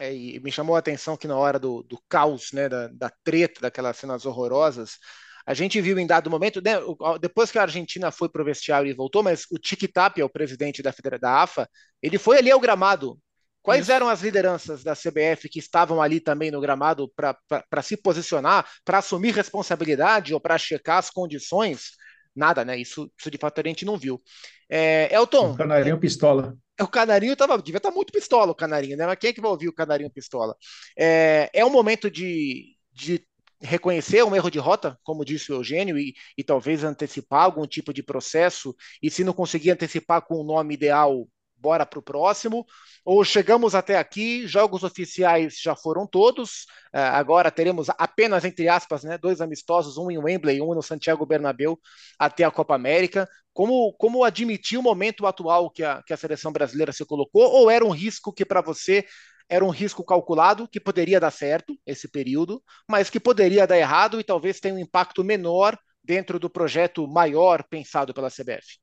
É, 0.00 0.14
e 0.14 0.40
me 0.40 0.50
chamou 0.50 0.76
a 0.76 0.78
atenção 0.78 1.16
que 1.16 1.26
na 1.26 1.36
hora 1.36 1.58
do, 1.58 1.82
do 1.82 2.00
caos, 2.08 2.52
né, 2.52 2.68
da, 2.68 2.88
da 2.88 3.10
treta, 3.24 3.60
daquelas 3.60 3.96
cenas 3.96 4.24
horrorosas, 4.24 4.98
a 5.46 5.54
gente 5.54 5.80
viu 5.80 5.98
em 5.98 6.06
dado 6.06 6.30
momento, 6.30 6.60
né, 6.60 6.74
depois 7.20 7.50
que 7.50 7.58
a 7.58 7.62
Argentina 7.62 8.10
foi 8.10 8.28
para 8.28 8.42
o 8.42 8.44
vestiário 8.44 8.88
e 8.88 8.94
voltou, 8.94 9.22
mas 9.22 9.44
o 9.50 9.58
Tic 9.58 9.90
Tapia, 9.92 10.24
o 10.24 10.30
presidente 10.30 10.82
da, 10.82 10.92
da 11.20 11.42
AFA, 11.42 11.68
ele 12.02 12.18
foi 12.18 12.38
ali 12.38 12.50
ao 12.50 12.60
gramado. 12.60 13.18
Quais 13.62 13.84
Isso. 13.84 13.92
eram 13.92 14.08
as 14.08 14.22
lideranças 14.22 14.84
da 14.84 14.94
CBF 14.94 15.48
que 15.48 15.58
estavam 15.58 16.00
ali 16.00 16.20
também 16.20 16.50
no 16.50 16.60
gramado 16.60 17.10
para 17.14 17.82
se 17.82 17.96
posicionar, 17.96 18.68
para 18.84 18.98
assumir 18.98 19.34
responsabilidade 19.34 20.32
ou 20.32 20.40
para 20.40 20.56
checar 20.56 20.98
as 20.98 21.10
condições 21.10 21.92
nada, 22.38 22.64
né? 22.64 22.78
Isso, 22.78 23.10
isso 23.18 23.30
de 23.30 23.38
fato 23.38 23.60
a 23.60 23.68
gente 23.68 23.84
não 23.84 23.96
viu. 23.96 24.20
É, 24.68 25.14
Elton. 25.14 25.52
O 25.52 25.56
Canarinho 25.56 25.98
Pistola. 25.98 26.56
O 26.80 26.86
Canarinho 26.86 27.34
tava, 27.34 27.58
devia 27.58 27.78
estar 27.78 27.90
tá 27.90 27.94
muito 27.94 28.12
pistola, 28.12 28.52
o 28.52 28.54
Canarinho, 28.54 28.96
né? 28.96 29.04
Mas 29.04 29.18
quem 29.18 29.30
é 29.30 29.32
que 29.32 29.40
vai 29.40 29.50
ouvir 29.50 29.68
o 29.68 29.72
Canarinho 29.72 30.10
Pistola? 30.10 30.54
É, 30.96 31.50
é 31.52 31.64
um 31.64 31.70
momento 31.70 32.08
de, 32.08 32.76
de 32.92 33.26
reconhecer 33.60 34.22
um 34.22 34.34
erro 34.34 34.50
de 34.50 34.58
rota, 34.58 34.98
como 35.02 35.24
disse 35.24 35.50
o 35.50 35.56
Eugênio, 35.56 35.98
e, 35.98 36.14
e 36.36 36.44
talvez 36.44 36.84
antecipar 36.84 37.42
algum 37.42 37.66
tipo 37.66 37.92
de 37.92 38.02
processo, 38.02 38.74
e 39.02 39.10
se 39.10 39.24
não 39.24 39.32
conseguir 39.32 39.70
antecipar 39.70 40.22
com 40.22 40.36
o 40.36 40.44
nome 40.44 40.74
ideal, 40.74 41.28
bora 41.58 41.84
para 41.84 41.98
o 41.98 42.02
próximo. 42.02 42.66
Ou 43.04 43.24
chegamos 43.24 43.74
até 43.74 43.96
aqui, 43.96 44.46
jogos 44.46 44.82
oficiais 44.84 45.58
já 45.60 45.74
foram 45.74 46.06
todos, 46.06 46.62
uh, 46.94 47.12
agora 47.12 47.50
teremos 47.50 47.88
apenas, 47.90 48.44
entre 48.44 48.68
aspas, 48.68 49.04
né, 49.04 49.18
dois 49.18 49.40
amistosos, 49.40 49.96
um 49.96 50.10
em 50.10 50.18
Wembley, 50.18 50.60
um 50.60 50.74
no 50.74 50.82
Santiago 50.82 51.26
Bernabéu, 51.26 51.78
até 52.18 52.44
a 52.44 52.50
Copa 52.50 52.74
América. 52.74 53.28
Como, 53.52 53.92
como 53.94 54.22
admitir 54.24 54.78
o 54.78 54.82
momento 54.82 55.26
atual 55.26 55.70
que 55.70 55.82
a, 55.82 56.02
que 56.02 56.12
a 56.12 56.16
seleção 56.16 56.52
brasileira 56.52 56.92
se 56.92 57.04
colocou, 57.04 57.42
ou 57.42 57.70
era 57.70 57.84
um 57.84 57.90
risco 57.90 58.32
que 58.32 58.44
para 58.44 58.60
você 58.60 59.04
era 59.48 59.64
um 59.64 59.70
risco 59.70 60.04
calculado, 60.04 60.68
que 60.68 60.78
poderia 60.78 61.18
dar 61.18 61.30
certo 61.30 61.74
esse 61.86 62.06
período, 62.08 62.62
mas 62.88 63.08
que 63.08 63.18
poderia 63.18 63.66
dar 63.66 63.78
errado 63.78 64.20
e 64.20 64.24
talvez 64.24 64.60
tenha 64.60 64.74
um 64.74 64.78
impacto 64.78 65.24
menor 65.24 65.76
dentro 66.04 66.38
do 66.38 66.50
projeto 66.50 67.06
maior 67.08 67.64
pensado 67.64 68.12
pela 68.12 68.30
CBF? 68.30 68.78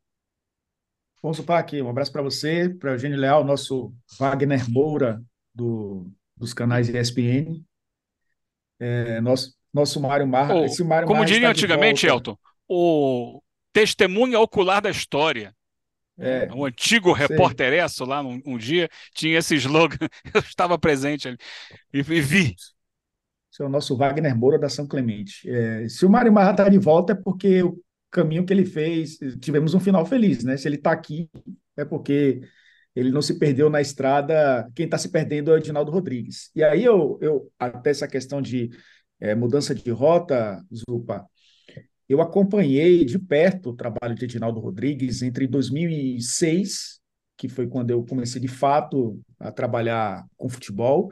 Afonso 1.25 1.43
Pac, 1.43 1.81
um 1.81 1.89
abraço 1.89 2.11
para 2.11 2.21
você, 2.21 2.69
para 2.69 2.91
Eugênio 2.91 3.17
Leal, 3.17 3.43
nosso 3.43 3.91
Wagner 4.19 4.69
Moura 4.69 5.19
do, 5.55 6.07
dos 6.37 6.53
canais 6.53 6.87
ESPN. 6.87 7.63
É, 8.79 9.19
nosso, 9.21 9.55
nosso 9.73 9.99
Mário 9.99 10.27
Marra. 10.27 10.53
Oh, 10.53 10.83
Mário 10.83 11.07
como 11.07 11.25
diria 11.25 11.49
antigamente, 11.49 12.05
Elton, 12.05 12.37
o 12.69 13.41
testemunha 13.73 14.39
ocular 14.39 14.83
da 14.83 14.91
história. 14.91 15.51
É, 16.15 16.47
um 16.53 16.63
antigo 16.63 17.11
repórter 17.11 17.73
Esso 17.73 18.05
lá 18.05 18.21
um, 18.21 18.39
um, 18.45 18.57
dia 18.57 18.87
tinha 19.11 19.39
esse 19.39 19.55
slogan, 19.55 19.97
eu 20.31 20.41
estava 20.41 20.77
presente 20.77 21.27
ali 21.27 21.37
e, 21.91 21.97
e 21.97 22.21
vi. 22.21 22.55
Esse 23.51 23.63
é 23.63 23.65
o 23.65 23.69
nosso 23.69 23.97
Wagner 23.97 24.37
Moura 24.37 24.59
da 24.59 24.69
São 24.69 24.85
Clemente. 24.85 25.49
É, 25.49 25.89
se 25.89 26.05
o 26.05 26.09
Mário 26.09 26.31
Marra 26.31 26.51
está 26.51 26.69
de 26.69 26.77
volta 26.77 27.13
é 27.13 27.15
porque 27.15 27.63
o 27.63 27.83
caminho 28.15 28.45
que 28.45 28.53
ele 28.53 28.65
fez, 28.65 29.17
tivemos 29.41 29.73
um 29.73 29.79
final 29.79 30.05
feliz, 30.05 30.41
né? 30.45 30.55
Se 30.55 30.69
ele 30.69 30.77
está 30.77 30.91
aqui, 30.91 31.29
é 31.75 31.83
porque 31.83 32.39
ele 32.95 33.11
não 33.11 33.21
se 33.21 33.37
perdeu 33.37 33.69
na 33.69 33.81
estrada. 33.81 34.71
Quem 34.73 34.85
está 34.85 34.97
se 34.97 35.09
perdendo 35.09 35.51
é 35.51 35.55
o 35.55 35.57
Edinaldo 35.57 35.91
Rodrigues. 35.91 36.49
E 36.55 36.63
aí 36.63 36.85
eu, 36.85 37.19
eu 37.21 37.51
até 37.59 37.89
essa 37.89 38.07
questão 38.07 38.41
de 38.41 38.69
é, 39.19 39.35
mudança 39.35 39.75
de 39.75 39.91
rota, 39.91 40.63
Zupa, 40.73 41.25
eu 42.07 42.21
acompanhei 42.21 43.03
de 43.03 43.19
perto 43.19 43.71
o 43.71 43.75
trabalho 43.75 44.15
de 44.15 44.23
Edinaldo 44.23 44.61
Rodrigues 44.61 45.21
entre 45.21 45.45
2006, 45.45 47.01
que 47.35 47.49
foi 47.49 47.67
quando 47.67 47.91
eu 47.91 48.05
comecei 48.05 48.39
de 48.39 48.47
fato 48.47 49.19
a 49.37 49.51
trabalhar 49.51 50.25
com 50.37 50.47
futebol, 50.47 51.11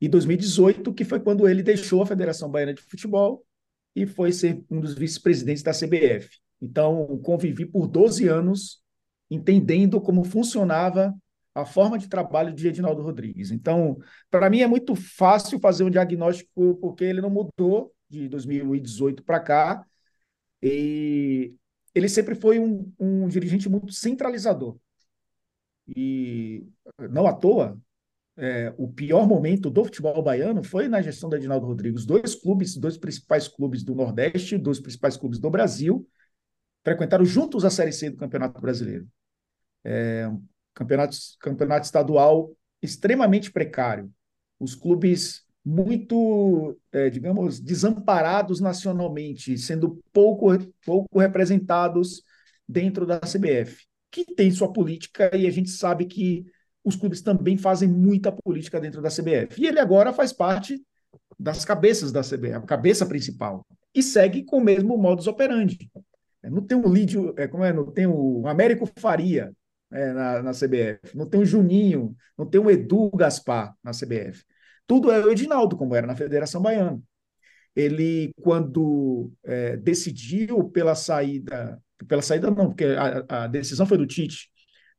e 0.00 0.08
2018, 0.08 0.92
que 0.94 1.04
foi 1.04 1.20
quando 1.20 1.48
ele 1.48 1.62
deixou 1.62 2.02
a 2.02 2.06
Federação 2.06 2.50
Baiana 2.50 2.74
de 2.74 2.82
Futebol 2.82 3.44
e 3.94 4.06
foi 4.06 4.32
ser 4.32 4.62
um 4.70 4.80
dos 4.80 4.94
vice-presidentes 4.94 5.62
da 5.62 5.72
CBF. 5.72 6.28
Então, 6.60 7.18
convivi 7.22 7.66
por 7.66 7.86
12 7.86 8.28
anos 8.28 8.82
entendendo 9.30 10.00
como 10.00 10.24
funcionava 10.24 11.14
a 11.54 11.64
forma 11.64 11.98
de 11.98 12.08
trabalho 12.08 12.52
de 12.52 12.68
Edinaldo 12.68 13.02
Rodrigues. 13.02 13.50
Então, 13.50 13.98
para 14.30 14.48
mim 14.50 14.60
é 14.60 14.66
muito 14.66 14.94
fácil 14.94 15.58
fazer 15.58 15.84
um 15.84 15.90
diagnóstico 15.90 16.76
porque 16.76 17.04
ele 17.04 17.20
não 17.20 17.30
mudou 17.30 17.92
de 18.08 18.28
2018 18.28 19.22
para 19.24 19.40
cá 19.40 19.84
e 20.62 21.54
ele 21.94 22.08
sempre 22.08 22.34
foi 22.34 22.58
um, 22.58 22.92
um 22.98 23.28
dirigente 23.28 23.68
muito 23.68 23.92
centralizador. 23.92 24.76
E 25.88 26.64
não 27.10 27.26
à 27.26 27.32
toa, 27.32 27.78
é, 28.40 28.72
o 28.78 28.88
pior 28.88 29.28
momento 29.28 29.68
do 29.68 29.84
futebol 29.84 30.22
baiano 30.22 30.62
foi 30.64 30.88
na 30.88 31.02
gestão 31.02 31.28
do 31.28 31.36
Edinaldo 31.36 31.66
Rodrigues. 31.66 32.06
Dois 32.06 32.34
clubes, 32.34 32.74
dois 32.74 32.96
principais 32.96 33.46
clubes 33.46 33.82
do 33.84 33.94
Nordeste, 33.94 34.56
dois 34.56 34.80
principais 34.80 35.14
clubes 35.14 35.38
do 35.38 35.50
Brasil, 35.50 36.08
frequentaram 36.82 37.22
juntos 37.22 37.66
a 37.66 37.70
Série 37.70 37.92
C 37.92 38.08
do 38.08 38.16
Campeonato 38.16 38.58
Brasileiro. 38.58 39.06
É, 39.84 40.26
campeonato, 40.72 41.14
campeonato 41.38 41.84
estadual 41.84 42.50
extremamente 42.80 43.52
precário. 43.52 44.10
Os 44.58 44.74
clubes 44.74 45.44
muito, 45.62 46.78
é, 46.90 47.10
digamos, 47.10 47.60
desamparados 47.60 48.58
nacionalmente, 48.58 49.58
sendo 49.58 50.02
pouco, 50.14 50.48
pouco 50.86 51.18
representados 51.18 52.22
dentro 52.66 53.04
da 53.04 53.20
CBF, 53.20 53.84
que 54.10 54.24
tem 54.34 54.50
sua 54.50 54.72
política 54.72 55.30
e 55.36 55.46
a 55.46 55.50
gente 55.50 55.68
sabe 55.68 56.06
que 56.06 56.46
os 56.84 56.96
clubes 56.96 57.20
também 57.20 57.56
fazem 57.56 57.88
muita 57.88 58.32
política 58.32 58.80
dentro 58.80 59.02
da 59.02 59.10
CBF. 59.10 59.60
E 59.60 59.66
ele 59.66 59.78
agora 59.78 60.12
faz 60.12 60.32
parte 60.32 60.80
das 61.38 61.64
cabeças 61.64 62.12
da 62.12 62.22
CBF, 62.22 62.54
a 62.54 62.60
cabeça 62.60 63.06
principal, 63.06 63.66
e 63.94 64.02
segue 64.02 64.44
com 64.44 64.58
o 64.58 64.64
mesmo 64.64 64.96
modus 64.96 65.26
operandi. 65.26 65.90
É, 66.42 66.50
não 66.50 66.62
tem 66.62 66.76
um 66.76 66.92
Lídio, 66.92 67.34
é, 67.36 67.46
como 67.46 67.64
é, 67.64 67.72
não 67.72 67.90
tem 67.90 68.06
o 68.06 68.46
Américo 68.46 68.88
Faria 68.98 69.52
é, 69.90 70.12
na, 70.12 70.42
na 70.42 70.50
CBF, 70.52 71.16
não 71.16 71.26
tem 71.26 71.40
o 71.40 71.44
Juninho, 71.44 72.14
não 72.36 72.46
tem 72.46 72.60
o 72.60 72.70
Edu 72.70 73.10
Gaspar 73.10 73.74
na 73.82 73.92
CBF. 73.92 74.44
Tudo 74.86 75.10
é 75.10 75.24
o 75.24 75.30
Edinaldo, 75.30 75.76
como 75.76 75.94
era 75.94 76.06
na 76.06 76.16
Federação 76.16 76.60
Baiana. 76.60 77.00
Ele, 77.74 78.32
quando 78.42 79.32
é, 79.44 79.76
decidiu 79.76 80.64
pela 80.70 80.94
saída, 80.94 81.80
pela 82.08 82.22
saída 82.22 82.50
não, 82.50 82.68
porque 82.68 82.84
a, 82.84 83.44
a 83.44 83.46
decisão 83.46 83.86
foi 83.86 83.96
do 83.96 84.06
Tite, 84.06 84.49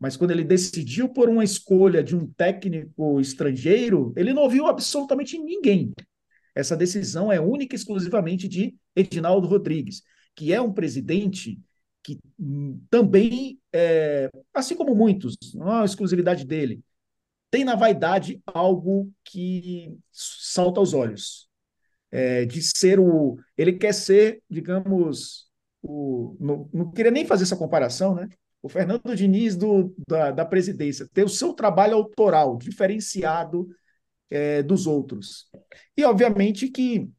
mas 0.02 0.18
quando 0.18 0.32
ele 0.32 0.44
decidiu 0.44 1.08
por 1.08 1.30
uma 1.30 1.44
escolha 1.44 2.04
de 2.04 2.16
um 2.16 2.26
técnico 2.26 3.22
estrangeiro, 3.22 4.12
ele 4.18 4.34
não 4.34 4.42
ouviu 4.42 4.66
absolutamente 4.66 5.38
ninguém. 5.38 5.94
Essa 6.56 6.76
decisão 6.76 7.32
é 7.32 7.40
única 7.40 7.76
e 7.76 7.78
exclusivamente 7.78 8.48
de 8.48 8.76
Edinaldo 8.96 9.48
Rodrigues, 9.48 10.02
que 10.36 10.52
é 10.52 10.60
um 10.60 10.74
presidente 10.74 11.60
que 12.04 12.18
também, 12.90 13.60
é, 13.72 14.28
assim 14.52 14.76
como 14.76 14.96
muitos, 14.96 15.38
não 15.54 15.68
é 15.68 15.76
uma 15.76 15.86
exclusividade 15.86 16.48
dele, 16.48 16.82
tem 17.52 17.64
na 17.64 17.76
vaidade 17.76 18.42
algo 18.48 19.12
que 19.24 19.96
salta 20.12 20.80
aos 20.80 20.96
olhos. 20.96 21.48
É, 22.10 22.44
de 22.44 22.62
ser 22.62 23.00
o. 23.00 23.38
Ele 23.56 23.74
quer 23.74 23.94
ser, 23.94 24.42
digamos, 24.50 25.48
o. 25.82 26.36
Não, 26.40 26.70
não 26.74 26.92
queria 26.92 27.12
nem 27.12 27.26
fazer 27.26 27.44
essa 27.44 27.56
comparação, 27.56 28.16
né? 28.16 28.28
O 28.62 28.70
Fernando 28.70 29.16
Diniz 29.16 29.56
do, 29.56 29.94
da, 30.08 30.32
da 30.32 30.46
presidência 30.46 31.08
ter 31.14 31.24
o 31.24 31.30
seu 31.30 31.54
trabalho 31.54 31.96
autoral 31.96 32.58
diferenciado 32.58 33.68
é, 34.30 34.64
dos 34.64 34.88
outros. 34.88 35.50
E, 35.98 36.04
obviamente, 36.06 36.68
que, 36.68 37.10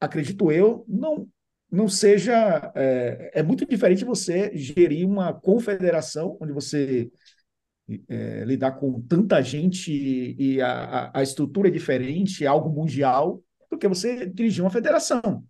acredito 0.00 0.52
eu, 0.52 0.84
não, 0.86 1.28
não 1.70 1.88
seja. 1.88 2.72
É, 2.74 3.40
é 3.40 3.42
muito 3.42 3.66
diferente 3.66 4.04
você 4.04 4.56
gerir 4.56 5.06
uma 5.06 5.32
confederação, 5.32 6.36
onde 6.40 6.52
você 6.52 7.10
é, 8.08 8.44
lidar 8.44 8.72
com 8.72 9.00
tanta 9.02 9.42
gente 9.42 9.90
e 10.38 10.60
a, 10.60 11.10
a, 11.12 11.22
estrutura 11.22 11.68
é 11.68 11.70
diferente, 11.70 12.44
é 12.44 12.46
algo 12.46 12.70
mundial, 12.70 13.42
do 13.70 13.78
que 13.78 13.88
você 13.88 14.26
dirigir 14.26 14.62
uma 14.62 14.70
federação. 14.70 15.44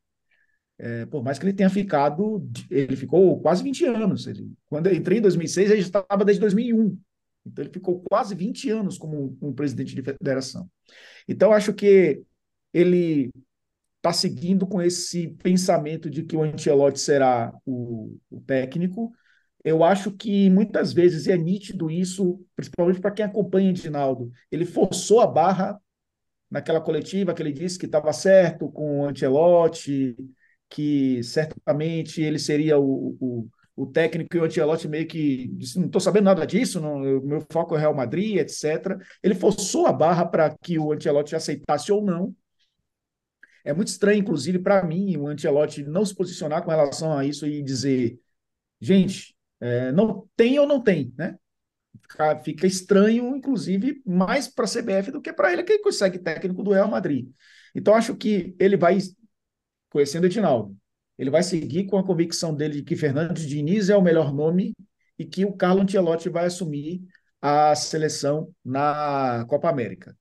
É, 0.78 1.06
por 1.06 1.24
mais 1.24 1.38
que 1.38 1.44
ele 1.44 1.52
tenha 1.52 1.68
ficado, 1.68 2.46
ele 2.70 2.94
ficou 2.94 3.40
quase 3.40 3.62
20 3.64 3.84
anos. 3.84 4.26
Ele, 4.26 4.52
quando 4.68 4.86
eu 4.86 4.94
entrei 4.94 5.18
em 5.18 5.22
2006, 5.22 5.70
ele 5.70 5.80
estava 5.80 6.24
desde 6.24 6.40
2001. 6.40 6.96
Então, 7.44 7.64
ele 7.64 7.72
ficou 7.72 8.02
quase 8.08 8.34
20 8.34 8.70
anos 8.70 8.96
como 8.96 9.36
um, 9.40 9.52
presidente 9.52 9.94
de 9.94 10.02
federação. 10.02 10.70
Então, 11.26 11.52
acho 11.52 11.72
que 11.72 12.22
ele 12.72 13.32
está 13.96 14.12
seguindo 14.12 14.66
com 14.66 14.80
esse 14.80 15.28
pensamento 15.42 16.08
de 16.08 16.22
que 16.22 16.36
o 16.36 16.42
Ancelotti 16.42 17.00
será 17.00 17.52
o, 17.66 18.16
o 18.30 18.40
técnico. 18.42 19.12
Eu 19.64 19.82
acho 19.82 20.12
que 20.12 20.48
muitas 20.50 20.92
vezes 20.92 21.26
é 21.26 21.36
nítido 21.36 21.90
isso, 21.90 22.40
principalmente 22.54 23.00
para 23.00 23.10
quem 23.10 23.24
acompanha 23.24 23.70
Edinaldo. 23.70 24.30
Ele 24.52 24.64
forçou 24.64 25.20
a 25.20 25.26
barra 25.26 25.80
naquela 26.50 26.80
coletiva 26.80 27.34
que 27.34 27.42
ele 27.42 27.52
disse 27.52 27.78
que 27.78 27.86
estava 27.86 28.12
certo 28.12 28.70
com 28.70 29.00
o 29.00 29.06
Ancelotti, 29.06 30.16
que 30.68 31.22
certamente 31.22 32.20
ele 32.20 32.38
seria 32.38 32.78
o, 32.78 33.16
o, 33.20 33.48
o 33.76 33.86
técnico 33.86 34.36
e 34.36 34.40
o 34.40 34.44
Ancelotti 34.44 34.88
meio 34.88 35.06
que 35.06 35.48
disse, 35.48 35.78
não 35.78 35.86
estou 35.86 36.00
sabendo 36.00 36.24
nada 36.24 36.46
disso, 36.46 36.80
não, 36.80 36.98
meu 36.98 37.40
foco 37.50 37.76
é 37.76 37.78
Real 37.78 37.94
Madrid, 37.94 38.36
etc. 38.36 38.98
Ele 39.22 39.34
forçou 39.34 39.86
a 39.86 39.92
barra 39.92 40.26
para 40.26 40.54
que 40.60 40.78
o 40.78 40.92
Ancelotti 40.92 41.34
aceitasse 41.36 41.92
ou 41.92 42.04
não. 42.04 42.34
É 43.64 43.72
muito 43.72 43.88
estranho, 43.88 44.20
inclusive, 44.20 44.58
para 44.58 44.82
mim, 44.84 45.16
o 45.16 45.28
Ancelotti 45.28 45.84
não 45.84 46.04
se 46.04 46.14
posicionar 46.14 46.62
com 46.62 46.70
relação 46.70 47.16
a 47.16 47.24
isso 47.24 47.46
e 47.46 47.62
dizer, 47.62 48.18
gente, 48.80 49.36
é, 49.60 49.92
não 49.92 50.28
tem 50.36 50.58
ou 50.58 50.66
não 50.66 50.82
tem, 50.82 51.12
né? 51.16 51.36
Fica, 52.02 52.38
fica 52.38 52.66
estranho, 52.66 53.36
inclusive, 53.36 54.02
mais 54.06 54.48
para 54.48 54.64
a 54.64 54.68
CBF 54.68 55.10
do 55.10 55.20
que 55.20 55.32
para 55.32 55.52
ele, 55.52 55.62
que 55.62 55.78
consegue 55.78 56.18
técnico 56.18 56.62
do 56.62 56.72
Real 56.72 56.88
Madrid. 56.88 57.30
Então, 57.74 57.94
acho 57.94 58.16
que 58.16 58.56
ele 58.58 58.76
vai 58.76 58.98
conhecendo 59.90 60.26
Edinaldo. 60.26 60.76
Ele 61.18 61.30
vai 61.30 61.42
seguir 61.42 61.86
com 61.86 61.98
a 61.98 62.04
convicção 62.04 62.54
dele 62.54 62.76
de 62.76 62.82
que 62.82 62.96
Fernandes 62.96 63.46
Diniz 63.46 63.88
é 63.88 63.96
o 63.96 64.02
melhor 64.02 64.32
nome 64.32 64.74
e 65.18 65.24
que 65.24 65.44
o 65.44 65.52
Carlo 65.52 65.82
Ancelotti 65.82 66.28
vai 66.28 66.46
assumir 66.46 67.02
a 67.40 67.74
seleção 67.74 68.52
na 68.64 69.44
Copa 69.48 69.68
América. 69.68 70.16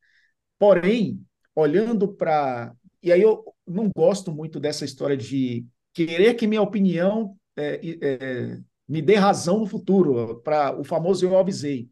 Porém, 0.58 1.24
olhando 1.56 2.08
para. 2.08 2.74
E 3.02 3.12
aí 3.12 3.22
eu 3.22 3.44
não 3.66 3.90
gosto 3.96 4.32
muito 4.32 4.60
dessa 4.60 4.86
história 4.86 5.16
de 5.16 5.66
querer 5.94 6.34
que 6.34 6.48
minha 6.48 6.62
opinião 6.62 7.38
é, 7.56 7.80
é, 8.02 8.60
me 8.88 9.02
dê 9.02 9.16
razão 9.16 9.60
no 9.60 9.68
futuro, 9.68 10.42
para 10.42 10.80
o 10.80 10.84
famoso 10.84 11.26
eu 11.26 11.38
avisei. 11.38 11.90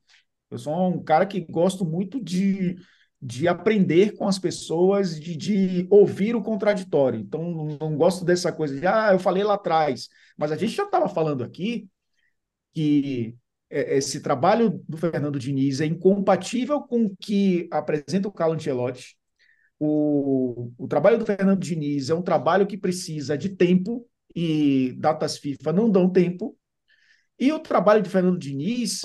Eu 0.50 0.58
sou 0.58 0.90
um 0.90 1.04
cara 1.04 1.26
que 1.26 1.42
gosto 1.42 1.86
muito 1.86 2.24
de 2.24 2.76
de 3.26 3.48
aprender 3.48 4.14
com 4.16 4.28
as 4.28 4.38
pessoas, 4.38 5.20
de, 5.20 5.36
de 5.36 5.88
ouvir 5.90 6.36
o 6.36 6.44
contraditório. 6.44 7.20
Então, 7.20 7.76
não, 7.80 7.98
gosto 7.98 8.24
dessa 8.24 8.52
coisa 8.52 8.80
de, 8.80 8.86
ah, 8.86 9.10
eu 9.14 9.20
falei 9.20 9.44
lá 9.44 9.56
atrás, 9.56 10.10
mas 10.38 10.52
a 10.52 10.56
gente 10.56 10.74
já 10.76 10.84
estava 10.84 11.10
falando 11.10 11.44
aqui 11.44 11.90
que 12.72 13.36
é, 13.68 13.98
esse 13.98 14.22
trabalho 14.22 14.80
do 14.88 14.96
Fernando 14.96 15.40
Diniz 15.40 15.82
é 15.82 15.88
incompatível 15.88 16.82
com 16.82 17.06
o 17.06 17.16
que 17.18 17.68
apresenta 17.72 18.28
o 18.28 18.32
Carlo 18.32 18.54
Ancelotti. 18.54 19.18
O, 19.80 20.72
o 20.78 20.88
trabalho 20.88 21.18
do 21.18 21.26
Fernando 21.26 21.60
Diniz 21.60 22.12
é 22.12 22.14
um 22.14 22.22
trabalho 22.22 22.68
que 22.68 22.78
precisa 22.78 23.36
de 23.36 23.50
tempo 23.50 24.08
e 24.36 24.94
datas 25.00 25.40
FIFA 25.40 25.74
não 25.74 25.90
dão 25.90 26.08
tempo. 26.12 26.56
E 27.40 27.52
o 27.52 27.60
trabalho 27.60 28.04
de 28.04 28.10
Fernando 28.10 28.38
Diniz 28.38 29.02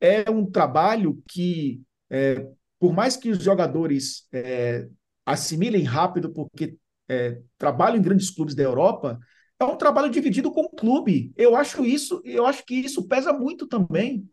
é 0.00 0.28
um 0.28 0.44
trabalho 0.44 1.22
que 1.28 1.80
é, 2.10 2.44
por 2.80 2.92
mais 2.94 3.16
que 3.16 3.30
os 3.30 3.42
jogadores 3.42 4.26
é, 4.32 4.88
assimilem 5.24 5.84
rápido, 5.84 6.32
porque 6.32 6.76
é, 7.08 7.38
trabalham 7.58 7.98
em 7.98 8.02
grandes 8.02 8.30
clubes 8.30 8.54
da 8.54 8.62
Europa, 8.62 9.20
é 9.60 9.64
um 9.64 9.76
trabalho 9.76 10.10
dividido 10.10 10.50
com 10.50 10.62
o 10.62 10.70
clube. 10.70 11.32
Eu 11.36 11.54
acho 11.54 11.84
isso, 11.84 12.22
eu 12.24 12.46
acho 12.46 12.64
que 12.64 12.74
isso 12.74 13.06
pesa 13.06 13.32
muito 13.32 13.66
também. 13.66 14.26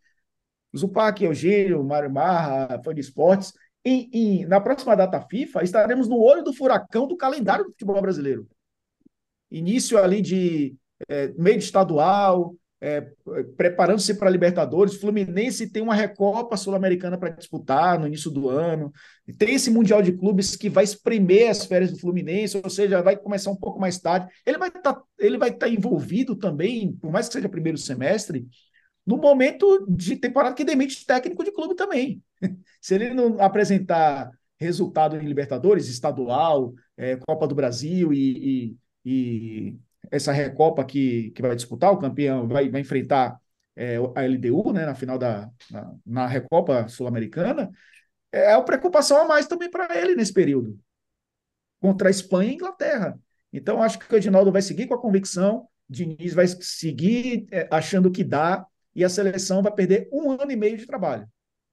Zupac, 0.76 1.22
Eugênio, 1.22 1.84
Mário 1.84 2.10
Marra, 2.10 2.82
fã 2.82 2.96
de 2.96 3.02
esportes. 3.02 3.52
Em, 3.84 4.46
na 4.46 4.62
próxima 4.62 4.96
data 4.96 5.20
FIFA, 5.22 5.64
estaremos 5.64 6.08
no 6.08 6.18
olho 6.18 6.44
do 6.44 6.54
furacão 6.54 7.06
do 7.08 7.18
calendário 7.18 7.66
do 7.66 7.72
futebol 7.72 8.02
brasileiro. 8.02 8.48
Início 9.52 9.98
ali 9.98 10.22
de 10.22 10.76
é, 11.10 11.30
meio 11.38 11.58
de 11.58 11.66
estadual, 11.66 12.56
é, 12.80 13.02
preparando-se 13.56 14.14
para 14.16 14.28
a 14.28 14.32
Libertadores. 14.32 14.96
Fluminense 14.96 15.70
tem 15.70 15.82
uma 15.82 15.96
Recopa 15.96 16.56
Sul-Americana 16.56 17.18
para 17.18 17.30
disputar 17.30 18.00
no 18.00 18.08
início 18.08 18.30
do 18.30 18.50
ano. 18.50 18.92
Tem 19.38 19.56
esse 19.56 19.72
Mundial 19.72 20.02
de 20.02 20.14
Clubes 20.14 20.56
que 20.56 20.70
vai 20.70 20.84
espremer 20.84 21.50
as 21.50 21.66
férias 21.66 21.92
do 21.92 22.00
Fluminense, 22.00 22.60
ou 22.64 22.70
seja, 22.70 23.02
vai 23.02 23.18
começar 23.18 23.50
um 23.50 23.56
pouco 23.56 23.80
mais 23.80 24.00
tarde. 24.00 24.28
Ele 24.46 24.58
vai 24.58 24.70
estar 24.70 24.94
tá, 24.94 25.04
ele 25.18 25.38
vai 25.38 25.52
tá 25.52 25.68
envolvido 25.68 26.36
também, 26.36 26.94
por 26.94 27.12
mais 27.12 27.28
que 27.28 27.34
seja 27.34 27.50
primeiro 27.50 27.78
semestre, 27.78 28.48
no 29.06 29.18
momento 29.18 29.86
de 29.90 30.18
temporada 30.18 30.54
que 30.56 30.66
demite 30.66 31.06
técnico 31.06 31.44
de 31.44 31.52
clube 31.52 31.76
também. 31.76 32.22
Se 32.82 32.94
ele 32.94 33.14
não 33.14 33.42
apresentar 33.42 34.32
resultado 34.60 35.16
em 35.16 35.26
Libertadores, 35.26 35.88
estadual, 35.88 36.74
é, 36.96 37.16
Copa 37.16 37.48
do 37.48 37.56
Brasil 37.56 38.12
e, 38.12 38.76
e, 39.06 39.70
e 39.70 39.78
essa 40.12 40.32
Recopa 40.32 40.84
que, 40.86 41.32
que 41.32 41.42
vai 41.42 41.56
disputar, 41.56 41.92
o 41.92 42.00
campeão 42.00 42.48
vai, 42.48 42.70
vai 42.70 42.82
enfrentar 42.82 43.40
é, 43.76 43.98
a 44.16 44.22
LDU 44.24 44.74
né, 44.74 44.86
na 44.86 44.96
final 44.96 45.18
da 45.18 45.50
na, 45.70 45.96
na 46.06 46.28
Recopa 46.28 46.88
Sul-Americana, 46.88 47.70
é 48.32 48.56
uma 48.56 48.66
preocupação 48.66 49.22
a 49.22 49.28
mais 49.28 49.48
também 49.48 49.70
para 49.70 49.98
ele 49.98 50.16
nesse 50.16 50.34
período, 50.34 50.80
contra 51.80 52.10
a 52.10 52.12
Espanha 52.12 52.50
e 52.50 52.52
a 52.52 52.56
Inglaterra. 52.56 53.20
Então, 53.54 53.82
acho 53.82 54.00
que 54.00 54.14
o 54.14 54.18
Edinaldo 54.18 54.52
vai 54.52 54.62
seguir 54.62 54.88
com 54.88 54.94
a 54.94 55.02
convicção, 55.02 55.68
Diniz 55.90 56.34
vai 56.34 56.48
seguir 56.48 57.48
é, 57.52 57.68
achando 57.72 58.12
que 58.12 58.24
dá, 58.24 58.66
e 58.96 59.04
a 59.04 59.10
seleção 59.10 59.62
vai 59.62 59.72
perder 59.72 60.10
um 60.12 60.32
ano 60.32 60.52
e 60.52 60.56
meio 60.56 60.78
de 60.78 60.86
trabalho, 60.86 61.28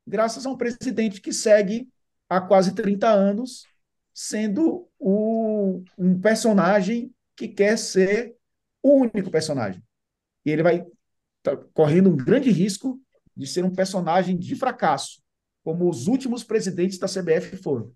graças 0.06 0.44
a 0.44 0.50
um 0.50 0.56
presidente 0.56 1.20
que 1.20 1.32
segue 1.32 1.88
há 2.28 2.40
quase 2.40 2.74
30 2.74 3.08
anos 3.08 3.64
sendo 4.12 4.88
o, 4.98 5.82
um 5.98 6.20
personagem 6.20 7.13
que 7.36 7.48
quer 7.48 7.76
ser 7.76 8.36
o 8.82 9.00
único 9.00 9.30
personagem. 9.30 9.82
E 10.44 10.50
ele 10.50 10.62
vai 10.62 10.84
tá 11.42 11.56
correndo 11.74 12.10
um 12.10 12.16
grande 12.16 12.50
risco 12.50 13.00
de 13.36 13.46
ser 13.46 13.64
um 13.64 13.74
personagem 13.74 14.36
de 14.38 14.54
fracasso, 14.56 15.22
como 15.62 15.88
os 15.88 16.06
últimos 16.06 16.42
presidentes 16.44 16.98
da 16.98 17.06
CBF 17.06 17.56
foram. 17.58 17.92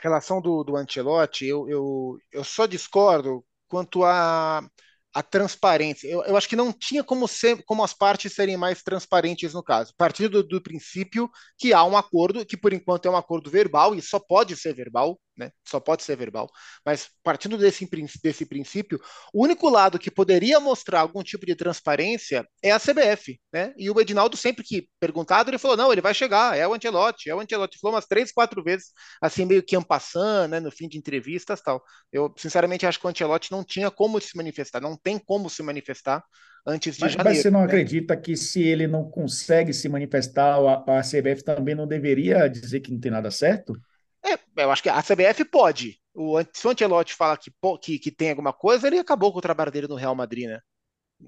relação 0.00 0.40
do, 0.40 0.64
do 0.64 0.76
Ancelotti, 0.76 1.46
eu, 1.46 1.68
eu, 1.68 2.18
eu 2.32 2.42
só 2.42 2.66
discordo 2.66 3.44
quanto 3.68 4.04
a 4.04 4.68
a 5.12 5.22
transparência. 5.22 6.08
Eu, 6.08 6.22
eu, 6.24 6.36
acho 6.36 6.48
que 6.48 6.56
não 6.56 6.72
tinha 6.72 7.02
como, 7.02 7.26
ser, 7.26 7.62
como 7.64 7.82
as 7.82 7.92
partes 7.92 8.32
serem 8.32 8.56
mais 8.56 8.82
transparentes 8.82 9.52
no 9.52 9.62
caso. 9.62 9.92
Partindo 9.96 10.42
do, 10.42 10.48
do, 10.48 10.62
princípio 10.62 11.28
que 11.58 11.72
há 11.72 11.84
um 11.84 11.96
acordo, 11.96 12.46
que 12.46 12.56
por 12.56 12.72
enquanto 12.72 13.06
é 13.06 13.10
um 13.10 13.16
acordo 13.16 13.50
verbal, 13.50 13.94
e 13.94 14.00
só 14.00 14.20
pode 14.20 14.56
ser 14.56 14.74
verbal, 14.74 15.18
né? 15.40 15.50
Só 15.66 15.80
pode 15.80 16.04
ser 16.04 16.16
verbal. 16.16 16.48
Mas 16.84 17.08
partindo 17.24 17.56
desse, 17.56 17.88
desse 18.22 18.44
princípio, 18.44 19.00
o 19.32 19.42
único 19.42 19.68
lado 19.68 19.98
que 19.98 20.10
poderia 20.10 20.60
mostrar 20.60 21.00
algum 21.00 21.22
tipo 21.22 21.46
de 21.46 21.56
transparência 21.56 22.46
é 22.62 22.70
a 22.70 22.78
CBF, 22.78 23.40
né? 23.52 23.72
E 23.76 23.90
o 23.90 23.98
Edinaldo, 23.98 24.36
sempre 24.36 24.62
que 24.62 24.88
perguntado, 25.00 25.50
ele 25.50 25.58
falou: 25.58 25.76
não, 25.76 25.90
ele 25.90 26.02
vai 26.02 26.14
chegar, 26.14 26.56
é 26.56 26.68
o 26.68 26.74
Antelote, 26.74 27.30
é 27.30 27.34
o 27.34 27.40
Antelote. 27.40 27.78
Falou 27.80 27.96
umas 27.96 28.06
três, 28.06 28.30
quatro 28.30 28.62
vezes, 28.62 28.92
assim, 29.20 29.44
meio 29.46 29.62
que 29.62 29.74
ampassando, 29.74 30.48
né? 30.48 30.60
No 30.60 30.70
fim 30.70 30.86
de 30.86 30.98
entrevistas 30.98 31.60
tal. 31.62 31.82
Eu, 32.12 32.32
sinceramente, 32.36 32.86
acho 32.86 33.00
que 33.00 33.06
o 33.06 33.08
Antelote 33.08 33.50
não 33.50 33.64
tinha 33.64 33.90
como 33.90 34.20
se 34.20 34.36
manifestar, 34.36 34.80
não 34.80 34.96
tem 34.96 35.18
como 35.18 35.48
se 35.48 35.62
manifestar 35.62 36.22
antes 36.66 36.96
de 36.96 37.02
mas, 37.02 37.12
janeiro. 37.12 37.30
Mas 37.30 37.42
você 37.42 37.50
não 37.50 37.60
né? 37.60 37.66
acredita 37.66 38.16
que 38.16 38.36
se 38.36 38.62
ele 38.62 38.86
não 38.86 39.08
consegue 39.10 39.72
se 39.72 39.88
manifestar, 39.88 40.56
a, 40.56 40.98
a 40.98 41.02
CBF 41.02 41.42
também 41.42 41.74
não 41.74 41.86
deveria 41.86 42.48
dizer 42.48 42.80
que 42.80 42.92
não 42.92 43.00
tem 43.00 43.10
nada 43.10 43.30
certo? 43.30 43.74
É, 44.24 44.38
eu 44.62 44.70
acho 44.70 44.82
que 44.82 44.88
a 44.88 45.02
CBF 45.02 45.44
pode. 45.44 46.00
O, 46.14 46.36
se 46.52 46.66
o 46.66 46.70
Ancelotti 46.70 47.14
fala 47.14 47.36
que, 47.36 47.50
que, 47.80 47.98
que 47.98 48.10
tem 48.10 48.30
alguma 48.30 48.52
coisa, 48.52 48.86
ele 48.86 48.98
acabou 48.98 49.32
com 49.32 49.38
o 49.38 49.42
trabalho 49.42 49.70
dele 49.70 49.88
no 49.88 49.94
Real 49.94 50.14
Madrid, 50.14 50.48
né? 50.48 50.60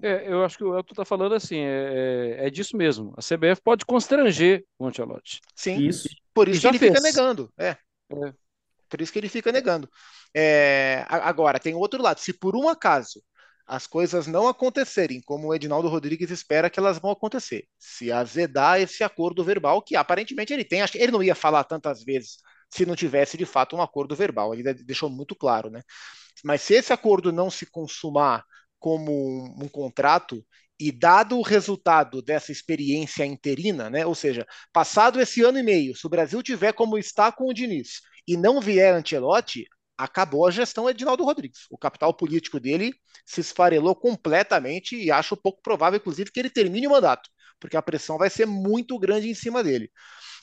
É, 0.01 0.33
eu 0.33 0.45
acho 0.45 0.57
que 0.57 0.65
o 0.65 0.75
Elton 0.75 0.93
está 0.93 1.05
falando 1.05 1.35
assim, 1.35 1.59
é, 1.59 2.39
é, 2.39 2.47
é, 2.47 2.51
disso 2.51 2.77
mesmo. 2.77 3.15
A 3.17 3.21
CBF 3.21 3.61
pode 3.63 3.85
constranger 3.85 4.65
o 4.79 4.87
Ancelotti. 4.87 5.41
Sim, 5.55 5.77
isso. 5.83 6.09
por 6.33 6.49
isso 6.49 6.63
que 6.63 6.67
ele 6.69 6.79
fez. 6.79 6.93
fica 6.93 7.03
negando. 7.03 7.53
É. 7.59 7.69
é. 7.69 8.33
Por 8.89 9.01
isso 9.01 9.13
que 9.13 9.19
ele 9.19 9.29
fica 9.29 9.53
negando. 9.53 9.89
É, 10.35 11.05
agora, 11.09 11.59
tem 11.59 11.75
outro 11.75 12.03
lado. 12.03 12.21
Se 12.21 12.33
por 12.33 12.57
um 12.57 12.69
acaso 12.69 13.23
as 13.67 13.87
coisas 13.87 14.27
não 14.27 14.49
acontecerem 14.49 15.21
como 15.21 15.49
o 15.49 15.55
Edinaldo 15.55 15.89
Rodrigues 15.89 16.31
espera 16.31 16.69
que 16.69 16.79
elas 16.79 16.99
vão 16.99 17.11
acontecer, 17.11 17.67
se 17.79 18.11
azedar 18.11 18.81
esse 18.81 19.05
acordo 19.05 19.45
verbal 19.45 19.81
que 19.81 19.95
aparentemente 19.95 20.53
ele 20.53 20.65
tem, 20.65 20.83
acho 20.83 20.93
que 20.93 20.99
ele 20.99 21.13
não 21.13 21.23
ia 21.23 21.35
falar 21.35 21.65
tantas 21.65 22.03
vezes 22.03 22.39
se 22.73 22.87
não 22.87 22.97
tivesse 22.97 23.37
de 23.37 23.45
fato 23.47 23.77
um 23.77 23.83
acordo 23.83 24.17
verbal, 24.17 24.55
ele 24.55 24.75
deixou 24.75 25.11
muito 25.11 25.35
claro, 25.35 25.71
né? 25.71 25.83
Mas 26.45 26.63
se 26.63 26.75
esse 26.75 26.93
acordo 26.93 27.33
não 27.33 27.51
se 27.51 27.67
consumar 27.67 28.45
como 28.79 29.13
um, 29.13 29.65
um 29.65 29.69
contrato, 29.69 30.45
e 30.81 30.91
dado 30.91 31.39
o 31.39 31.43
resultado 31.43 32.21
dessa 32.21 32.51
experiência 32.51 33.25
interina, 33.25 33.89
né, 33.89 34.05
ou 34.05 34.17
seja, 34.17 34.45
passado 34.73 35.21
esse 35.21 35.41
ano 35.43 35.59
e 35.59 35.63
meio, 35.63 35.97
se 35.97 36.05
o 36.05 36.11
Brasil 36.11 36.43
tiver 36.43 36.73
como 36.73 36.99
está 36.99 37.31
com 37.31 37.49
o 37.49 37.55
Diniz 37.55 38.01
e 38.27 38.37
não 38.37 38.61
vier 38.61 38.93
Ancelotti, 38.93 39.65
acabou 39.97 40.45
a 40.45 40.51
gestão 40.51 40.91
Edinaldo 40.91 41.23
Rodrigues. 41.25 41.67
O 41.71 41.79
capital 41.79 42.13
político 42.13 42.59
dele 42.59 42.93
se 43.25 43.41
esfarelou 43.41 43.95
completamente 43.95 44.97
e 44.97 45.09
acho 45.11 45.37
pouco 45.37 45.63
provável, 45.63 45.99
inclusive, 45.99 46.33
que 46.33 46.41
ele 46.41 46.51
termine 46.51 46.89
o 46.89 46.91
mandato, 46.91 47.31
porque 47.61 47.77
a 47.77 47.83
pressão 47.83 48.19
vai 48.19 48.29
ser 48.29 48.47
muito 48.47 48.99
grande 48.99 49.29
em 49.29 49.35
cima 49.35 49.63
dele. 49.63 49.89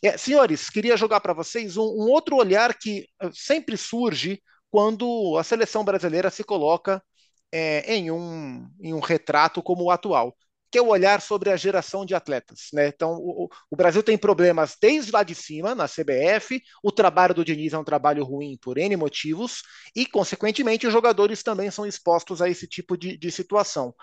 É, 0.04 0.18
senhores, 0.18 0.70
queria 0.70 0.96
jogar 0.96 1.20
para 1.20 1.34
vocês 1.34 1.76
um, 1.76 1.84
um 1.84 2.10
outro 2.10 2.36
olhar 2.38 2.78
que 2.78 3.06
eh, 3.22 3.30
sempre 3.34 3.76
surge 3.76 4.42
quando 4.72 5.38
a 5.38 5.44
seleção 5.44 5.84
brasileira 5.84 6.30
se 6.30 6.44
coloca 6.44 7.04
é, 7.52 7.96
em, 7.96 8.12
um, 8.12 8.70
em 8.80 8.94
um 8.94 9.00
retrato 9.00 9.62
como 9.62 9.84
o 9.84 9.92
atual, 9.92 10.36
que 10.72 10.78
é 10.78 10.82
o 10.82 10.88
olhar 10.88 11.22
sobre 11.22 11.50
a 11.50 11.58
geração 11.58 12.06
de 12.06 12.14
atletas. 12.14 12.68
Né? 12.72 12.88
Então, 12.88 13.16
o, 13.16 13.50
o, 13.72 13.76
Brasil 13.76 14.04
tem 14.04 14.18
problemas 14.18 14.78
desde 14.80 15.12
lá 15.12 15.24
de 15.24 15.34
cima, 15.36 15.74
na 15.74 15.88
CBF, 15.88 16.62
o 16.84 16.92
trabalho 16.92 17.34
do 17.34 17.44
Diniz 17.44 17.74
é 17.74 17.78
um 17.78 17.84
trabalho 17.84 18.24
ruim 18.24 18.58
por 18.62 18.78
N 18.78 18.96
motivos, 18.96 19.64
e, 19.96 20.06
consequentemente, 20.06 20.86
os 20.88 20.94
jogadores 20.94 21.44
também 21.44 21.72
são 21.72 21.86
expostos 21.86 22.42
a 22.42 22.50
esse 22.50 22.68
tipo 22.68 22.96
de, 22.96 23.18
de 23.18 23.32
situação. 23.32 23.94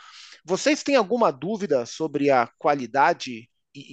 Vocês 0.45 0.83
têm 0.83 0.97
alguma 0.97 1.31
dúvida 1.31 1.87
sobre 1.87 2.31
a 2.31 2.49
qualidade 2.59 3.49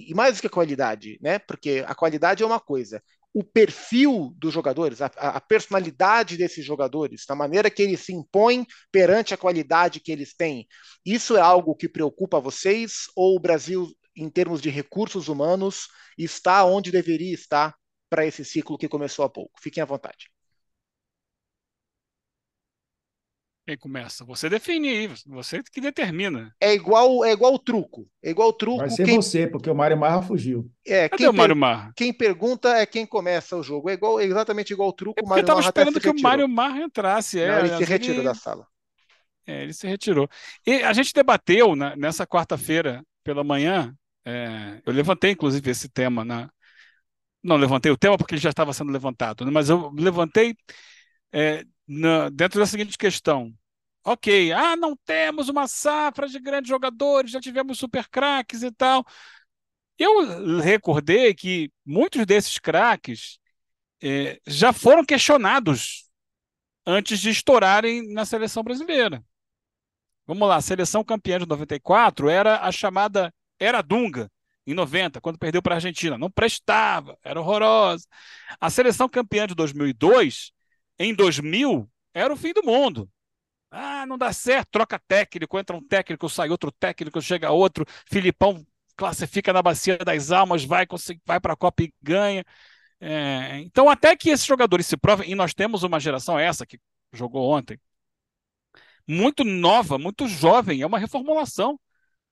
e, 0.10 0.14
mais 0.14 0.38
do 0.38 0.42
que 0.42 0.48
a 0.48 0.50
qualidade, 0.50 1.18
né? 1.22 1.40
Porque 1.40 1.84
a 1.88 1.96
qualidade 1.96 2.44
é 2.44 2.46
uma 2.46 2.60
coisa, 2.60 3.02
o 3.34 3.44
perfil 3.44 4.34
dos 4.38 4.54
jogadores, 4.54 5.02
a, 5.02 5.08
a, 5.08 5.42
personalidade 5.42 6.38
desses 6.38 6.64
jogadores, 6.64 7.26
da 7.28 7.34
maneira 7.34 7.70
que 7.70 7.82
eles 7.82 8.02
se 8.02 8.14
impõem 8.14 8.66
perante 8.92 9.34
a 9.34 9.38
qualidade 9.38 10.00
que 10.00 10.12
eles 10.12 10.36
têm, 10.36 10.68
isso 11.06 11.36
é 11.36 11.42
algo 11.42 11.76
que 11.76 11.90
preocupa 11.90 12.40
vocês? 12.40 13.08
Ou 13.16 13.36
o 13.36 13.40
Brasil, 13.40 13.92
em 14.16 14.30
termos 14.30 14.62
de 14.62 14.70
recursos 14.70 15.28
humanos, 15.28 15.88
está 16.18 16.64
onde 16.64 16.92
deveria 16.92 17.34
estar 17.34 17.76
para 18.10 18.26
esse 18.26 18.46
ciclo 18.46 18.78
que 18.78 18.88
começou 18.88 19.26
há 19.26 19.30
pouco? 19.30 19.60
Fiquem 19.60 19.82
à 19.82 19.86
vontade. 19.86 20.33
Quem 23.66 23.78
começa? 23.78 24.26
Você 24.26 24.50
define 24.50 24.90
aí, 24.90 25.10
você 25.26 25.64
que 25.64 25.80
determina. 25.80 26.54
É 26.60 26.74
igual, 26.74 27.24
é 27.24 27.32
igual 27.32 27.54
o 27.54 27.60
truco. 27.60 28.06
É 28.22 28.30
igual 28.30 28.50
o 28.50 28.54
truco. 28.54 28.80
Vai 28.80 28.90
ser 28.90 29.06
quem... 29.06 29.16
você, 29.16 29.48
porque 29.48 29.70
o 29.70 29.76
Mário 29.76 29.98
Marra 29.98 30.22
fugiu. 30.22 30.70
É, 30.86 31.08
Cadê 31.08 31.24
quem 31.24 31.30
o 31.30 31.34
Mário 31.34 31.56
Marra? 31.56 31.94
Quem 31.96 32.12
pergunta 32.12 32.76
é 32.76 32.86
quem 32.86 33.06
começa 33.06 33.56
o 33.56 33.64
jogo. 33.64 33.90
É 33.90 33.94
igual, 33.94 34.20
é 34.20 34.26
exatamente 34.26 34.74
igual 34.74 34.90
o 34.90 34.94
truco. 34.94 35.18
É 35.18 35.24
porque 35.24 35.40
eu 35.40 35.42
estava 35.42 35.62
esperando 35.62 36.00
que 36.02 36.10
o 36.10 36.22
Mário 36.22 36.48
Marra 36.50 36.82
entrasse. 36.82 37.40
É, 37.40 37.48
Não, 37.48 37.60
ele 37.60 37.78
se 37.78 37.84
retirou 37.86 38.18
ele... 38.18 38.26
da 38.26 38.34
sala. 38.34 38.68
É, 39.48 39.64
ele 39.64 39.74
se 39.74 39.88
retirou. 39.88 40.28
E 40.68 40.84
a 40.84 40.92
gente 40.92 41.14
debateu 41.14 41.74
né, 41.74 41.94
nessa 41.96 42.28
quarta-feira 42.28 43.02
pela 43.24 43.46
manhã. 43.46 43.96
É, 44.26 44.82
eu 44.86 44.92
levantei, 44.92 45.32
inclusive, 45.32 45.72
esse 45.72 45.88
tema 45.88 46.26
na. 46.26 46.50
Não 47.42 47.56
levantei 47.56 47.92
o 47.92 47.98
tema 47.98 48.18
porque 48.18 48.36
ele 48.36 48.42
já 48.42 48.50
estava 48.50 48.74
sendo 48.74 48.92
levantado, 48.92 49.44
né, 49.44 49.52
mas 49.52 49.70
eu 49.70 49.92
levantei 49.94 50.56
é, 51.34 51.66
na, 51.88 52.30
dentro 52.30 52.60
da 52.60 52.66
seguinte 52.66 52.98
questão. 52.98 53.54
Ok, 54.06 54.52
ah, 54.52 54.76
não 54.76 54.98
temos 55.06 55.48
uma 55.50 55.68
safra 55.68 56.28
de 56.28 56.40
grandes 56.40 56.70
jogadores, 56.70 57.32
já 57.32 57.40
tivemos 57.40 57.80
super 57.80 58.08
craques 58.10 58.62
e 58.62 58.72
tal. 58.72 59.06
Eu 59.98 60.60
recordei 60.60 61.34
que 61.34 61.72
muitos 61.86 62.26
desses 62.26 62.60
craques 62.60 63.40
eh, 64.02 64.40
já 64.48 64.74
foram 64.74 65.06
questionados 65.06 66.10
antes 66.86 67.20
de 67.20 67.30
estourarem 67.30 68.14
na 68.14 68.26
seleção 68.26 68.64
brasileira. 68.64 69.24
Vamos 70.26 70.48
lá, 70.48 70.58
a 70.58 70.62
seleção 70.62 71.04
campeã 71.04 71.40
de 71.40 71.46
94 71.46 72.30
era 72.30 72.62
a 72.62 72.72
chamada 72.72 73.34
Era 73.60 73.82
Dunga, 73.82 74.32
em 74.66 74.74
90, 74.74 75.20
quando 75.22 75.38
perdeu 75.38 75.62
para 75.62 75.76
a 75.76 75.78
Argentina. 75.78 76.18
Não 76.18 76.32
prestava, 76.32 77.18
era 77.24 77.40
horrorosa. 77.40 78.06
A 78.60 78.70
seleção 78.70 79.10
campeã 79.10 79.46
de 79.48 79.56
2002 79.56 80.52
em 81.04 81.14
2000 81.14 81.90
era 82.14 82.34
o 82.34 82.38
fim 82.38 82.54
do 82.54 82.64
mundo. 82.64 83.10
Ah, 83.72 84.06
não 84.06 84.18
dá 84.18 84.32
certo, 84.32 84.70
troca 84.72 85.00
técnico, 85.00 85.58
entra 85.60 85.76
um 85.76 85.84
técnico, 85.84 86.30
sai 86.30 86.50
outro 86.50 86.72
técnico, 86.72 87.22
chega 87.22 87.52
outro, 87.52 87.86
Filipão 88.10 88.66
classifica 88.96 89.52
na 89.52 89.64
bacia 89.64 89.98
das 89.98 90.32
almas, 90.32 90.64
vai, 90.64 90.86
vai 91.26 91.40
para 91.40 91.54
a 91.54 91.56
Copa 91.56 91.84
e 91.84 91.94
ganha. 92.02 92.46
É, 93.00 93.60
então, 93.60 93.90
até 93.90 94.16
que 94.16 94.30
esses 94.30 94.46
jogadores 94.46 94.86
se 94.88 94.96
provem, 94.98 95.32
e 95.32 95.36
nós 95.36 95.54
temos 95.54 95.84
uma 95.84 96.00
geração, 96.00 96.40
essa 96.40 96.66
que 96.66 96.80
jogou 97.14 97.52
ontem, 97.52 97.80
muito 99.08 99.44
nova, 99.44 99.98
muito 99.98 100.28
jovem, 100.28 100.82
é 100.82 100.86
uma 100.86 101.00
reformulação. 101.00 101.80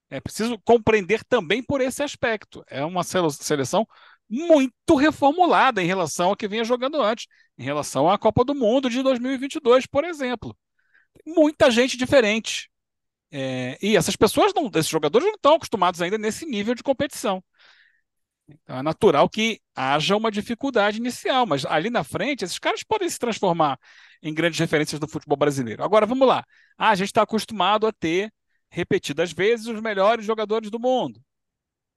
É 0.09 0.19
preciso 0.19 0.59
compreender 0.65 1.23
também 1.23 1.63
por 1.63 1.81
esse 1.81 2.03
aspecto. 2.03 2.63
É 2.67 2.83
uma 2.83 3.03
seleção 3.03 3.87
muito 4.31 4.95
reformulada 4.95 5.83
em 5.83 5.85
relação 5.85 6.29
ao 6.29 6.35
que 6.37 6.47
vinha 6.47 6.63
jogando 6.63 7.01
antes, 7.01 7.27
em 7.57 7.63
relação 7.63 8.09
à 8.09 8.17
Copa 8.17 8.45
do 8.45 8.55
Mundo 8.55 8.89
de 8.89 9.03
2022, 9.03 9.85
por 9.85 10.05
exemplo. 10.05 10.57
Muita 11.27 11.69
gente 11.69 11.97
diferente. 11.97 12.71
É, 13.29 13.77
e 13.81 13.97
essas 13.97 14.15
pessoas, 14.15 14.53
não, 14.53 14.67
esses 14.73 14.89
jogadores 14.89 15.27
não 15.27 15.35
estão 15.35 15.55
acostumados 15.55 16.01
ainda 16.01 16.17
nesse 16.17 16.45
nível 16.45 16.73
de 16.73 16.83
competição. 16.83 17.43
Então 18.47 18.77
é 18.77 18.81
natural 18.81 19.29
que 19.29 19.59
haja 19.75 20.15
uma 20.15 20.31
dificuldade 20.31 20.97
inicial, 20.97 21.45
mas 21.45 21.65
ali 21.65 21.89
na 21.89 22.03
frente, 22.03 22.43
esses 22.43 22.59
caras 22.59 22.83
podem 22.83 23.09
se 23.09 23.19
transformar 23.19 23.77
em 24.21 24.33
grandes 24.33 24.59
referências 24.59 24.99
do 24.99 25.07
futebol 25.07 25.37
brasileiro. 25.37 25.83
Agora 25.83 26.05
vamos 26.05 26.27
lá. 26.27 26.43
Ah, 26.77 26.89
a 26.89 26.95
gente 26.95 27.07
está 27.07 27.21
acostumado 27.23 27.87
a 27.87 27.91
ter 27.91 28.31
repetidas 28.69 29.33
vezes 29.33 29.67
os 29.67 29.81
melhores 29.81 30.25
jogadores 30.25 30.69
do 30.69 30.79
mundo. 30.79 31.21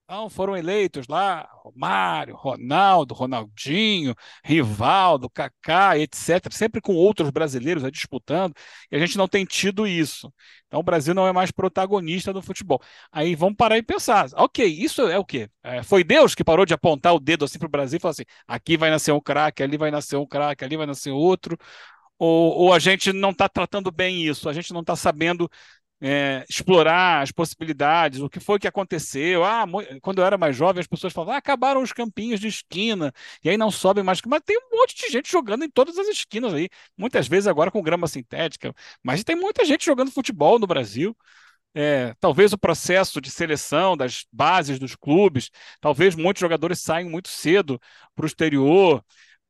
Então 0.04 0.28
foram 0.28 0.54
eleitos 0.54 1.06
lá 1.08 1.48
Romário, 1.62 2.36
Ronaldo, 2.36 3.14
Ronaldinho, 3.14 4.14
Rivaldo, 4.44 5.30
Kaká, 5.30 5.98
etc., 5.98 6.52
sempre 6.52 6.78
com 6.82 6.94
outros 6.94 7.30
brasileiros 7.30 7.90
disputando, 7.90 8.54
e 8.92 8.96
a 8.96 8.98
gente 8.98 9.16
não 9.16 9.26
tem 9.26 9.46
tido 9.46 9.86
isso. 9.86 10.30
Então 10.66 10.80
o 10.80 10.82
Brasil 10.82 11.14
não 11.14 11.26
é 11.26 11.32
mais 11.32 11.50
protagonista 11.50 12.34
do 12.34 12.42
futebol. 12.42 12.82
Aí 13.10 13.34
vamos 13.34 13.56
parar 13.56 13.78
e 13.78 13.82
pensar, 13.82 14.28
ok, 14.34 14.66
isso 14.66 15.02
é 15.08 15.18
o 15.18 15.24
quê? 15.24 15.48
É, 15.62 15.82
foi 15.82 16.04
Deus 16.04 16.34
que 16.34 16.44
parou 16.44 16.66
de 16.66 16.74
apontar 16.74 17.14
o 17.14 17.20
dedo 17.20 17.46
assim 17.46 17.58
para 17.58 17.66
o 17.66 17.70
Brasil 17.70 17.96
e 17.96 18.00
falou 18.00 18.12
assim: 18.12 18.24
aqui 18.46 18.76
vai 18.76 18.90
nascer 18.90 19.12
um 19.12 19.20
craque, 19.20 19.62
ali 19.62 19.78
vai 19.78 19.90
nascer 19.90 20.16
um 20.16 20.26
craque, 20.26 20.64
ali 20.64 20.76
vai 20.76 20.86
nascer 20.86 21.12
outro. 21.12 21.56
Ou, 22.18 22.52
ou, 22.54 22.72
a 22.72 22.78
gente 22.78 23.12
não 23.12 23.30
está 23.30 23.48
tratando 23.48 23.90
bem 23.90 24.24
isso, 24.24 24.48
a 24.48 24.52
gente 24.52 24.72
não 24.72 24.82
está 24.82 24.94
sabendo 24.94 25.50
é, 26.00 26.44
explorar 26.48 27.22
as 27.22 27.32
possibilidades, 27.32 28.20
o 28.20 28.28
que 28.28 28.40
foi 28.40 28.58
que 28.58 28.68
aconteceu. 28.68 29.44
Ah, 29.44 29.64
quando 30.02 30.18
eu 30.20 30.24
era 30.26 30.36
mais 30.36 30.54
jovem, 30.56 30.80
as 30.80 30.86
pessoas 30.86 31.12
falavam, 31.12 31.34
ah, 31.34 31.38
acabaram 31.38 31.82
os 31.82 31.92
campinhos 31.92 32.40
de 32.40 32.48
esquina, 32.48 33.12
e 33.42 33.48
aí 33.48 33.56
não 33.56 33.70
sobem 33.70 34.04
mais. 34.04 34.20
Mas 34.26 34.42
tem 34.44 34.58
um 34.58 34.76
monte 34.76 34.94
de 34.96 35.10
gente 35.10 35.30
jogando 35.30 35.64
em 35.64 35.70
todas 35.70 35.98
as 35.98 36.08
esquinas 36.08 36.52
aí, 36.52 36.68
muitas 36.96 37.26
vezes 37.28 37.46
agora 37.46 37.70
com 37.70 37.82
grama 37.82 38.06
sintética, 38.06 38.74
mas 39.02 39.24
tem 39.24 39.36
muita 39.36 39.64
gente 39.64 39.84
jogando 39.84 40.10
futebol 40.10 40.58
no 40.58 40.66
Brasil. 40.66 41.16
É, 41.76 42.14
talvez 42.20 42.52
o 42.52 42.58
processo 42.58 43.20
de 43.20 43.30
seleção 43.30 43.96
das 43.96 44.26
bases 44.32 44.78
dos 44.78 44.94
clubes, 44.94 45.50
talvez 45.80 46.14
muitos 46.14 46.40
jogadores 46.40 46.80
saiam 46.80 47.10
muito 47.10 47.28
cedo 47.28 47.80
para 48.14 48.24
o 48.24 48.26
exterior. 48.26 49.04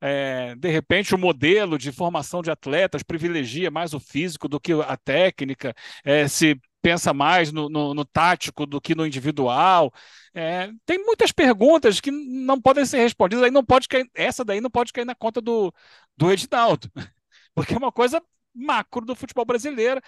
É, 0.07 0.55
de 0.57 0.69
repente, 0.69 1.14
o 1.14 1.19
modelo 1.19 1.79
de 1.79 1.90
formação 1.90 2.43
de 2.43 2.51
atletas 2.51 3.03
privilegia 3.03 3.71
mais 3.71 3.95
o 3.95 4.01
físico 4.01 4.47
do 4.47 4.61
que 4.61 4.75
a 4.75 4.99
técnica, 4.99 5.75
é, 6.05 6.29
se 6.29 6.61
pensa 6.83 7.14
mais 7.14 7.51
no, 7.51 7.71
no, 7.71 7.95
no, 7.95 8.05
tático 8.05 8.67
do 8.67 8.83
que 8.83 8.95
no 8.95 9.07
individual. 9.07 9.90
É, 10.35 10.71
tem 10.85 11.03
muitas 11.03 11.33
perguntas 11.33 12.03
que 12.03 12.11
não 12.11 12.61
podem 12.61 12.85
ser 12.85 12.99
respondidas, 12.99 13.45
aí 13.45 13.51
não 13.51 13.64
pode 13.64 13.88
cair, 13.88 14.07
essa 14.14 14.45
daí 14.45 14.61
não 14.61 14.71
pode 14.71 14.93
cair 14.93 15.07
na 15.07 15.14
conta 15.14 15.40
do, 15.40 15.73
do 16.14 16.31
Edinaldo, 16.31 16.90
porque 17.55 17.73
é 17.73 17.79
uma 17.79 17.90
coisa 17.90 18.23
macro 18.55 19.07
do 19.07 19.17
futebol 19.17 19.47
brasileiro. 19.47 20.03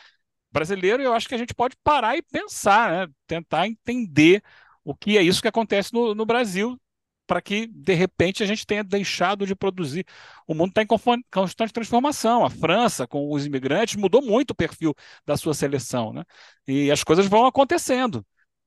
Brasileiro, 0.53 1.03
eu 1.03 1.15
acho 1.15 1.27
que 1.27 1.35
a 1.35 1.39
gente 1.39 1.55
pode 1.55 1.75
parar 1.83 2.19
e 2.19 2.23
pensar, 2.23 2.91
né? 2.91 3.15
tentar 3.27 3.67
entender 3.67 4.43
o 4.85 4.95
que 4.95 5.17
é 5.17 5.23
isso 5.23 5.41
que 5.41 5.49
acontece 5.49 5.95
no, 5.95 6.15
no 6.15 6.27
Brasil 6.27 6.79
para 7.27 7.43
que, 7.43 7.67
de 7.67 7.95
repente, 7.95 8.43
a 8.43 8.47
gente 8.47 8.67
tenha 8.67 8.85
deixado 8.85 9.47
de 9.47 9.55
produzir. 9.55 10.07
O 10.47 10.55
mundo 10.55 10.71
está 10.71 10.83
em 10.83 10.87
constante 11.31 11.73
transformação. 11.73 12.45
A 12.45 12.51
França, 12.51 13.07
com 13.07 13.31
os 13.33 13.45
imigrantes, 13.45 13.97
mudou 13.97 14.23
muito 14.23 14.53
o 14.53 14.55
perfil 14.55 14.95
da 15.27 15.37
sua 15.37 15.55
seleção. 15.55 16.13
Né? 16.13 16.25
E 16.67 16.91
as 16.91 17.03
coisas 17.05 17.27
vão 17.27 17.47
acontecendo. 17.47 18.25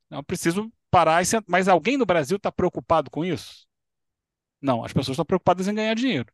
Então, 0.08 0.24
preciso 0.24 0.72
parar. 0.92 1.24
E 1.24 1.26
Mas 1.48 1.68
alguém 1.68 1.98
no 1.98 2.06
Brasil 2.06 2.38
está 2.38 2.52
preocupado 2.52 3.10
com 3.10 3.24
isso? 3.24 3.68
Não, 4.62 4.84
as 4.84 4.92
pessoas 4.92 5.16
estão 5.16 5.26
preocupadas 5.26 5.68
em 5.68 5.74
ganhar 5.74 5.94
dinheiro. 5.96 6.32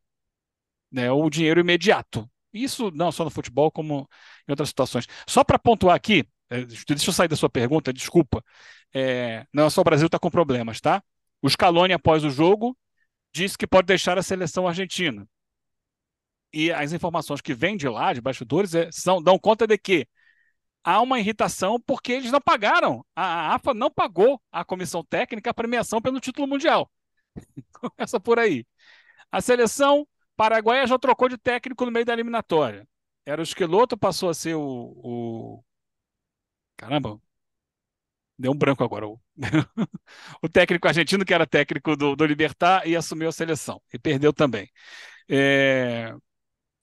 Né? 0.92 1.12
O 1.12 1.30
dinheiro 1.30 1.60
imediato. 1.60 2.30
Isso 2.54 2.90
não 2.92 3.12
só 3.12 3.24
no 3.24 3.30
futebol, 3.30 3.70
como 3.72 4.10
em 4.48 4.52
outras 4.52 4.70
situações. 4.70 5.06
Só 5.28 5.44
para 5.44 5.60
pontuar 5.60 5.96
aqui, 5.96 6.26
é, 6.50 6.64
deixa 6.64 7.10
eu 7.10 7.14
sair 7.14 7.28
da 7.28 7.36
sua 7.36 7.50
pergunta, 7.50 7.92
desculpa. 7.92 8.44
É, 8.94 9.46
não 9.54 9.66
é 9.66 9.70
só 9.70 9.82
o 9.82 9.84
Brasil 9.84 10.06
está 10.06 10.18
com 10.18 10.30
problemas, 10.32 10.80
tá? 10.80 11.04
O 11.42 11.50
Scaloni, 11.50 11.94
após 11.94 12.24
o 12.24 12.30
jogo, 12.30 12.78
disse 13.34 13.58
que 13.58 13.68
pode 13.68 13.88
deixar 13.88 14.18
a 14.18 14.24
seleção 14.24 14.68
argentina. 14.68 15.28
E 16.54 16.72
as 16.72 16.94
informações 16.94 17.42
que 17.42 17.54
vêm 17.54 17.76
de 17.76 17.88
lá, 17.90 18.14
de 18.14 18.22
bastidores, 18.22 18.74
é, 18.74 18.90
são, 18.92 19.22
dão 19.22 19.38
conta 19.38 19.68
de 19.68 19.78
que 19.78 20.08
há 20.84 21.02
uma 21.02 21.20
irritação 21.20 21.80
porque 21.82 22.14
eles 22.14 22.32
não 22.32 22.40
pagaram. 22.40 23.06
A 23.16 23.56
AFA 23.56 23.74
não 23.74 23.92
pagou 23.92 24.42
à 24.52 24.64
comissão 24.64 25.04
técnica 25.04 25.50
a 25.50 25.54
premiação 25.54 26.02
pelo 26.02 26.20
título 26.20 26.48
mundial. 26.48 26.90
Começa 27.74 28.20
por 28.20 28.40
aí. 28.40 28.66
A 29.32 29.42
seleção 29.42 30.08
paraguaia 30.38 30.88
já 30.88 30.98
trocou 31.00 31.28
de 31.30 31.38
técnico 31.38 31.86
no 31.86 31.92
meio 31.92 32.06
da 32.06 32.14
eliminatória. 32.14 32.88
Era 33.26 33.42
o 33.42 33.44
Esqueloto, 33.44 33.98
passou 33.98 34.30
a 34.30 34.34
ser 34.34 34.56
o, 34.56 34.62
o... 34.62 35.64
Caramba, 36.78 37.20
deu 38.38 38.52
um 38.52 38.58
branco 38.58 38.84
agora. 38.84 39.08
O, 39.08 39.20
o 40.42 40.50
técnico 40.50 40.88
argentino, 40.88 41.26
que 41.26 41.34
era 41.34 41.48
técnico 41.48 41.96
do, 41.96 42.16
do 42.16 42.26
Libertar, 42.26 42.88
e 42.88 42.96
assumiu 42.96 43.30
a 43.30 43.32
seleção. 43.32 43.82
E 43.94 44.00
perdeu 44.00 44.34
também. 44.34 44.70
É... 45.30 46.14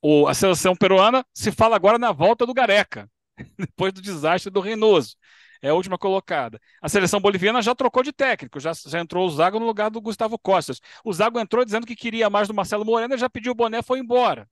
O, 0.02 0.26
a 0.26 0.34
seleção 0.34 0.74
peruana 0.74 1.24
se 1.32 1.52
fala 1.52 1.76
agora 1.76 1.98
na 1.98 2.12
volta 2.12 2.44
do 2.44 2.54
Gareca, 2.54 3.08
depois 3.58 3.92
do 3.92 4.02
desastre 4.02 4.50
do 4.50 4.60
Reynoso. 4.60 5.16
É 5.62 5.68
a 5.68 5.74
última 5.74 5.96
colocada. 5.96 6.60
A 6.82 6.88
seleção 6.88 7.20
boliviana 7.20 7.62
já 7.62 7.72
trocou 7.72 8.02
de 8.02 8.12
técnico, 8.12 8.58
já, 8.58 8.72
já 8.72 8.98
entrou 8.98 9.24
o 9.24 9.30
Zago 9.30 9.60
no 9.60 9.66
lugar 9.66 9.90
do 9.90 10.00
Gustavo 10.00 10.36
Costas. 10.36 10.80
O 11.04 11.12
Zago 11.12 11.38
entrou 11.38 11.64
dizendo 11.64 11.86
que 11.86 11.94
queria 11.94 12.28
mais 12.28 12.48
do 12.48 12.54
Marcelo 12.54 12.84
Moreno, 12.84 13.16
já 13.16 13.30
pediu 13.30 13.52
o 13.52 13.54
boné 13.54 13.80
foi 13.80 14.00
embora. 14.00 14.48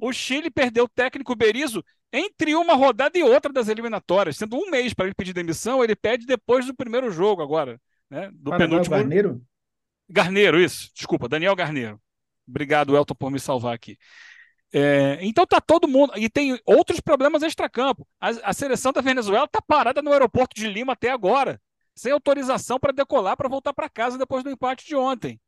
O 0.00 0.12
Chile 0.12 0.50
perdeu 0.50 0.84
o 0.84 0.88
técnico 0.88 1.34
Berizzo 1.34 1.84
entre 2.12 2.54
uma 2.54 2.74
rodada 2.74 3.18
e 3.18 3.22
outra 3.22 3.52
das 3.52 3.68
eliminatórias, 3.68 4.36
sendo 4.36 4.56
um 4.56 4.70
mês 4.70 4.94
para 4.94 5.06
ele 5.06 5.14
pedir 5.14 5.32
demissão, 5.32 5.82
ele 5.82 5.96
pede 5.96 6.26
depois 6.26 6.64
do 6.64 6.74
primeiro 6.74 7.10
jogo 7.10 7.42
agora, 7.42 7.80
né? 8.08 8.30
Do 8.32 8.50
Paraná, 8.50 8.68
penúltimo. 8.68 8.96
Garneiro? 8.96 9.42
Garneiro, 10.08 10.60
isso. 10.60 10.90
Desculpa, 10.94 11.28
Daniel 11.28 11.56
Garneiro. 11.56 12.00
Obrigado, 12.46 12.96
Elton, 12.96 13.14
por 13.14 13.30
me 13.30 13.40
salvar 13.40 13.74
aqui. 13.74 13.98
É, 14.72 15.18
então 15.22 15.46
tá 15.46 15.60
todo 15.60 15.88
mundo. 15.88 16.12
E 16.16 16.28
tem 16.28 16.60
outros 16.64 17.00
problemas 17.00 17.42
extracampo. 17.42 18.06
A, 18.20 18.28
a 18.50 18.52
seleção 18.52 18.92
da 18.92 19.00
Venezuela 19.00 19.48
tá 19.48 19.60
parada 19.60 20.00
no 20.00 20.12
aeroporto 20.12 20.54
de 20.54 20.68
Lima 20.68 20.92
até 20.92 21.10
agora, 21.10 21.60
sem 21.96 22.12
autorização 22.12 22.78
para 22.78 22.92
decolar 22.92 23.36
para 23.36 23.48
voltar 23.48 23.72
para 23.72 23.88
casa 23.88 24.18
depois 24.18 24.44
do 24.44 24.50
empate 24.50 24.86
de 24.86 24.94
ontem 24.94 25.40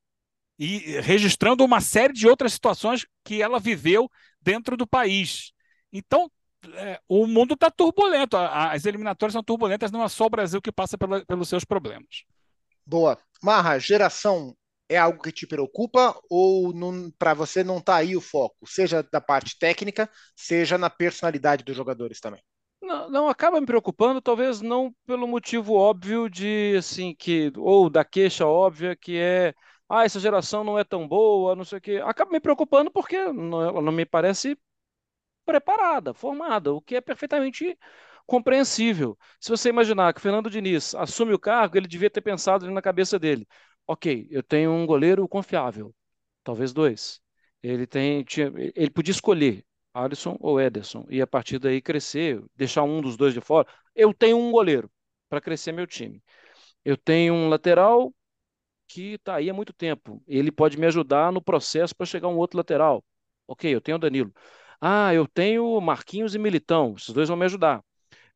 e 0.59 1.01
registrando 1.01 1.65
uma 1.65 1.81
série 1.81 2.13
de 2.13 2.27
outras 2.29 2.53
situações 2.53 3.07
que 3.25 3.43
ela 3.43 3.61
viveu 3.61 4.11
dentro 4.41 4.77
do 4.77 4.87
país. 4.87 5.53
Então, 5.93 6.31
é, 6.75 7.01
o 7.09 7.27
mundo 7.27 7.55
está 7.55 7.71
turbulento, 7.71 8.37
as 8.37 8.85
eliminatórias 8.87 9.33
são 9.33 9.43
turbulentas, 9.43 9.91
não 9.91 10.03
é 10.03 10.09
só 10.09 10.27
o 10.27 10.31
Brasil 10.31 10.61
que 10.61 10.73
passa 10.73 10.97
pela, 10.97 11.25
pelos 11.25 11.49
seus 11.49 11.65
problemas. 11.65 12.25
Boa. 12.85 13.19
Marra, 13.43 13.79
geração 13.79 14.57
é 14.89 14.97
algo 14.97 15.23
que 15.23 15.33
te 15.33 15.47
preocupa 15.47 16.19
ou 16.31 16.73
para 17.19 17.35
você 17.35 17.63
não 17.65 17.79
está 17.79 17.97
aí 17.97 18.17
o 18.17 18.21
foco, 18.21 18.67
seja 18.67 19.03
da 19.03 19.21
parte 19.21 19.59
técnica, 19.59 20.09
seja 20.35 20.79
na 20.79 20.89
personalidade 20.89 21.65
dos 21.65 21.77
jogadores 21.77 22.21
também? 22.21 22.43
Não, 22.81 23.11
não, 23.11 23.29
acaba 23.29 23.61
me 23.61 23.67
preocupando, 23.67 24.21
talvez 24.21 24.61
não 24.61 24.95
pelo 25.07 25.27
motivo 25.27 25.75
óbvio 25.75 26.29
de 26.29 26.77
assim 26.79 27.15
que 27.19 27.51
ou 27.57 27.91
da 27.91 28.05
queixa 28.05 28.47
óbvia 28.47 28.95
que 28.95 29.19
é 29.19 29.55
ah, 29.89 30.05
essa 30.05 30.21
geração 30.21 30.65
não 30.65 30.79
é 30.79 30.85
tão 30.85 31.07
boa, 31.07 31.55
não 31.57 31.65
sei 31.65 31.79
o 31.79 31.81
quê. 31.81 32.03
Acaba 32.05 32.31
me 32.33 32.41
preocupando 32.41 32.91
porque 32.91 33.33
não, 33.33 33.63
ela 33.63 33.81
não 33.83 33.93
me 33.93 34.05
parece 34.05 34.59
preparada, 35.45 36.15
formada, 36.15 36.73
o 36.73 36.81
que 36.83 36.97
é 36.97 37.01
perfeitamente 37.01 37.79
compreensível. 38.27 39.17
Se 39.41 39.51
você 39.51 39.69
imaginar 39.71 40.13
que 40.13 40.19
o 40.19 40.23
Fernando 40.23 40.51
Diniz 40.51 40.95
assume 40.95 41.33
o 41.35 41.39
cargo, 41.39 41.77
ele 41.77 41.89
devia 41.89 42.11
ter 42.11 42.21
pensado 42.21 42.71
na 42.71 42.83
cabeça 42.83 43.19
dele: 43.19 43.47
ok, 43.87 44.27
eu 44.31 44.43
tenho 44.43 44.73
um 44.73 44.87
goleiro 44.87 45.29
confiável, 45.29 45.95
talvez 46.45 46.73
dois. 46.73 47.21
Ele 47.63 47.87
tem, 47.87 48.23
tinha, 48.25 48.53
ele 48.75 48.91
podia 48.91 49.13
escolher 49.13 49.65
Alisson 49.95 50.37
ou 50.41 50.61
Ederson 50.61 51.07
e 51.09 51.21
a 51.23 51.27
partir 51.27 51.59
daí 51.59 51.81
crescer, 51.81 52.43
deixar 52.55 52.83
um 52.83 53.01
dos 53.01 53.17
dois 53.17 53.33
de 53.35 53.41
fora. 53.41 53.67
Eu 53.95 54.13
tenho 54.15 54.37
um 54.39 54.51
goleiro 54.53 54.91
para 55.29 55.41
crescer 55.41 55.73
meu 55.73 55.87
time. 55.87 56.23
Eu 56.85 56.97
tenho 56.97 57.35
um 57.35 57.49
lateral 57.49 58.15
que 58.89 59.15
está 59.15 59.37
aí 59.37 59.51
há 59.51 59.55
muito 59.55 59.73
tempo. 59.73 60.23
Ele 60.27 60.51
pode 60.53 60.79
me 60.79 60.87
ajudar 60.87 61.33
no 61.33 61.43
processo 61.43 61.95
para 61.95 62.07
chegar 62.07 62.29
um 62.29 62.37
outro 62.37 62.57
lateral. 62.59 63.05
Ok, 63.47 63.73
eu 63.75 63.81
tenho 63.81 63.97
o 63.97 64.01
Danilo. 64.01 64.33
Ah, 64.81 65.15
eu 65.15 65.27
tenho 65.27 65.81
Marquinhos 65.81 66.35
e 66.35 66.39
Militão. 66.39 66.95
Esses 66.97 67.11
dois 67.11 67.29
vão 67.29 67.37
me 67.37 67.45
ajudar. 67.45 67.83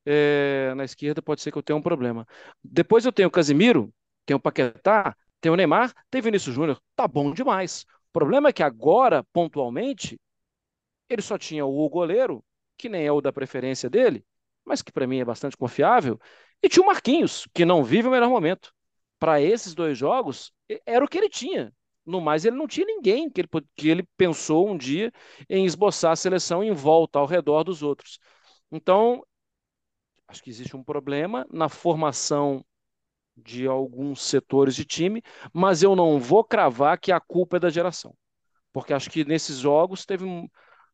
É, 0.07 0.73
na 0.77 0.85
esquerda 0.85 1.23
pode 1.23 1.43
ser 1.43 1.53
que 1.53 1.59
eu 1.59 1.63
tenha 1.63 1.77
um 1.77 1.83
problema. 1.83 2.27
Depois 2.63 3.05
eu 3.05 3.13
tenho 3.13 3.29
o 3.29 3.33
Casimiro, 3.33 3.93
tenho 4.27 4.39
o 4.39 4.41
Paquetá, 4.41 5.17
tenho 5.41 5.55
o 5.55 5.57
Neymar, 5.57 5.93
tem 6.11 6.23
Vinícius 6.23 6.55
Júnior. 6.55 6.81
Tá 6.97 7.07
bom 7.09 7.33
demais. 7.33 7.85
O 8.11 8.13
problema 8.13 8.49
é 8.51 8.53
que 8.53 8.63
agora, 8.63 9.25
pontualmente, 9.33 10.19
ele 11.09 11.23
só 11.23 11.39
tinha 11.39 11.67
o 11.67 11.89
goleiro, 11.89 12.45
que 12.79 12.89
nem 12.89 13.07
é 13.07 13.13
o 13.13 13.21
da 13.21 13.33
preferência 13.33 13.91
dele, 13.91 14.25
mas 14.65 14.83
que 14.83 14.93
para 14.93 15.07
mim 15.07 15.19
é 15.21 15.25
bastante 15.25 15.57
confiável, 15.57 16.19
e 16.63 16.69
tinha 16.69 16.83
o 16.83 16.87
Marquinhos, 16.87 17.47
que 17.55 17.65
não 17.65 17.83
vive 17.85 18.09
o 18.09 18.11
melhor 18.11 18.31
momento 18.31 18.73
para 19.21 19.41
esses 19.41 19.75
dois 19.75 19.99
jogos, 19.99 20.53
era 20.87 21.05
o 21.05 21.09
que 21.09 21.19
ele 21.19 21.29
tinha. 21.29 21.73
No 22.07 22.21
mais, 22.21 22.45
ele 22.45 22.57
não 22.57 22.67
tinha 22.67 22.87
ninguém 22.87 23.31
que 23.31 23.43
ele, 23.43 23.49
que 23.77 23.89
ele 23.89 24.03
pensou 24.17 24.69
um 24.69 24.77
dia 24.77 25.13
em 25.49 25.67
esboçar 25.67 26.13
a 26.13 26.17
seleção 26.17 26.65
em 26.65 26.73
volta, 26.73 27.19
ao 27.19 27.27
redor 27.27 27.63
dos 27.63 27.83
outros. 27.83 28.19
Então, 28.73 29.25
acho 30.27 30.43
que 30.43 30.51
existe 30.51 30.77
um 30.77 30.83
problema 30.83 31.47
na 31.53 31.69
formação 31.69 32.65
de 33.37 33.67
alguns 33.67 34.23
setores 34.23 34.75
de 34.75 34.85
time, 34.85 35.23
mas 35.53 35.83
eu 35.83 35.95
não 35.97 36.19
vou 36.19 36.45
cravar 36.45 36.99
que 36.99 37.13
a 37.13 37.21
culpa 37.21 37.57
é 37.59 37.61
da 37.61 37.71
geração. 37.71 38.15
Porque 38.73 38.95
acho 38.95 39.11
que 39.11 39.25
nesses 39.25 39.59
jogos 39.59 40.07
teve. 40.07 40.27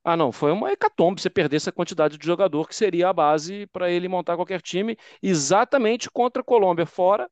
Ah, 0.05 0.17
não, 0.17 0.33
foi 0.33 0.53
uma 0.53 0.73
hecatombe 0.73 1.21
você 1.21 1.31
perder 1.31 1.57
essa 1.57 1.73
quantidade 1.73 2.19
de 2.19 2.27
jogador 2.27 2.69
que 2.69 2.77
seria 2.77 3.09
a 3.11 3.13
base 3.13 3.67
para 3.69 3.91
ele 3.91 4.09
montar 4.09 4.37
qualquer 4.37 4.63
time, 4.63 4.97
exatamente 5.23 6.11
contra 6.11 6.43
a 6.43 6.45
Colômbia 6.45 6.87
fora 6.87 7.31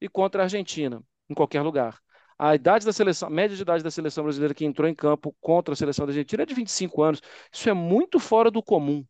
e 0.00 0.08
contra 0.08 0.42
a 0.42 0.44
Argentina, 0.44 1.02
em 1.28 1.34
qualquer 1.34 1.62
lugar. 1.62 2.00
A 2.38 2.54
idade 2.54 2.84
da 2.84 2.92
seleção, 2.92 3.28
a 3.28 3.30
média 3.30 3.56
de 3.56 3.62
idade 3.62 3.82
da 3.82 3.90
seleção 3.90 4.24
brasileira 4.24 4.54
que 4.54 4.64
entrou 4.64 4.88
em 4.88 4.94
campo 4.94 5.34
contra 5.40 5.72
a 5.72 5.76
seleção 5.76 6.04
da 6.06 6.10
Argentina 6.12 6.42
é 6.42 6.46
de 6.46 6.54
25 6.54 7.02
anos. 7.02 7.22
Isso 7.52 7.68
é 7.68 7.72
muito 7.72 8.18
fora 8.18 8.50
do 8.50 8.62
comum. 8.62 9.04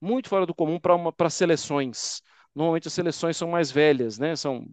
Muito 0.00 0.28
fora 0.28 0.46
do 0.46 0.54
comum 0.54 0.78
para 0.80 1.30
seleções. 1.30 2.22
Normalmente 2.54 2.88
as 2.88 2.94
seleções 2.94 3.36
são 3.36 3.50
mais 3.50 3.70
velhas, 3.70 4.18
né? 4.18 4.36
São 4.36 4.66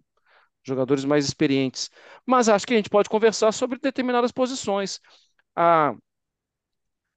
jogadores 0.62 1.04
mais 1.04 1.24
experientes. 1.24 1.90
Mas 2.26 2.48
acho 2.48 2.66
que 2.66 2.74
a 2.74 2.76
gente 2.76 2.90
pode 2.90 3.08
conversar 3.08 3.52
sobre 3.52 3.78
determinadas 3.78 4.32
posições. 4.32 5.00
A 5.56 5.94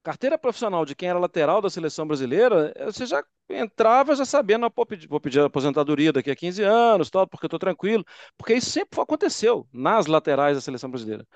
carteira 0.06 0.38
profissional 0.38 0.84
de 0.84 0.94
quem 0.94 1.08
era 1.08 1.18
lateral 1.18 1.60
da 1.60 1.68
seleção 1.68 2.06
brasileira, 2.06 2.72
você 2.84 3.04
já 3.06 3.24
entrava 3.50 4.14
já 4.14 4.24
sabendo, 4.24 4.70
vou 4.74 4.86
pedir, 4.86 5.08
vou 5.08 5.20
pedir 5.20 5.40
aposentadoria 5.40 6.12
daqui 6.12 6.30
a 6.30 6.36
15 6.36 6.62
anos, 6.62 7.10
tal, 7.10 7.26
porque 7.26 7.46
eu 7.46 7.48
estou 7.48 7.58
tranquilo, 7.58 8.04
porque 8.36 8.54
isso 8.54 8.70
sempre 8.70 9.00
aconteceu 9.00 9.68
nas 9.72 10.06
laterais 10.06 10.56
da 10.56 10.60
seleção 10.60 10.88
brasileira. 10.90 11.26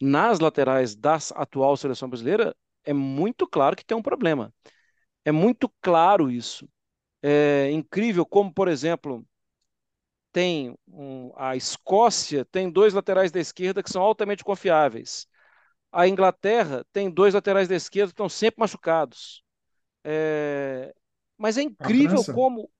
Nas 0.00 0.40
laterais 0.40 0.94
da 0.94 1.18
atual 1.34 1.76
seleção 1.78 2.10
brasileira, 2.10 2.54
é 2.84 2.92
muito 2.92 3.46
claro 3.46 3.74
que 3.76 3.84
tem 3.84 3.96
um 3.96 4.02
problema. 4.02 4.52
É 5.24 5.32
muito 5.32 5.72
claro 5.80 6.30
isso. 6.30 6.68
É 7.22 7.70
incrível 7.72 8.26
como, 8.26 8.52
por 8.52 8.68
exemplo, 8.68 9.24
tem 10.32 10.76
um, 10.88 11.32
a 11.36 11.56
Escócia 11.56 12.44
tem 12.44 12.70
dois 12.70 12.94
laterais 12.94 13.32
da 13.32 13.40
esquerda 13.40 13.82
que 13.82 13.90
são 13.90 14.02
altamente 14.02 14.44
confiáveis. 14.44 15.26
A 15.92 16.06
Inglaterra 16.06 16.84
tem 16.92 17.10
dois 17.10 17.34
laterais 17.34 17.68
da 17.68 17.74
esquerda 17.74 18.08
que 18.08 18.14
estão 18.14 18.28
sempre 18.28 18.60
machucados. 18.60 19.42
É, 20.04 20.94
mas 21.36 21.58
é 21.58 21.62
incrível 21.62 22.24
como. 22.24 22.70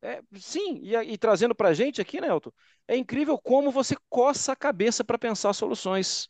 É, 0.00 0.20
sim, 0.36 0.80
e, 0.82 0.94
e 0.96 1.18
trazendo 1.18 1.54
para 1.54 1.68
a 1.68 1.74
gente 1.74 2.00
aqui, 2.00 2.20
Nelton, 2.20 2.50
é 2.88 2.96
incrível 2.96 3.38
como 3.38 3.70
você 3.70 3.96
coça 4.08 4.52
a 4.52 4.56
cabeça 4.56 5.04
para 5.04 5.18
pensar 5.18 5.52
soluções. 5.52 6.28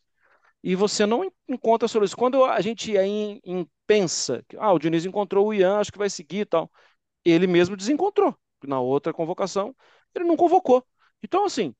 E 0.62 0.76
você 0.76 1.06
não 1.06 1.30
encontra 1.48 1.88
soluções. 1.88 2.14
Quando 2.14 2.44
a 2.44 2.60
gente 2.60 2.96
em, 2.96 3.40
em 3.44 3.68
pensa, 3.86 4.44
ah, 4.58 4.72
o 4.72 4.78
Diniz 4.78 5.04
encontrou 5.04 5.48
o 5.48 5.54
Ian, 5.54 5.78
acho 5.78 5.92
que 5.92 5.98
vai 5.98 6.08
seguir 6.08 6.40
e 6.40 6.46
tal. 6.46 6.70
Ele 7.24 7.46
mesmo 7.46 7.76
desencontrou. 7.76 8.36
Na 8.64 8.80
outra 8.80 9.12
convocação, 9.12 9.74
ele 10.14 10.24
não 10.24 10.36
convocou. 10.36 10.86
Então, 11.22 11.44
assim, 11.44 11.74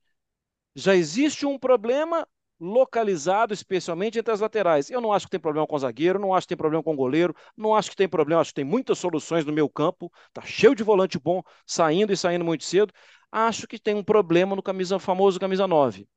já 0.75 0.95
existe 0.95 1.45
um 1.45 1.57
problema, 1.57 2.27
localizado, 2.63 3.53
especialmente 3.53 4.17
entre 4.17 4.33
as 4.33 4.39
laterais. 4.39 4.89
Eu 4.89 5.01
não 5.01 5.11
acho 5.11 5.25
que 5.27 5.31
tem 5.31 5.39
problema 5.39 5.67
com 5.67 5.75
o 5.75 5.79
zagueiro, 5.79 6.17
não 6.19 6.33
acho 6.33 6.45
que 6.45 6.49
tem 6.49 6.57
problema 6.57 6.81
com 6.83 6.93
o 6.93 6.95
goleiro, 6.95 7.35
não 7.57 7.75
acho 7.75 7.89
que 7.89 7.95
tem 7.97 8.07
problema, 8.07 8.41
acho 8.41 8.51
que 8.51 8.55
tem 8.55 8.63
muitas 8.63 8.97
soluções 8.97 9.45
no 9.45 9.51
meu 9.51 9.69
campo, 9.69 10.11
tá 10.31 10.41
cheio 10.41 10.73
de 10.75 10.83
volante 10.83 11.19
bom, 11.19 11.41
saindo 11.67 12.13
e 12.13 12.17
saindo 12.17 12.45
muito 12.45 12.63
cedo. 12.63 12.93
Acho 13.31 13.67
que 13.67 13.79
tem 13.79 13.95
um 13.95 14.03
problema 14.03 14.55
no 14.55 14.63
camisa 14.63 14.97
famoso 14.99 15.39
camisa 15.39 15.67
9. 15.67 16.07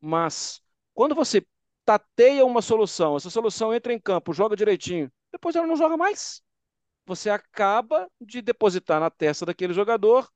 Mas 0.00 0.60
quando 0.94 1.14
você 1.14 1.44
tateia 1.84 2.44
uma 2.46 2.62
solução, 2.62 3.16
essa 3.16 3.30
solução 3.30 3.74
entra 3.74 3.92
em 3.92 4.00
campo, 4.00 4.32
joga 4.32 4.56
direitinho, 4.56 5.10
depois 5.32 5.56
ela 5.56 5.66
não 5.66 5.76
joga 5.76 5.96
mais. 5.96 6.42
você 7.06 7.30
acaba 7.30 8.08
de 8.20 8.40
depositar 8.42 9.00
na 9.00 9.10
testa 9.10 9.46
daquele 9.46 9.72
jogador 9.72 10.28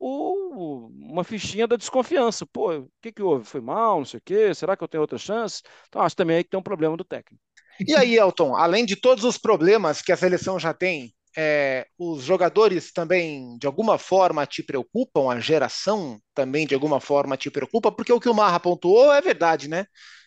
uma 0.00 1.24
fichinha 1.24 1.66
da 1.66 1.76
desconfiança. 1.76 2.46
Pô, 2.46 2.72
o 2.78 2.90
que, 3.02 3.12
que 3.12 3.22
houve? 3.22 3.44
Foi 3.44 3.60
mal, 3.60 3.98
não 3.98 4.04
sei 4.04 4.18
o 4.18 4.22
quê? 4.24 4.54
Será 4.54 4.76
que 4.76 4.84
eu 4.84 4.88
tenho 4.88 5.00
outra 5.00 5.18
chance? 5.18 5.62
Então, 5.88 6.02
acho 6.02 6.16
também 6.16 6.42
que 6.42 6.50
tem 6.50 6.60
um 6.60 6.62
problema 6.62 6.96
do 6.96 7.04
técnico. 7.04 7.42
E 7.86 7.94
aí, 7.94 8.16
Elton, 8.16 8.56
além 8.56 8.84
de 8.84 8.96
todos 8.96 9.24
os 9.24 9.38
problemas 9.38 10.02
que 10.02 10.10
a 10.10 10.16
seleção 10.16 10.58
já 10.58 10.74
tem, 10.74 11.14
é, 11.36 11.86
os 11.96 12.24
jogadores 12.24 12.92
também 12.92 13.56
de 13.58 13.66
alguma 13.66 13.98
forma 13.98 14.44
te 14.46 14.62
preocupam, 14.62 15.30
a 15.30 15.38
geração 15.38 16.20
também 16.34 16.66
de 16.66 16.74
alguma 16.74 17.00
forma 17.00 17.36
te 17.36 17.50
preocupa, 17.50 17.92
porque 17.92 18.12
o 18.12 18.18
que 18.18 18.28
o 18.28 18.34
Marra 18.34 18.58
pontuou 18.58 19.12
é 19.12 19.20
verdade, 19.20 19.68
né? 19.68 19.86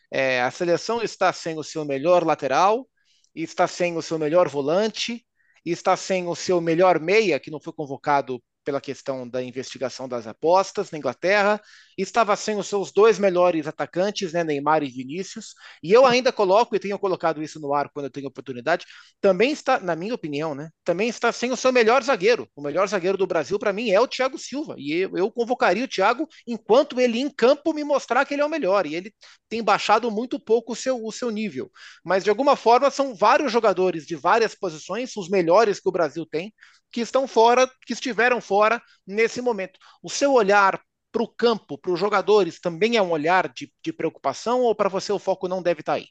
É, 0.09 0.41
a 0.41 0.51
seleção 0.51 1.01
está 1.01 1.31
sem 1.33 1.57
o 1.57 1.63
seu 1.63 1.83
melhor 1.83 2.25
lateral, 2.25 2.87
está 3.35 3.67
sem 3.67 3.97
o 3.97 4.01
seu 4.01 4.17
melhor 4.19 4.47
volante, 4.47 5.25
está 5.65 5.97
sem 5.97 6.27
o 6.27 6.35
seu 6.35 6.61
melhor 6.61 6.99
meia, 6.99 7.39
que 7.39 7.51
não 7.51 7.59
foi 7.59 7.73
convocado 7.73 8.41
pela 8.63 8.81
questão 8.81 9.27
da 9.27 9.41
investigação 9.41 10.07
das 10.07 10.27
apostas 10.27 10.91
na 10.91 10.97
Inglaterra, 10.97 11.61
estava 11.97 12.35
sem 12.35 12.57
os 12.57 12.67
seus 12.67 12.91
dois 12.91 13.19
melhores 13.19 13.67
atacantes, 13.67 14.33
né, 14.33 14.43
Neymar 14.43 14.83
e 14.83 14.89
Vinícius, 14.89 15.53
e 15.83 15.91
eu 15.91 16.05
ainda 16.05 16.31
coloco, 16.31 16.75
e 16.75 16.79
tenho 16.79 16.97
colocado 16.99 17.41
isso 17.41 17.59
no 17.59 17.73
ar 17.73 17.89
quando 17.89 18.05
eu 18.05 18.11
tenho 18.11 18.27
oportunidade, 18.27 18.85
também 19.19 19.51
está, 19.51 19.79
na 19.79 19.95
minha 19.95 20.13
opinião, 20.13 20.53
né, 20.55 20.69
também 20.83 21.09
está 21.09 21.31
sem 21.31 21.51
o 21.51 21.57
seu 21.57 21.71
melhor 21.71 22.03
zagueiro. 22.03 22.47
O 22.55 22.61
melhor 22.61 22.87
zagueiro 22.87 23.17
do 23.17 23.27
Brasil, 23.27 23.57
para 23.57 23.73
mim, 23.73 23.89
é 23.89 23.99
o 23.99 24.07
Thiago 24.07 24.37
Silva, 24.37 24.75
e 24.77 24.93
eu, 24.93 25.17
eu 25.17 25.31
convocaria 25.31 25.83
o 25.83 25.87
Thiago 25.87 26.27
enquanto 26.47 26.99
ele 26.99 27.19
em 27.19 27.29
campo 27.29 27.73
me 27.73 27.83
mostrar 27.83 28.25
que 28.25 28.33
ele 28.33 28.41
é 28.41 28.45
o 28.45 28.49
melhor, 28.49 28.85
e 28.85 28.95
ele 28.95 29.13
tem 29.49 29.63
baixado 29.63 30.09
muito 30.09 30.39
pouco 30.39 30.73
o 30.73 30.75
seu, 30.75 31.03
o 31.03 31.11
seu 31.11 31.29
nível. 31.29 31.69
Mas, 32.03 32.23
de 32.23 32.29
alguma 32.29 32.55
forma, 32.55 32.89
são 32.89 33.15
vários 33.15 33.51
jogadores 33.51 34.05
de 34.05 34.15
várias 34.15 34.55
posições, 34.55 35.15
os 35.17 35.29
melhores 35.29 35.79
que 35.79 35.89
o 35.89 35.91
Brasil 35.91 36.25
tem, 36.25 36.53
que 36.91 37.01
estão 37.01 37.27
fora, 37.27 37.69
que 37.85 37.93
estiveram 37.93 38.41
fora 38.41 38.81
nesse 39.05 39.41
momento. 39.41 39.79
O 40.03 40.09
seu 40.09 40.33
olhar 40.33 40.81
para 41.11 41.23
o 41.23 41.27
campo, 41.27 41.77
para 41.77 41.91
os 41.91 41.99
jogadores, 41.99 42.59
também 42.59 42.97
é 42.97 43.01
um 43.01 43.11
olhar 43.11 43.51
de, 43.51 43.71
de 43.83 43.91
preocupação 43.91 44.61
ou 44.61 44.75
para 44.75 44.89
você 44.89 45.11
o 45.11 45.19
foco 45.19 45.47
não 45.47 45.61
deve 45.61 45.81
estar 45.81 45.93
tá 45.93 45.97
aí? 45.97 46.07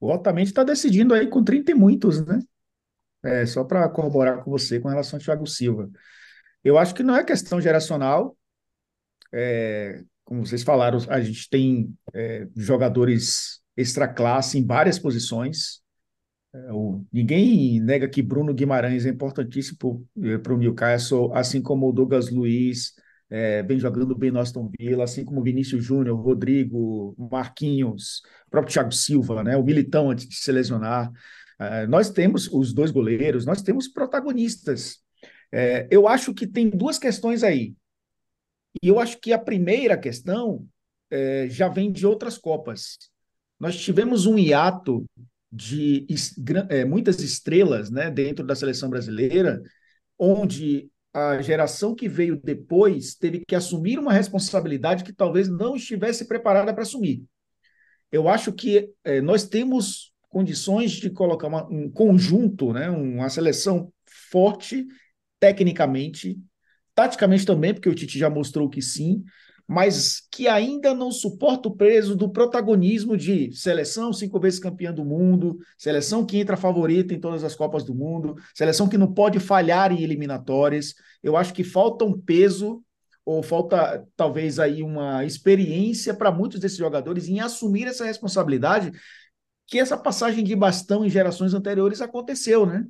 O 0.00 0.10
Altamente 0.10 0.50
está 0.50 0.62
decidindo 0.62 1.14
aí 1.14 1.26
com 1.26 1.42
30 1.42 1.70
e 1.70 1.74
muitos, 1.74 2.24
né? 2.24 2.40
É, 3.24 3.46
só 3.46 3.64
para 3.64 3.88
corroborar 3.88 4.44
com 4.44 4.50
você 4.50 4.78
com 4.78 4.88
relação 4.88 5.18
ao 5.18 5.24
Thiago 5.24 5.46
Silva. 5.46 5.90
Eu 6.62 6.78
acho 6.78 6.94
que 6.94 7.02
não 7.02 7.16
é 7.16 7.24
questão 7.24 7.60
geracional. 7.60 8.36
É, 9.32 10.02
como 10.24 10.44
vocês 10.44 10.62
falaram, 10.62 10.98
a 11.08 11.20
gente 11.20 11.48
tem 11.48 11.96
é, 12.12 12.46
jogadores 12.56 13.62
extra 13.76 14.06
classe 14.06 14.58
em 14.58 14.66
várias 14.66 14.98
posições. 14.98 15.80
É, 16.56 16.70
ninguém 17.12 17.80
nega 17.80 18.08
que 18.08 18.22
Bruno 18.22 18.54
Guimarães 18.54 19.04
é 19.04 19.10
importantíssimo 19.10 20.08
para 20.42 20.54
o 20.54 20.56
Newcastle, 20.56 21.32
assim 21.34 21.60
como 21.60 21.88
o 21.88 21.92
Douglas 21.92 22.30
Luiz 22.30 22.94
é, 23.28 23.62
vem 23.62 23.78
jogando 23.78 24.16
bem 24.16 24.30
no 24.30 24.40
Aston 24.40 24.70
Villa, 24.78 25.04
assim 25.04 25.24
como 25.24 25.42
Vinícius 25.42 25.84
Júnior, 25.84 26.18
Rodrigo, 26.18 27.14
Marquinhos, 27.30 28.22
próprio 28.50 28.72
Thiago 28.72 28.92
Silva, 28.92 29.42
né, 29.42 29.56
o 29.56 29.64
Militão 29.64 30.10
antes 30.10 30.26
de 30.28 30.36
se 30.36 30.50
lesionar. 30.50 31.12
É, 31.58 31.86
nós 31.86 32.10
temos 32.10 32.48
os 32.48 32.72
dois 32.72 32.90
goleiros, 32.90 33.44
nós 33.44 33.62
temos 33.62 33.88
protagonistas. 33.88 34.98
É, 35.52 35.86
eu 35.90 36.08
acho 36.08 36.32
que 36.32 36.46
tem 36.46 36.70
duas 36.70 36.98
questões 36.98 37.42
aí. 37.42 37.74
E 38.82 38.88
eu 38.88 39.00
acho 39.00 39.18
que 39.18 39.32
a 39.32 39.38
primeira 39.38 39.96
questão 39.96 40.66
é, 41.10 41.48
já 41.48 41.68
vem 41.68 41.90
de 41.92 42.06
outras 42.06 42.38
Copas. 42.38 42.98
Nós 43.58 43.76
tivemos 43.76 44.26
um 44.26 44.38
hiato 44.38 45.04
de 45.56 46.06
é, 46.68 46.84
muitas 46.84 47.20
estrelas 47.20 47.90
né, 47.90 48.10
dentro 48.10 48.44
da 48.44 48.54
seleção 48.54 48.90
brasileira, 48.90 49.62
onde 50.18 50.90
a 51.14 51.40
geração 51.40 51.94
que 51.94 52.08
veio 52.08 52.38
depois 52.44 53.14
teve 53.14 53.42
que 53.46 53.54
assumir 53.54 53.98
uma 53.98 54.12
responsabilidade 54.12 55.02
que 55.02 55.14
talvez 55.14 55.48
não 55.48 55.74
estivesse 55.74 56.28
preparada 56.28 56.74
para 56.74 56.82
assumir. 56.82 57.24
Eu 58.12 58.28
acho 58.28 58.52
que 58.52 58.90
é, 59.02 59.22
nós 59.22 59.48
temos 59.48 60.12
condições 60.28 60.92
de 60.92 61.08
colocar 61.08 61.46
uma, 61.46 61.66
um 61.70 61.90
conjunto, 61.90 62.74
né, 62.74 62.90
uma 62.90 63.30
seleção 63.30 63.90
forte, 64.30 64.86
tecnicamente, 65.40 66.38
taticamente 66.94 67.46
também, 67.46 67.72
porque 67.72 67.88
o 67.88 67.94
Tite 67.94 68.18
já 68.18 68.28
mostrou 68.28 68.68
que 68.68 68.82
sim, 68.82 69.24
mas 69.66 70.22
que 70.30 70.46
ainda 70.46 70.94
não 70.94 71.10
suporta 71.10 71.68
o 71.68 71.76
peso 71.76 72.14
do 72.14 72.30
protagonismo 72.30 73.16
de 73.16 73.52
seleção 73.52 74.12
cinco 74.12 74.38
vezes 74.38 74.60
campeã 74.60 74.92
do 74.92 75.04
mundo, 75.04 75.58
seleção 75.76 76.24
que 76.24 76.38
entra 76.38 76.56
favorita 76.56 77.12
em 77.12 77.20
todas 77.20 77.42
as 77.42 77.56
Copas 77.56 77.82
do 77.82 77.94
Mundo, 77.94 78.36
seleção 78.54 78.88
que 78.88 78.96
não 78.96 79.12
pode 79.12 79.40
falhar 79.40 79.90
em 79.90 80.02
eliminatórias. 80.02 80.94
Eu 81.22 81.36
acho 81.36 81.52
que 81.52 81.64
falta 81.64 82.04
um 82.04 82.18
peso 82.18 82.82
ou 83.24 83.42
falta 83.42 84.06
talvez 84.14 84.60
aí 84.60 84.84
uma 84.84 85.24
experiência 85.24 86.14
para 86.14 86.30
muitos 86.30 86.60
desses 86.60 86.78
jogadores 86.78 87.28
em 87.28 87.40
assumir 87.40 87.88
essa 87.88 88.04
responsabilidade 88.04 88.92
que 89.66 89.80
essa 89.80 89.96
passagem 89.96 90.44
de 90.44 90.54
bastão 90.54 91.04
em 91.04 91.10
gerações 91.10 91.52
anteriores 91.52 92.00
aconteceu, 92.00 92.64
né? 92.64 92.86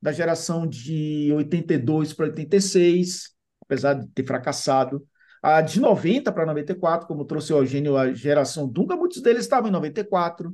Da 0.00 0.12
geração 0.12 0.64
de 0.64 1.32
82 1.32 2.12
para 2.12 2.26
86, 2.26 3.30
apesar 3.60 3.94
de 3.94 4.06
ter 4.08 4.24
fracassado, 4.24 5.04
a 5.48 5.60
de 5.60 5.78
90 5.78 6.32
para 6.32 6.44
94, 6.44 7.06
como 7.06 7.24
trouxe 7.24 7.52
o 7.52 7.58
Eugênio, 7.58 7.96
a 7.96 8.12
geração 8.12 8.66
Dunga, 8.66 8.96
muitos 8.96 9.22
deles 9.22 9.42
estavam 9.42 9.68
em 9.68 9.72
94. 9.72 10.52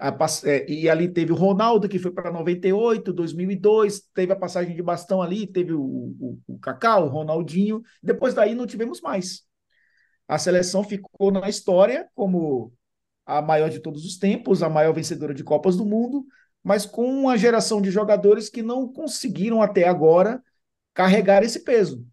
A, 0.00 0.16
é, 0.46 0.68
e 0.68 0.88
ali 0.88 1.08
teve 1.08 1.30
o 1.30 1.36
Ronaldo, 1.36 1.88
que 1.88 1.96
foi 1.96 2.10
para 2.10 2.32
98, 2.32 3.12
2002, 3.12 4.00
teve 4.12 4.32
a 4.32 4.36
passagem 4.36 4.74
de 4.74 4.82
bastão 4.82 5.22
ali, 5.22 5.46
teve 5.46 5.72
o, 5.74 5.80
o, 5.80 6.40
o 6.48 6.58
Cacau, 6.58 7.04
o 7.06 7.08
Ronaldinho, 7.08 7.82
depois 8.02 8.34
daí 8.34 8.52
não 8.52 8.66
tivemos 8.66 9.00
mais. 9.00 9.44
A 10.26 10.38
seleção 10.38 10.82
ficou 10.82 11.30
na 11.30 11.48
história 11.48 12.08
como 12.12 12.72
a 13.24 13.40
maior 13.40 13.70
de 13.70 13.78
todos 13.78 14.04
os 14.04 14.18
tempos, 14.18 14.60
a 14.60 14.68
maior 14.68 14.92
vencedora 14.92 15.32
de 15.32 15.44
Copas 15.44 15.76
do 15.76 15.84
Mundo, 15.84 16.26
mas 16.64 16.84
com 16.84 17.04
uma 17.04 17.38
geração 17.38 17.80
de 17.80 17.92
jogadores 17.92 18.48
que 18.48 18.60
não 18.60 18.92
conseguiram 18.92 19.62
até 19.62 19.86
agora 19.86 20.42
carregar 20.94 21.44
esse 21.44 21.62
peso. 21.62 22.04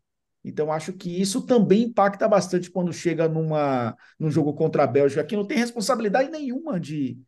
Então, 0.48 0.72
acho 0.72 0.94
que 0.94 1.10
isso 1.22 1.46
também 1.46 1.84
impacta 1.84 2.28
bastante 2.28 2.72
quando 2.72 2.94
chega 2.94 3.28
numa, 3.28 3.96
num 4.18 4.32
jogo 4.32 4.54
contra 4.54 4.84
a 4.84 4.88
Bélgica, 4.88 5.24
que 5.24 5.36
não 5.36 5.46
tem 5.46 5.58
responsabilidade 5.58 6.30
nenhuma 6.30 6.80
de, 6.80 7.20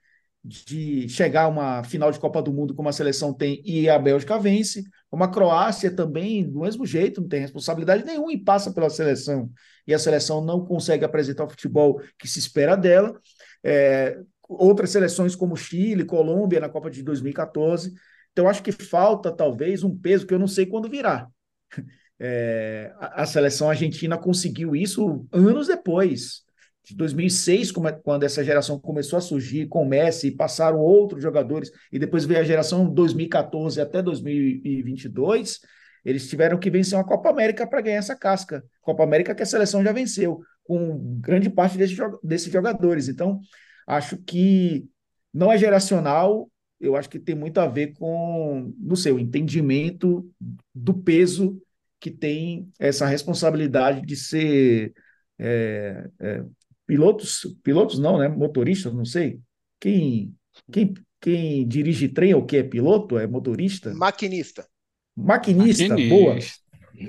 de 0.44 1.10
chegar 1.10 1.44
a 1.44 1.48
uma 1.50 1.84
final 1.84 2.12
de 2.12 2.20
Copa 2.20 2.42
do 2.42 2.54
Mundo 2.54 2.74
como 2.74 2.88
a 2.88 2.94
seleção 2.94 3.34
tem 3.34 3.62
e 3.66 3.90
a 3.90 4.00
Bélgica 4.00 4.40
vence. 4.40 4.84
Como 5.10 5.24
a 5.24 5.28
Croácia 5.28 5.92
também, 5.92 6.50
do 6.50 6.62
mesmo 6.62 6.86
jeito, 6.86 7.20
não 7.20 7.28
tem 7.28 7.42
responsabilidade 7.42 8.06
nenhuma 8.06 8.32
e 8.32 8.42
passa 8.42 8.72
pela 8.72 8.90
seleção. 8.90 9.52
E 9.86 9.94
a 9.94 10.00
seleção 10.00 10.44
não 10.44 10.66
consegue 10.66 11.04
apresentar 11.04 11.44
o 11.44 11.50
futebol 11.50 12.02
que 12.18 12.28
se 12.28 12.40
espera 12.40 12.76
dela. 12.78 13.20
É, 13.64 14.18
outras 14.48 14.92
seleções 14.92 15.36
como 15.36 15.58
Chile, 15.58 16.06
Colômbia 16.06 16.60
na 16.60 16.70
Copa 16.70 16.90
de 16.90 17.04
2014. 17.04 17.94
Então, 18.32 18.48
acho 18.48 18.64
que 18.64 18.72
falta 18.72 19.32
talvez 19.32 19.84
um 19.84 19.94
peso 19.96 20.26
que 20.26 20.34
eu 20.34 20.40
não 20.40 20.48
sei 20.48 20.66
quando 20.66 20.90
virá. 20.90 21.28
É, 22.20 22.92
a, 22.98 23.24
a, 23.24 23.26
seleção 23.26 23.70
argentina 23.70 24.18
conseguiu 24.18 24.76
isso 24.76 25.26
anos 25.32 25.68
depois. 25.68 26.44
De 26.84 26.96
2006, 26.96 27.72
como, 27.72 27.88
é, 27.88 27.92
quando 27.92 28.24
essa 28.24 28.44
geração 28.44 28.80
começou 28.80 29.18
a 29.18 29.22
surgir 29.22 29.68
com 29.68 29.84
o 29.84 29.88
Messi, 29.88 30.32
passaram 30.32 30.80
outros 30.80 31.22
jogadores, 31.22 31.72
e 31.92 32.00
depois 32.00 32.26
veio 32.26 32.40
a 32.40 32.44
geração 32.44 32.92
2014 32.92 33.80
até 33.80 34.02
2022, 34.02 35.60
eles 36.04 36.28
tiveram 36.28 36.58
que 36.58 36.70
vencer 36.70 36.98
uma 36.98 37.06
Copa 37.06 37.30
América 37.30 37.68
para 37.68 37.82
ganhar 37.82 37.98
essa 37.98 38.16
casca. 38.16 38.64
Copa 38.82 39.04
América 39.04 39.36
que 39.36 39.44
a 39.44 39.46
seleção 39.46 39.84
já 39.84 39.92
venceu, 39.92 40.42
com 40.64 41.20
grande 41.20 41.50
parte 41.50 41.78
desse, 41.78 41.96
desses 42.24 42.52
jogadores. 42.52 43.08
Então, 43.08 43.40
acho 43.88 44.18
que 44.18 44.86
não 45.34 45.52
é 45.52 45.58
geracional, 45.58 46.50
eu 46.80 46.96
acho 46.96 47.10
que 47.10 47.20
tem 47.20 47.36
muito 47.36 47.60
a 47.60 47.68
ver 47.68 47.94
com, 47.94 48.74
no 48.80 48.96
seu 48.96 49.20
entendimento 49.20 50.30
do 50.74 50.94
peso 50.94 51.62
que 52.00 52.10
tem 52.10 52.72
essa 52.80 53.06
responsabilidade 53.06 54.02
de 54.02 54.16
ser 54.16 54.94
é, 55.38 56.10
é, 56.20 56.44
pilotos, 56.86 57.46
pilotos 57.64 58.00
não, 58.00 58.18
né? 58.18 58.28
Motoristas, 58.28 58.94
não 58.94 59.06
sei. 59.06 59.40
Quem, 59.80 60.34
quem, 60.72 60.94
quem 61.20 61.68
dirige 61.68 62.10
trem 62.10 62.32
é 62.32 62.36
o 62.36 62.46
que 62.46 62.58
é 62.58 62.64
piloto? 62.64 63.18
É 63.18 63.28
motorista? 63.28 63.94
Maquinista. 63.94 64.68
Maquinista, 65.16 65.88
Maquinista. 65.90 66.16
boa. 66.16 66.38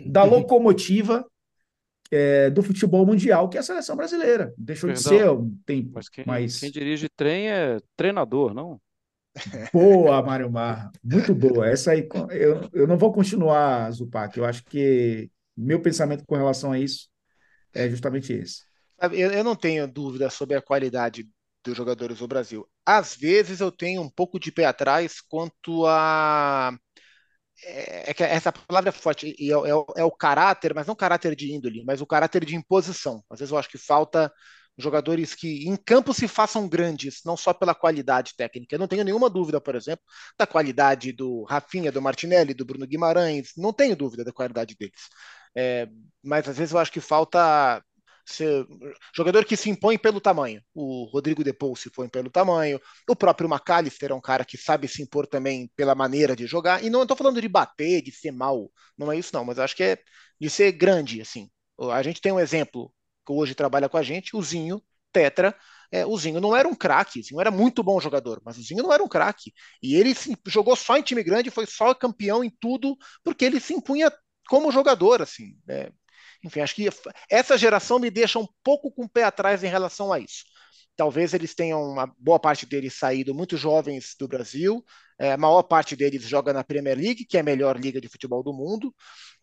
Da 0.07 0.25
locomotiva 0.25 1.25
é, 2.11 2.51
do 2.51 2.63
futebol 2.63 3.07
mundial, 3.07 3.49
que 3.49 3.57
é 3.57 3.61
a 3.61 3.63
seleção 3.63 3.97
brasileira. 3.97 4.53
Deixou 4.59 4.89
Perdão, 4.89 5.13
de 5.13 5.19
ser 5.19 5.31
um 5.31 5.57
tempo. 5.65 5.91
Mas 5.95 6.09
quem, 6.09 6.25
mas 6.27 6.61
quem 6.61 6.71
dirige 6.71 7.09
trem 7.17 7.49
é 7.49 7.79
treinador, 7.97 8.53
não? 8.53 8.81
Boa, 9.73 10.23
Mário 10.23 10.51
Mar, 10.51 10.91
muito 11.03 11.35
boa. 11.35 11.69
Essa 11.69 11.93
aí, 11.93 12.07
eu, 12.31 12.69
eu 12.73 12.87
não 12.87 12.99
vou 12.99 13.13
continuar, 13.13 13.91
Zupac. 13.93 14.37
Eu 14.37 14.45
acho 14.45 14.65
que 14.65 15.31
meu 15.57 15.81
pensamento 15.81 16.25
com 16.27 16.37
relação 16.37 16.73
a 16.73 16.79
isso 16.79 17.09
é 17.73 17.89
justamente 17.89 18.33
esse. 18.33 18.65
Eu, 19.13 19.45
não 19.45 19.57
tenho 19.57 19.87
dúvida 19.89 20.29
sobre 20.29 20.57
a 20.57 20.63
qualidade 20.63 21.29
dos 21.65 21.77
jogadores 21.77 22.19
do 22.19 22.29
Brasil. 22.29 22.69
Às 22.85 23.15
vezes 23.17 23.61
eu 23.61 23.71
tenho 23.71 24.03
um 24.03 24.11
pouco 24.11 24.39
de 24.39 24.53
pé 24.53 24.65
atrás 24.65 25.21
quanto 25.21 25.87
a 25.87 26.77
é, 27.65 28.11
é 28.11 28.15
que 28.15 28.23
essa 28.23 28.53
palavra 28.53 28.89
é 28.91 28.93
forte, 28.93 29.35
é, 29.39 29.53
é, 29.53 30.01
é, 30.01 30.05
o 30.05 30.11
caráter, 30.11 30.75
mas 30.75 30.87
não 30.87 30.95
caráter 30.95 31.37
de 31.37 31.53
índole, 31.53 31.85
mas 31.85 32.01
o 32.01 32.07
caráter 32.07 32.45
de 32.45 32.57
imposição. 32.57 33.23
Às 33.31 33.41
vezes 33.41 33.53
eu 33.53 33.59
acho 33.59 33.69
que 33.69 33.79
falta 33.79 34.33
jogadores 34.83 35.35
que 35.35 35.69
em 35.69 35.77
campo 35.77 36.13
se 36.15 36.29
façam 36.29 36.69
grandes, 36.69 37.21
não 37.25 37.37
só 37.37 37.53
pela 37.53 37.75
qualidade 37.75 38.35
técnica. 38.37 38.75
Eu 38.75 38.79
não 38.79 38.89
tenho 38.89 39.05
nenhuma 39.05 39.31
dúvida, 39.31 39.61
por 39.61 39.75
exemplo, 39.75 40.05
da 40.39 40.47
qualidade 40.47 41.13
do 41.13 41.45
Rafinha, 41.45 41.93
do 41.93 42.03
Martinelli, 42.03 42.55
do 42.55 42.65
Bruno 42.65 42.87
Guimarães, 42.87 43.53
não 43.57 43.73
tenho 43.73 43.97
dúvida 43.97 44.25
da 44.25 44.33
qualidade 44.33 44.77
deles. 44.79 45.09
É, 45.57 45.89
mas 46.23 46.49
às 46.49 46.57
vezes 46.59 46.73
eu 46.73 46.79
acho 46.79 46.93
que 46.93 47.01
falta 47.01 47.83
ser, 48.25 48.67
jogador 49.15 49.45
que 49.45 49.57
se 49.57 49.69
impõe 49.71 49.99
pelo 49.99 50.21
tamanho. 50.21 50.63
O 50.75 51.05
Rodrigo 51.13 51.45
Depou 51.45 51.75
se 51.77 51.89
impõe 51.89 52.09
pelo 52.09 52.31
tamanho. 52.31 52.81
O 53.09 53.17
próprio 53.17 53.49
McAllister 53.49 54.11
é 54.11 54.15
um 54.15 54.21
cara 54.21 54.45
que 54.45 54.57
sabe 54.57 54.89
se 54.89 55.03
impor 55.03 55.27
também 55.27 55.71
pela 55.77 55.95
maneira 55.95 56.37
de 56.37 56.47
jogar. 56.47 56.83
E 56.85 56.91
não 56.91 57.03
estou 57.03 57.17
falando 57.17 57.41
de 57.41 57.49
bater, 57.49 58.03
de 58.03 58.13
ser 58.13 58.33
mal, 58.33 58.71
não 58.97 59.11
é 59.11 59.19
isso 59.19 59.31
não, 59.35 59.45
mas 59.45 59.59
acho 59.59 59.77
que 59.77 59.83
é 59.83 59.99
de 60.41 60.49
ser 60.49 60.73
grande, 60.73 61.21
assim. 61.21 61.51
A 61.93 62.03
gente 62.03 62.21
tem 62.21 62.33
um 62.33 62.41
exemplo 62.41 62.93
hoje 63.35 63.55
trabalha 63.55 63.89
com 63.89 63.97
a 63.97 64.03
gente, 64.03 64.37
o 64.37 64.43
Zinho, 64.43 64.83
Tetra. 65.13 65.57
É, 65.93 66.07
o 66.07 66.17
Zinho 66.17 66.41
não 66.41 66.55
era 66.55 66.69
um 66.69 66.75
craque, 66.75 67.23
Zinho 67.23 67.41
era 67.41 67.51
muito 67.51 67.83
bom 67.83 68.01
jogador, 68.01 68.41
mas 68.45 68.57
o 68.59 68.63
Zinho 68.63 68.83
não 68.83 68.93
era 68.93 69.03
um 69.03 69.09
craque. 69.09 69.53
E 69.83 69.97
ele 69.97 70.15
se, 70.15 70.37
jogou 70.47 70.77
só 70.77 70.97
em 70.97 71.03
time 71.03 71.23
grande, 71.23 71.51
foi 71.51 71.67
só 71.67 71.93
campeão 71.95 72.45
em 72.45 72.51
tudo, 72.61 72.97
porque 73.25 73.45
ele 73.45 73.59
se 73.61 73.75
impunha 73.75 74.13
como 74.49 74.71
jogador, 74.71 75.21
assim. 75.23 75.57
Né? 75.67 75.91
Enfim, 76.45 76.61
acho 76.61 76.75
que 76.75 76.89
essa 77.29 77.59
geração 77.59 77.99
me 77.99 78.11
deixa 78.11 78.39
um 78.39 78.47
pouco 78.63 78.91
com 78.91 79.05
o 79.05 79.09
pé 79.09 79.25
atrás 79.25 79.65
em 79.65 79.69
relação 79.69 80.13
a 80.13 80.19
isso. 80.19 80.45
Talvez 80.97 81.35
eles 81.35 81.55
tenham 81.55 81.83
uma 81.83 82.13
boa 82.19 82.39
parte 82.39 82.67
deles 82.67 82.95
saído 82.99 83.35
muito 83.35 83.57
jovens 83.57 84.15
do 84.19 84.29
Brasil, 84.29 84.85
é, 85.21 85.33
a 85.33 85.37
maior 85.37 85.63
parte 85.63 85.95
deles 85.95 86.23
joga 86.23 86.51
na 86.51 86.65
Premier 86.65 86.97
League, 86.97 87.27
que 87.27 87.37
é 87.37 87.41
a 87.41 87.43
melhor 87.43 87.79
liga 87.79 88.01
de 88.01 88.09
futebol 88.09 88.43
do 88.43 88.55
mundo, 88.55 88.95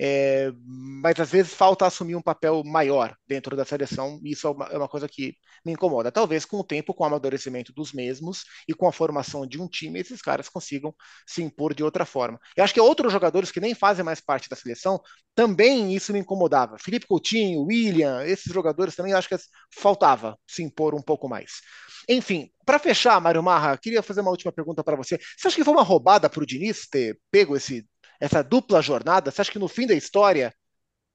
é, 0.02 0.52
mas 0.66 1.20
às 1.20 1.30
vezes 1.30 1.54
falta 1.54 1.86
assumir 1.86 2.16
um 2.16 2.22
papel 2.22 2.64
maior 2.66 3.16
dentro 3.28 3.56
da 3.56 3.64
seleção, 3.64 4.20
e 4.24 4.32
isso 4.32 4.48
é 4.48 4.50
uma, 4.50 4.66
é 4.66 4.78
uma, 4.78 4.88
coisa 4.88 5.08
que 5.08 5.36
me 5.64 5.74
incomoda. 5.74 6.12
Talvez 6.12 6.46
com 6.46 6.58
o 6.58 6.64
tempo, 6.64 6.96
com 6.96 7.04
o 7.04 7.08
amadurecimento 7.08 7.72
dos 7.74 7.94
mesmos 7.94 8.44
e 8.68 8.74
com 8.74 8.88
a 8.88 8.92
formação 8.92 9.46
de 9.46 9.62
um 9.62 9.68
time, 9.68 10.00
esses 10.00 10.20
caras 10.20 10.50
consigam 10.50 10.96
se 11.28 11.44
impor 11.44 11.76
de 11.76 11.84
outra 11.84 12.06
forma. 12.06 12.40
Eu 12.56 12.64
acho 12.64 12.74
que 12.74 12.82
outros 12.82 13.14
jogadores 13.14 13.52
que 13.52 13.60
nem 13.60 13.76
fazem 13.76 14.04
mais 14.04 14.20
parte 14.20 14.50
da 14.50 14.56
seleção, 14.56 15.00
também 15.36 15.94
isso 15.94 16.12
me 16.12 16.18
incomodava. 16.20 16.80
Felipe 16.80 17.06
Coutinho, 17.06 17.62
William, 17.62 18.26
esses 18.26 18.52
jogadores 18.52 18.96
também 18.96 19.14
acho 19.14 19.30
que 19.30 19.38
faltava 19.72 20.36
se 20.48 20.64
impor 20.64 20.96
um 20.96 21.04
pouco 21.04 21.30
mais. 21.30 21.62
Enfim, 22.10 22.50
para 22.68 22.80
fechar, 22.80 23.22
Mário 23.22 23.42
Marra, 23.42 23.78
queria 23.78 24.04
fazer 24.04 24.20
uma 24.20 24.30
última 24.30 24.52
pergunta 24.52 24.84
para 24.84 24.98
você. 24.98 25.18
Você 25.38 25.48
acha 25.48 25.56
que 25.56 25.64
foi 25.64 25.74
uma 25.74 25.84
roubada 25.84 26.30
para 26.30 26.44
o 26.44 26.46
Diniz 26.46 26.86
ter 26.86 27.18
pego 27.32 27.56
esse, 27.56 27.88
essa 28.20 28.44
dupla 28.44 28.82
jornada? 28.82 29.32
Você 29.32 29.40
acha 29.40 29.52
que 29.54 29.58
no 29.58 29.70
fim 29.70 29.88
da 29.88 29.94
história 29.94 30.54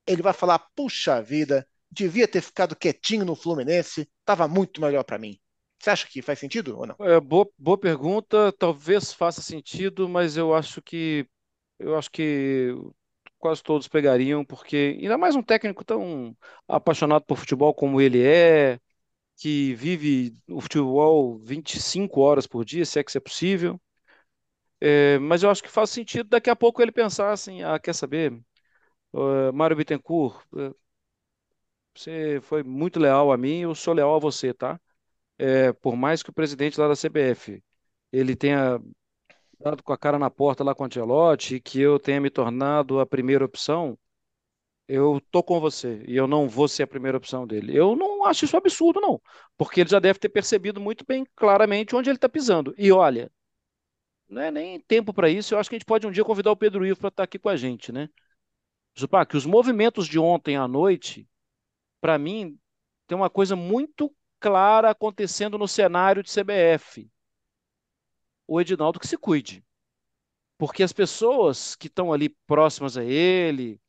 ele 0.07 0.23
vai 0.23 0.33
falar: 0.33 0.59
puxa 0.75 1.21
vida, 1.21 1.69
devia 1.91 2.27
ter 2.27 2.41
ficado 2.41 2.75
quietinho 2.75 3.27
no 3.27 3.37
Fluminense, 3.37 4.09
estava 4.21 4.49
muito 4.49 4.81
melhor 4.81 5.05
para 5.05 5.19
mim? 5.19 5.39
Você 5.79 5.91
acha 5.91 6.09
que 6.09 6.23
faz 6.23 6.39
sentido 6.39 6.79
ou 6.79 6.87
não? 6.87 6.97
É, 7.01 7.21
boa, 7.21 7.47
boa 7.59 7.77
pergunta. 7.77 8.51
Talvez 8.59 9.13
faça 9.13 9.43
sentido, 9.43 10.09
mas 10.09 10.39
eu 10.39 10.55
acho 10.55 10.81
que 10.81 11.27
eu 11.79 11.99
acho 11.99 12.11
que 12.11 12.75
quase 13.39 13.63
todos 13.63 13.89
pegariam, 13.89 14.43
porque 14.43 14.97
ainda 15.03 15.19
mais 15.19 15.37
um 15.37 15.43
técnico 15.43 15.85
tão 15.85 16.35
apaixonado 16.67 17.25
por 17.27 17.37
futebol 17.37 17.75
como 17.75 18.01
ele 18.01 18.23
é, 18.25 18.79
que 19.37 19.75
vive 19.75 20.37
o 20.49 20.61
futebol 20.61 21.39
25 21.39 22.21
horas 22.21 22.47
por 22.47 22.65
dia, 22.65 22.85
se 22.85 22.99
é 22.99 23.05
que 23.05 23.11
isso 23.11 23.19
é 23.19 23.21
possível. 23.21 23.81
É, 24.81 25.19
mas 25.21 25.43
eu 25.43 25.51
acho 25.51 25.63
que 25.63 25.69
faz 25.71 25.91
sentido 25.91 26.29
daqui 26.29 26.51
a 26.51 26.57
pouco 26.57 26.83
ele 26.83 26.91
pensar 26.93 27.31
assim, 27.33 27.63
ah, 27.63 27.79
quer 27.79 27.95
saber, 27.95 28.33
uh, 29.13 29.53
Mário 29.55 29.77
Bittencourt, 29.77 30.37
uh, 30.55 30.75
você 31.95 32.41
foi 32.43 32.63
muito 32.63 32.99
leal 33.01 33.33
a 33.33 33.37
mim, 33.37 33.61
eu 33.61 33.75
sou 33.75 33.95
leal 33.95 34.15
a 34.15 34.19
você, 34.19 34.53
tá? 34.55 34.81
É, 35.39 35.73
por 35.75 35.97
mais 35.97 36.23
que 36.23 36.31
o 36.31 36.33
presidente 36.35 36.81
lá 36.81 36.89
da 36.89 36.97
CBF, 36.97 37.63
ele 38.13 38.37
tenha 38.37 38.81
dado 39.61 39.83
com 39.83 39.93
a 39.93 39.99
cara 39.99 40.19
na 40.19 40.31
porta 40.31 40.65
lá 40.65 40.75
com 40.75 40.85
o 40.85 40.87
Ancelotti, 40.87 41.61
que 41.61 41.81
eu 41.81 41.99
tenha 42.01 42.21
me 42.21 42.31
tornado 42.31 43.01
a 43.01 43.07
primeira 43.07 43.45
opção, 43.45 43.99
eu 44.89 45.21
tô 45.31 45.43
com 45.43 45.61
você 45.61 46.05
e 46.07 46.17
eu 46.17 46.27
não 46.27 46.49
vou 46.49 46.69
ser 46.69 46.83
a 46.85 46.87
primeira 46.87 47.17
opção 47.17 47.47
dele. 47.47 47.77
Eu 47.77 47.97
não 47.97 48.25
acho 48.25 48.45
isso 48.45 48.57
absurdo, 48.57 49.01
não, 49.01 49.21
porque 49.57 49.81
ele 49.81 49.91
já 49.91 49.99
deve 49.99 50.19
ter 50.19 50.29
percebido 50.29 50.81
muito 50.81 51.05
bem 51.07 51.27
claramente 51.37 51.95
onde 51.97 52.11
ele 52.11 52.17
está 52.17 52.29
pisando. 52.29 52.75
E 52.77 52.93
olha, 52.93 53.31
não 54.29 54.43
é 54.43 54.51
nem 54.51 54.81
tempo 54.81 55.13
para 55.13 55.29
isso. 55.29 55.55
Eu 55.55 55.59
acho 55.59 55.69
que 55.69 55.77
a 55.77 55.79
gente 55.79 55.87
pode 55.87 56.07
um 56.07 56.11
dia 56.11 56.25
convidar 56.25 56.51
o 56.51 56.57
Pedro 56.57 56.87
Ivo 56.87 57.01
para 57.01 57.09
estar 57.09 57.23
tá 57.23 57.25
aqui 57.25 57.39
com 57.39 57.49
a 57.49 57.57
gente, 57.57 57.93
né? 57.93 58.09
Zupá, 58.99 59.25
que 59.25 59.37
os 59.37 59.47
movimentos 59.47 60.07
de 60.07 60.19
ontem 60.19 60.57
à 60.57 60.67
noite, 60.69 61.29
para 62.01 62.19
mim, 62.19 62.59
tem 63.07 63.17
uma 63.17 63.31
coisa 63.31 63.57
muito 63.57 64.15
clara 64.41 64.91
acontecendo 64.91 65.57
no 65.57 65.69
cenário 65.69 66.23
de 66.23 66.31
CBF. 66.31 67.11
O 68.47 68.61
Edinaldo 68.61 68.99
que 68.99 69.07
se 69.07 69.17
cuide. 69.17 69.65
Porque 70.59 70.83
as 70.83 70.93
pessoas 70.93 71.75
que 71.75 71.87
estão 71.87 72.13
ali 72.13 72.29
próximas 72.47 72.97
a 72.97 73.05
ele, 73.05 73.81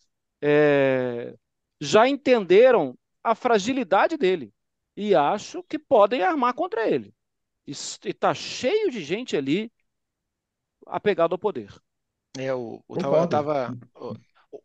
é, 0.45 1.33
já 1.79 2.05
entenderam 2.07 2.97
a 3.23 3.33
fragilidade 3.33 4.17
dele 4.17 4.53
e 4.95 5.15
acho 5.15 5.63
que 5.63 5.79
podem 5.79 6.21
armar 6.21 6.53
contra 6.53 6.85
ele. 6.85 7.13
E 7.65 7.71
está 7.71 8.33
cheio 8.33 8.91
de 8.91 9.01
gente 9.01 9.37
ali 9.37 9.71
apegado 10.85 11.31
ao 11.31 11.39
poder. 11.39 11.73
É, 12.37 12.45
eu, 12.45 12.83
eu 12.89 13.27
tava, 13.29 13.73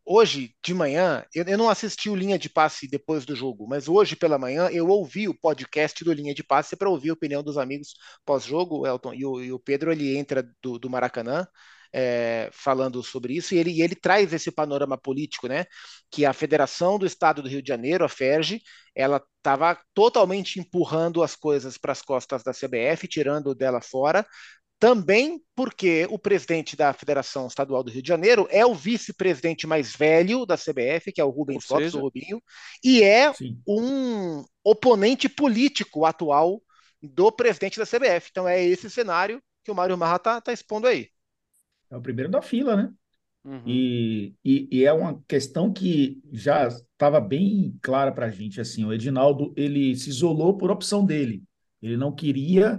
hoje 0.05 0.53
de 0.65 0.75
manhã, 0.75 1.25
eu, 1.33 1.45
eu, 1.45 1.57
não 1.57 1.71
assisti 1.71 2.11
o 2.11 2.17
Linha 2.17 2.39
de 2.39 2.49
Passe 2.49 2.89
depois 2.89 3.25
do 3.25 3.37
jogo, 3.37 3.69
mas 3.69 3.87
hoje 3.87 4.17
pela 4.17 4.37
manhã 4.37 4.69
eu 4.71 4.89
ouvi 4.89 5.29
o 5.29 5.39
podcast 5.39 6.03
do 6.03 6.13
Linha 6.13 6.35
de 6.35 6.43
Passe 6.43 6.77
para 6.77 6.91
ouvir 6.91 7.11
a 7.11 7.13
opinião 7.13 7.43
dos 7.43 7.57
amigos 7.57 7.95
pós-jogo, 8.25 8.85
Elton, 8.85 9.15
e 9.15 9.25
o, 9.25 9.41
e 9.41 9.53
o 9.53 9.61
Pedro 9.61 9.93
ele 9.93 10.17
entra 10.17 10.43
do, 10.61 10.77
do 10.77 10.91
Maracanã 10.91 11.47
é, 11.93 12.49
falando 12.53 13.03
sobre 13.03 13.35
isso, 13.35 13.55
e 13.55 13.59
ele, 13.59 13.71
e 13.71 13.83
ele 13.83 13.95
traz 13.95 14.33
esse 14.33 14.51
panorama 14.51 14.99
político, 14.99 15.49
né? 15.49 15.65
Que 16.11 16.25
a 16.25 16.33
Federação 16.33 16.99
do 16.99 17.07
Estado 17.07 17.43
do 17.43 17.49
Rio 17.49 17.63
de 17.63 17.69
Janeiro, 17.69 18.05
a 18.05 18.09
FERJ, 18.09 18.61
ela 18.95 19.23
estava 19.37 19.79
totalmente 19.95 20.59
empurrando 20.59 21.23
as 21.23 21.35
coisas 21.37 21.79
para 21.79 21.93
as 21.93 22.03
costas 22.03 22.43
da 22.43 22.53
CBF, 22.53 23.07
tirando 23.09 23.55
dela 23.55 23.81
fora, 23.81 24.27
também 24.79 25.41
porque 25.57 26.07
o 26.09 26.19
presidente 26.19 26.77
da 26.77 26.93
Federação 26.93 27.49
Estadual 27.49 27.83
do 27.83 27.91
Rio 27.91 28.03
de 28.03 28.09
Janeiro 28.09 28.47
é 28.51 28.65
o 28.65 28.75
vice-presidente 28.75 29.67
mais 29.67 29.95
velho 29.95 30.47
da 30.47 30.57
CBF, 30.57 31.13
que 31.13 31.21
é 31.21 31.25
o 31.25 31.31
Rubens 31.31 31.69
Lopes, 31.69 31.95
o 31.95 32.01
Rubinho, 32.01 32.41
e 32.83 33.03
é 33.03 33.33
Sim. 33.33 33.61
um 33.67 34.45
oponente 34.63 35.29
político 35.29 36.05
atual 36.05 36.63
do 37.03 37.33
presidente 37.33 37.79
da 37.79 37.87
CBF. 37.87 38.29
Então 38.31 38.47
é 38.47 38.65
esse 38.65 38.89
cenário 38.89 39.43
que 39.65 39.71
o 39.71 39.75
Mário 39.75 39.99
Marra 39.99 40.17
está 40.17 40.41
tá 40.41 40.53
expondo 40.53 40.87
aí. 40.87 41.09
É 41.91 41.97
o 41.97 42.03
primeiro 42.03 42.31
da 42.31 42.43
fila, 42.43 42.77
né? 42.77 42.93
Uhum. 43.45 43.63
E, 43.67 44.35
e, 44.45 44.69
e, 44.71 44.85
é 44.85 44.93
uma 44.93 45.23
questão 45.27 45.73
que 45.73 46.21
já 46.33 46.67
estava 46.69 47.21
bem 47.21 47.79
clara 47.81 48.13
para 48.13 48.27
a 48.27 48.31
gente. 48.31 48.61
Assim, 48.61 48.85
o 48.85 48.93
Edinaldo 48.93 49.55
ele 49.57 49.97
se 49.97 50.11
isolou 50.11 50.57
por 50.57 50.71
opção 50.71 51.05
dele. 51.05 51.43
Ele 51.81 51.97
não 51.97 52.15
queria 52.15 52.79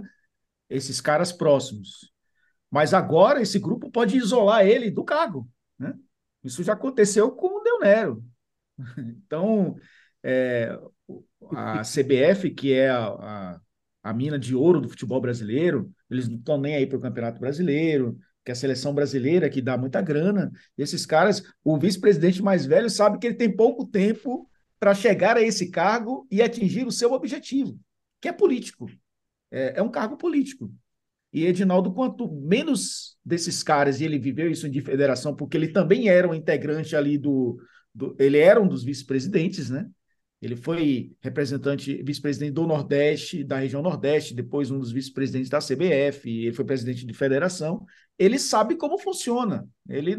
esses 0.68 1.00
caras 1.00 1.32
próximos. 1.32 2.12
Mas 2.70 2.94
agora 2.94 3.42
esse 3.42 3.58
grupo 3.58 3.90
pode 3.90 4.16
isolar 4.16 4.64
ele 4.64 4.90
do 4.90 5.02
cargo. 5.02 5.48
Né? 5.78 5.92
Isso 6.44 6.62
já 6.62 6.74
aconteceu 6.74 7.32
com 7.32 7.58
o 7.58 7.62
Del 7.62 7.80
Nero. 7.80 8.24
Então, 9.26 9.76
é, 10.22 10.78
a 11.54 11.82
CBF, 11.82 12.50
que 12.50 12.72
é 12.72 12.88
a, 12.88 13.06
a, 13.08 13.60
a 14.02 14.12
mina 14.12 14.38
de 14.38 14.54
ouro 14.54 14.80
do 14.80 14.88
futebol 14.88 15.20
brasileiro, 15.20 15.92
eles 16.08 16.28
não 16.28 16.38
estão 16.38 16.58
nem 16.58 16.76
aí 16.76 16.86
para 16.86 16.98
o 16.98 17.00
Campeonato 17.00 17.40
Brasileiro, 17.40 18.18
que 18.50 18.52
é 18.52 18.52
a 18.52 18.56
seleção 18.56 18.92
brasileira, 18.92 19.48
que 19.48 19.62
dá 19.62 19.78
muita 19.78 20.02
grana. 20.02 20.50
Esses 20.76 21.06
caras, 21.06 21.42
o 21.62 21.78
vice-presidente 21.78 22.42
mais 22.42 22.66
velho 22.66 22.90
sabe 22.90 23.18
que 23.18 23.26
ele 23.28 23.36
tem 23.36 23.54
pouco 23.54 23.86
tempo 23.86 24.48
para 24.78 24.92
chegar 24.94 25.36
a 25.36 25.42
esse 25.42 25.70
cargo 25.70 26.26
e 26.30 26.42
atingir 26.42 26.86
o 26.86 26.90
seu 26.90 27.12
objetivo, 27.12 27.78
que 28.20 28.28
é 28.28 28.32
político. 28.32 28.90
É, 29.50 29.74
é 29.76 29.82
um 29.82 29.90
cargo 29.90 30.16
político. 30.16 30.72
E 31.32 31.46
Edinaldo, 31.46 31.92
quanto 31.92 32.28
menos 32.28 33.16
desses 33.24 33.62
caras, 33.62 34.00
e 34.00 34.04
ele 34.04 34.18
viveu 34.18 34.50
isso 34.50 34.68
de 34.68 34.80
federação, 34.80 35.36
porque 35.36 35.56
ele 35.56 35.68
também 35.68 36.08
era 36.08 36.28
um 36.28 36.34
integrante 36.34 36.96
ali 36.96 37.16
do. 37.16 37.56
do 37.94 38.16
ele 38.18 38.38
era 38.38 38.60
um 38.60 38.66
dos 38.66 38.82
vice-presidentes, 38.82 39.70
né? 39.70 39.88
Ele 40.40 40.56
foi 40.56 41.12
representante, 41.20 42.02
vice-presidente 42.02 42.52
do 42.52 42.66
Nordeste, 42.66 43.44
da 43.44 43.58
região 43.58 43.82
Nordeste, 43.82 44.34
depois 44.34 44.70
um 44.70 44.78
dos 44.78 44.90
vice-presidentes 44.90 45.50
da 45.50 45.58
CBF, 45.58 46.30
ele 46.30 46.52
foi 46.52 46.64
presidente 46.64 47.04
de 47.04 47.12
federação. 47.12 47.84
Ele 48.18 48.38
sabe 48.38 48.76
como 48.76 48.98
funciona. 48.98 49.68
Ele 49.86 50.18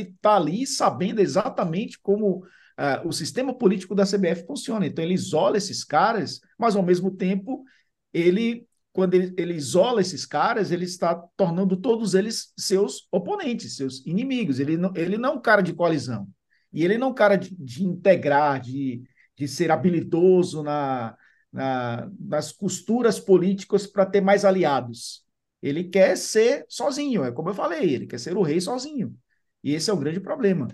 está 0.00 0.36
ali 0.36 0.66
sabendo 0.66 1.20
exatamente 1.20 1.98
como 2.00 2.38
uh, 2.38 3.06
o 3.06 3.12
sistema 3.12 3.52
político 3.52 3.94
da 3.94 4.04
CBF 4.04 4.46
funciona. 4.46 4.86
Então 4.86 5.04
ele 5.04 5.14
isola 5.14 5.58
esses 5.58 5.84
caras, 5.84 6.40
mas 6.58 6.74
ao 6.74 6.82
mesmo 6.82 7.10
tempo 7.10 7.62
ele 8.12 8.66
quando 8.90 9.14
ele, 9.14 9.32
ele 9.36 9.54
isola 9.54 10.00
esses 10.00 10.26
caras, 10.26 10.72
ele 10.72 10.84
está 10.84 11.14
tornando 11.36 11.76
todos 11.76 12.14
eles 12.14 12.52
seus 12.58 13.06
oponentes, 13.12 13.76
seus 13.76 14.04
inimigos. 14.04 14.58
Ele 14.58 14.76
não, 14.76 14.92
ele 14.96 15.16
não 15.16 15.28
é 15.28 15.32
um 15.34 15.40
cara 15.40 15.62
de 15.62 15.72
coalizão. 15.72 16.26
E 16.72 16.84
ele 16.84 16.98
não 16.98 17.08
é 17.08 17.10
um 17.10 17.14
cara 17.14 17.36
de, 17.36 17.54
de 17.54 17.84
integrar, 17.84 18.60
de, 18.60 19.02
de 19.38 19.46
ser 19.48 19.70
habilidoso 19.70 20.62
na, 20.62 21.16
na, 21.52 22.10
nas 22.18 22.52
costuras 22.52 23.20
políticas 23.20 23.86
para 23.86 24.04
ter 24.04 24.20
mais 24.20 24.44
aliados. 24.44 25.24
Ele 25.62 25.84
quer 25.84 26.16
ser 26.16 26.64
sozinho, 26.68 27.24
é 27.24 27.32
como 27.32 27.50
eu 27.50 27.54
falei, 27.54 27.94
ele 27.94 28.06
quer 28.06 28.18
ser 28.18 28.36
o 28.36 28.42
rei 28.42 28.60
sozinho. 28.60 29.16
E 29.62 29.74
esse 29.74 29.90
é 29.90 29.92
o 29.92 29.96
grande 29.96 30.20
problema, 30.20 30.68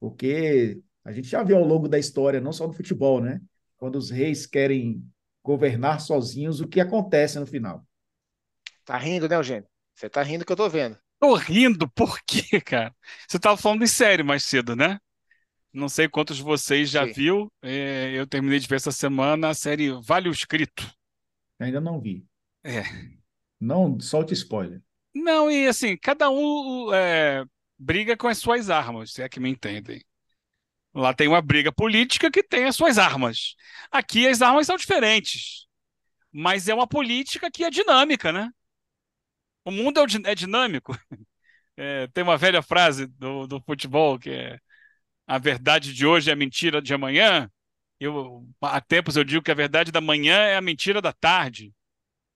porque 0.00 0.80
a 1.04 1.12
gente 1.12 1.28
já 1.28 1.42
viu 1.42 1.56
ao 1.56 1.64
longo 1.64 1.88
da 1.88 1.98
história, 1.98 2.40
não 2.40 2.52
só 2.52 2.66
no 2.66 2.72
futebol, 2.72 3.20
né? 3.20 3.40
Quando 3.76 3.96
os 3.96 4.10
reis 4.10 4.46
querem 4.46 5.04
governar 5.42 6.00
sozinhos, 6.00 6.60
o 6.60 6.68
que 6.68 6.80
acontece 6.80 7.38
no 7.38 7.46
final? 7.46 7.84
Tá 8.84 8.96
rindo, 8.96 9.28
né, 9.28 9.36
Eugênio? 9.36 9.68
Você 9.94 10.08
tá 10.08 10.22
rindo 10.22 10.44
que 10.44 10.52
eu 10.52 10.56
tô 10.56 10.68
vendo. 10.68 10.98
Tô 11.18 11.34
rindo, 11.34 11.88
por 11.90 12.20
quê, 12.22 12.60
cara? 12.60 12.94
Você 13.28 13.38
tava 13.38 13.56
falando 13.56 13.80
de 13.80 13.88
série 13.88 14.22
mais 14.22 14.44
cedo, 14.44 14.76
né? 14.76 14.98
Não 15.74 15.88
sei 15.88 16.08
quantos 16.08 16.36
de 16.36 16.42
vocês 16.42 16.88
já 16.88 17.04
Sim. 17.04 17.12
viu. 17.12 17.52
É, 17.60 18.12
eu 18.14 18.28
terminei 18.28 18.60
de 18.60 18.68
ver 18.68 18.76
essa 18.76 18.92
semana 18.92 19.48
a 19.48 19.54
série 19.54 19.90
Vale 20.02 20.28
o 20.28 20.32
Escrito. 20.32 20.88
Ainda 21.58 21.80
não 21.80 22.00
vi. 22.00 22.24
É. 22.62 22.82
Não 23.60 23.98
solte 23.98 24.32
spoiler. 24.34 24.80
Não, 25.12 25.50
e 25.50 25.66
assim, 25.66 25.96
cada 25.96 26.30
um 26.30 26.94
é, 26.94 27.44
briga 27.76 28.16
com 28.16 28.28
as 28.28 28.38
suas 28.38 28.70
armas, 28.70 29.12
se 29.12 29.22
é 29.22 29.28
que 29.28 29.40
me 29.40 29.50
entendem. 29.50 30.00
Lá 30.94 31.12
tem 31.12 31.26
uma 31.26 31.42
briga 31.42 31.72
política 31.72 32.30
que 32.30 32.42
tem 32.42 32.66
as 32.66 32.76
suas 32.76 32.96
armas. 32.96 33.56
Aqui 33.90 34.28
as 34.28 34.42
armas 34.42 34.68
são 34.68 34.76
diferentes. 34.76 35.66
Mas 36.30 36.68
é 36.68 36.74
uma 36.74 36.86
política 36.86 37.50
que 37.50 37.64
é 37.64 37.70
dinâmica, 37.70 38.32
né? 38.32 38.48
O 39.64 39.72
mundo 39.72 39.98
é, 39.98 40.30
é 40.30 40.34
dinâmico. 40.34 40.96
É, 41.76 42.06
tem 42.14 42.22
uma 42.22 42.36
velha 42.36 42.62
frase 42.62 43.04
do, 43.04 43.48
do 43.48 43.60
futebol 43.60 44.16
que 44.16 44.30
é 44.30 44.60
a 45.26 45.38
verdade 45.38 45.92
de 45.92 46.06
hoje 46.06 46.30
é 46.30 46.32
a 46.32 46.36
mentira 46.36 46.80
de 46.80 46.92
amanhã. 46.92 47.50
Eu, 47.98 48.46
há 48.60 48.80
tempos 48.80 49.16
eu 49.16 49.24
digo 49.24 49.42
que 49.42 49.50
a 49.50 49.54
verdade 49.54 49.90
da 49.90 50.00
manhã 50.00 50.36
é 50.36 50.56
a 50.56 50.60
mentira 50.60 51.00
da 51.00 51.12
tarde. 51.12 51.72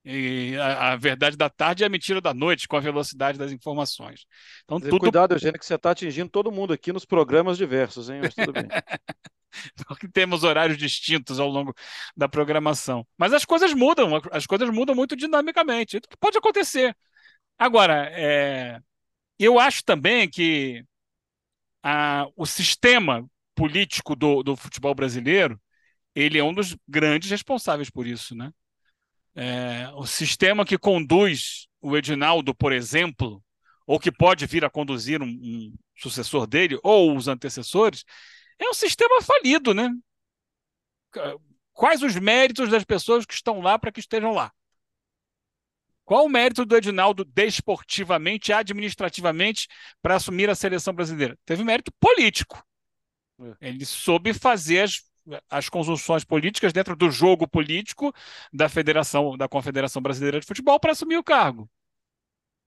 E 0.04 0.56
a, 0.56 0.92
a, 0.92 0.96
verdade 0.96 1.36
da 1.36 1.50
tarde 1.50 1.82
é 1.82 1.86
a 1.86 1.90
mentira 1.90 2.20
da 2.20 2.32
noite, 2.32 2.66
com 2.66 2.76
a 2.76 2.80
velocidade 2.80 3.38
das 3.38 3.52
informações. 3.52 4.24
Então, 4.64 4.80
tudo... 4.80 5.00
Cuidado, 5.00 5.34
Eugênio, 5.34 5.58
que 5.58 5.66
você 5.66 5.74
está 5.74 5.90
atingindo 5.90 6.30
todo 6.30 6.50
mundo 6.50 6.72
aqui 6.72 6.92
nos 6.92 7.04
programas 7.04 7.58
diversos, 7.58 8.08
hein? 8.08 8.20
Mas 8.22 8.34
tudo 8.34 8.52
bem. 8.52 8.68
Porque 9.86 10.08
temos 10.08 10.44
horários 10.44 10.78
distintos 10.78 11.38
ao 11.38 11.48
longo 11.48 11.74
da 12.16 12.28
programação. 12.28 13.06
Mas 13.18 13.34
as 13.34 13.44
coisas 13.44 13.74
mudam, 13.74 14.20
as 14.30 14.46
coisas 14.46 14.70
mudam 14.70 14.94
muito 14.94 15.14
dinamicamente. 15.14 16.00
Pode 16.18 16.38
acontecer. 16.38 16.96
Agora, 17.58 18.08
é... 18.12 18.80
eu 19.38 19.58
acho 19.58 19.84
também 19.84 20.28
que 20.30 20.84
a... 21.88 22.26
o 22.36 22.46
sistema 22.46 23.28
político 23.54 24.14
do, 24.14 24.42
do 24.42 24.56
futebol 24.56 24.94
brasileiro 24.94 25.60
ele 26.14 26.38
é 26.38 26.44
um 26.44 26.52
dos 26.52 26.76
grandes 26.86 27.30
responsáveis 27.30 27.90
por 27.90 28.06
isso, 28.06 28.34
né? 28.34 28.52
É, 29.34 29.88
o 29.94 30.04
sistema 30.04 30.64
que 30.64 30.76
conduz 30.76 31.68
o 31.80 31.96
Edinaldo, 31.96 32.52
por 32.54 32.72
exemplo, 32.72 33.42
ou 33.86 34.00
que 34.00 34.10
pode 34.10 34.44
vir 34.46 34.64
a 34.64 34.70
conduzir 34.70 35.22
um, 35.22 35.28
um 35.28 35.74
sucessor 35.96 36.46
dele, 36.46 36.78
ou 36.82 37.16
os 37.16 37.28
antecessores, 37.28 38.04
é 38.58 38.68
um 38.68 38.74
sistema 38.74 39.22
falido, 39.22 39.72
né? 39.72 39.90
Quais 41.72 42.02
os 42.02 42.16
méritos 42.16 42.68
das 42.68 42.84
pessoas 42.84 43.24
que 43.24 43.34
estão 43.34 43.60
lá 43.60 43.78
para 43.78 43.92
que 43.92 44.00
estejam 44.00 44.32
lá? 44.32 44.52
Qual 46.08 46.24
o 46.24 46.28
mérito 46.28 46.64
do 46.64 46.74
Edinaldo 46.74 47.22
desportivamente, 47.22 48.50
administrativamente, 48.50 49.68
para 50.00 50.16
assumir 50.16 50.48
a 50.48 50.54
seleção 50.54 50.94
brasileira? 50.94 51.38
Teve 51.44 51.62
mérito 51.62 51.92
político. 52.00 52.64
É. 53.60 53.68
Ele 53.68 53.84
soube 53.84 54.32
fazer 54.32 54.84
as 54.84 55.06
as 55.50 55.68
conjunções 55.68 56.24
políticas 56.24 56.72
dentro 56.72 56.96
do 56.96 57.10
jogo 57.10 57.46
político 57.46 58.14
da 58.50 58.66
Federação, 58.66 59.36
da 59.36 59.46
Confederação 59.46 60.00
Brasileira 60.00 60.40
de 60.40 60.46
Futebol 60.46 60.80
para 60.80 60.92
assumir 60.92 61.18
o 61.18 61.22
cargo. 61.22 61.68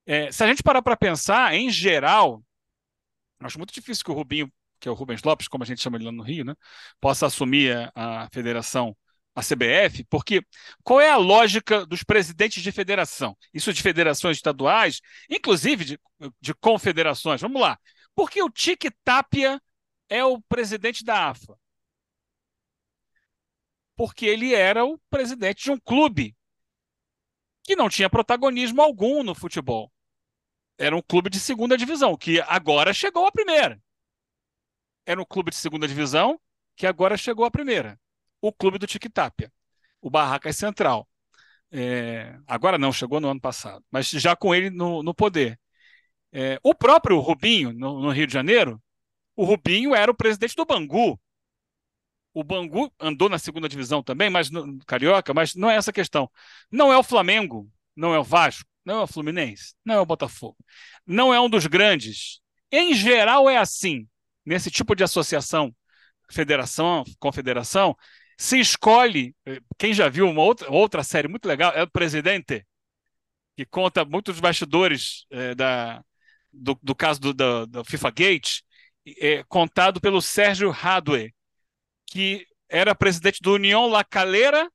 É, 0.05 0.31
se 0.31 0.43
a 0.43 0.47
gente 0.47 0.61
parar 0.61 0.83
para 0.83 0.95
pensar, 0.95 1.55
em 1.55 1.71
geral, 1.71 2.43
acho 3.39 3.57
muito 3.57 3.73
difícil 3.73 4.05
que 4.05 4.11
o 4.11 4.13
Rubinho, 4.13 4.53
que 4.79 4.87
é 4.87 4.91
o 4.91 4.93
Rubens 4.93 5.23
Lopes, 5.23 5.47
como 5.47 5.63
a 5.63 5.65
gente 5.65 5.81
chama 5.81 5.97
ele 5.97 6.05
lá 6.05 6.11
no 6.11 6.21
Rio, 6.21 6.45
né, 6.45 6.53
possa 6.99 7.25
assumir 7.25 7.91
a, 7.95 8.25
a 8.25 8.29
federação, 8.29 8.95
a 9.33 9.41
CBF, 9.41 10.03
porque 10.09 10.45
qual 10.83 10.99
é 10.99 11.09
a 11.09 11.17
lógica 11.17 11.85
dos 11.85 12.03
presidentes 12.03 12.61
de 12.61 12.71
federação? 12.71 13.37
Isso 13.53 13.73
de 13.73 13.81
federações 13.81 14.37
estaduais, 14.37 14.99
inclusive 15.29 15.85
de, 15.85 15.99
de 16.41 16.53
confederações. 16.55 17.41
Vamos 17.41 17.61
lá. 17.61 17.79
Porque 18.13 18.43
o 18.43 18.49
Tique 18.49 18.91
Tapia 19.03 19.61
é 20.09 20.23
o 20.25 20.41
presidente 20.41 21.03
da 21.03 21.29
AFA 21.29 21.57
porque 24.01 24.25
ele 24.25 24.51
era 24.51 24.83
o 24.83 24.97
presidente 25.11 25.65
de 25.65 25.69
um 25.69 25.79
clube 25.79 26.35
que 27.63 27.75
não 27.75 27.87
tinha 27.87 28.09
protagonismo 28.09 28.81
algum 28.81 29.21
no 29.21 29.35
futebol. 29.35 29.91
Era 30.75 30.95
um 30.95 31.03
clube 31.03 31.29
de 31.29 31.39
segunda 31.39 31.77
divisão, 31.77 32.17
que 32.17 32.41
agora 32.41 32.95
chegou 32.95 33.27
à 33.27 33.31
primeira. 33.31 33.79
Era 35.05 35.21
um 35.21 35.25
clube 35.25 35.51
de 35.51 35.57
segunda 35.57 35.87
divisão 35.87 36.41
que 36.75 36.87
agora 36.87 37.15
chegou 37.15 37.45
à 37.45 37.51
primeira. 37.51 37.99
O 38.41 38.51
clube 38.51 38.77
do 38.77 38.87
Tiquitapia, 38.87 39.51
o 40.01 40.09
Barracas 40.09 40.57
Central. 40.57 41.07
É, 41.71 42.37
agora 42.47 42.77
não, 42.77 42.91
chegou 42.91 43.19
no 43.21 43.29
ano 43.29 43.39
passado, 43.39 43.83
mas 43.91 44.09
já 44.09 44.35
com 44.35 44.53
ele 44.53 44.69
no, 44.69 45.03
no 45.03 45.13
poder. 45.13 45.59
É, 46.31 46.59
o 46.63 46.73
próprio 46.75 47.19
Rubinho, 47.19 47.73
no, 47.73 48.01
no 48.01 48.11
Rio 48.11 48.27
de 48.27 48.33
Janeiro, 48.33 48.81
o 49.35 49.45
Rubinho 49.45 49.95
era 49.95 50.11
o 50.11 50.15
presidente 50.15 50.55
do 50.55 50.65
Bangu, 50.65 51.19
o 52.33 52.43
Bangu 52.43 52.91
andou 52.99 53.29
na 53.29 53.37
segunda 53.37 53.67
divisão 53.67 54.01
também, 54.01 54.29
mas 54.29 54.49
no 54.49 54.79
Carioca, 54.85 55.33
mas 55.33 55.55
não 55.55 55.69
é 55.69 55.75
essa 55.75 55.91
questão. 55.91 56.29
Não 56.71 56.91
é 56.91 56.97
o 56.97 57.03
Flamengo, 57.03 57.69
não 57.95 58.13
é 58.13 58.19
o 58.19 58.23
Vasco, 58.23 58.69
não 58.85 58.99
é 58.99 59.03
o 59.03 59.07
Fluminense, 59.07 59.75
não 59.83 59.95
é 59.95 59.99
o 59.99 60.05
Botafogo. 60.05 60.57
Não 61.05 61.33
é 61.33 61.39
um 61.41 61.49
dos 61.49 61.67
grandes. 61.67 62.39
Em 62.71 62.93
geral 62.93 63.49
é 63.49 63.57
assim. 63.57 64.07
Nesse 64.45 64.71
tipo 64.71 64.95
de 64.95 65.03
associação, 65.03 65.75
federação, 66.31 67.03
confederação, 67.19 67.95
se 68.41 68.59
escolhe. 68.59 69.35
Eh, 69.45 69.61
quem 69.77 69.93
já 69.93 70.09
viu 70.09 70.27
uma 70.27 70.41
outra, 70.41 70.71
outra 70.71 71.03
série 71.03 71.27
muito 71.27 71.45
legal 71.47 71.71
é 71.73 71.83
o 71.83 71.89
Presidente, 71.89 72.65
que 73.55 73.65
conta 73.65 74.03
muitos 74.03 74.39
bastidores 74.39 75.27
é, 75.29 75.53
da, 75.53 76.03
do, 76.51 76.77
do, 76.81 76.95
caso 76.95 77.19
do, 77.21 77.33
do, 77.35 77.67
do 77.67 77.85
FIFA 77.85 78.09
Gate, 78.09 78.61
é, 79.19 79.43
contado 79.43 80.01
pelo 80.01 80.21
Sérgio 80.23 80.71
Hadwe 80.71 81.31
que 82.07 82.47
era 82.67 82.95
presidente 82.95 83.39
do 83.41 83.53
União 83.53 83.85
La 83.87 84.03
Calera, 84.03 84.69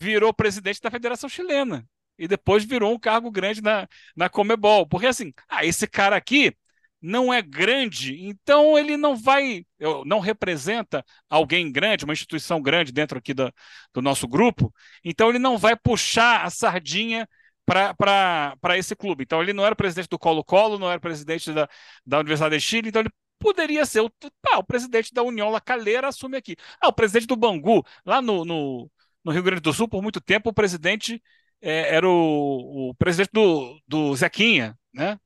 virou 0.00 0.32
presidente 0.32 0.80
da 0.80 0.90
Federação 0.90 1.28
Chilena. 1.28 1.86
E 2.18 2.26
depois 2.26 2.64
virou 2.64 2.94
um 2.94 2.98
cargo 2.98 3.30
grande 3.30 3.60
na, 3.60 3.86
na 4.16 4.28
Comebol. 4.28 4.86
Porque 4.86 5.06
assim, 5.06 5.32
ah, 5.48 5.66
esse 5.66 5.86
cara 5.86 6.16
aqui 6.16 6.56
não 7.00 7.32
é 7.32 7.40
grande, 7.40 8.20
então 8.26 8.76
ele 8.78 8.96
não 8.96 9.16
vai, 9.16 9.64
não 10.04 10.18
representa 10.18 11.04
alguém 11.28 11.70
grande, 11.70 12.04
uma 12.04 12.12
instituição 12.12 12.60
grande 12.60 12.92
dentro 12.92 13.18
aqui 13.18 13.32
do, 13.32 13.52
do 13.94 14.02
nosso 14.02 14.26
grupo, 14.26 14.72
então 15.04 15.28
ele 15.28 15.38
não 15.38 15.56
vai 15.56 15.76
puxar 15.76 16.44
a 16.44 16.50
sardinha 16.50 17.28
para 17.64 18.78
esse 18.78 18.96
clube. 18.96 19.24
Então 19.24 19.42
ele 19.42 19.52
não 19.52 19.64
era 19.64 19.76
presidente 19.76 20.08
do 20.08 20.18
Colo-Colo, 20.18 20.78
não 20.78 20.90
era 20.90 21.00
presidente 21.00 21.52
da, 21.52 21.68
da 22.04 22.18
Universidade 22.18 22.56
de 22.56 22.64
Chile, 22.64 22.88
então 22.88 23.02
ele 23.02 23.10
poderia 23.38 23.86
ser 23.86 24.00
o, 24.00 24.10
ah, 24.50 24.58
o 24.58 24.64
presidente 24.64 25.12
da 25.12 25.22
União 25.22 25.50
Lacaleira 25.50 26.08
assume 26.08 26.36
aqui. 26.36 26.56
Ah, 26.80 26.88
o 26.88 26.92
presidente 26.92 27.26
do 27.26 27.36
Bangu, 27.36 27.84
lá 28.04 28.20
no, 28.20 28.44
no, 28.44 28.90
no 29.24 29.32
Rio 29.32 29.42
Grande 29.42 29.60
do 29.60 29.72
Sul, 29.72 29.88
por 29.88 30.02
muito 30.02 30.20
tempo, 30.20 30.50
o 30.50 30.54
presidente 30.54 31.22
é, 31.60 31.94
era 31.94 32.08
o, 32.08 32.90
o 32.90 32.94
presidente 32.94 33.30
do, 33.32 33.80
do 33.86 34.14
Zequinha, 34.16 34.78
né? 34.92 35.18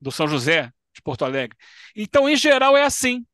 Do 0.00 0.12
São 0.12 0.28
José, 0.28 0.72
de 0.98 1.02
Porto 1.02 1.24
Alegre. 1.24 1.56
Então, 1.96 2.28
em 2.28 2.36
geral, 2.36 2.76
é 2.76 2.82
assim. 2.84 3.24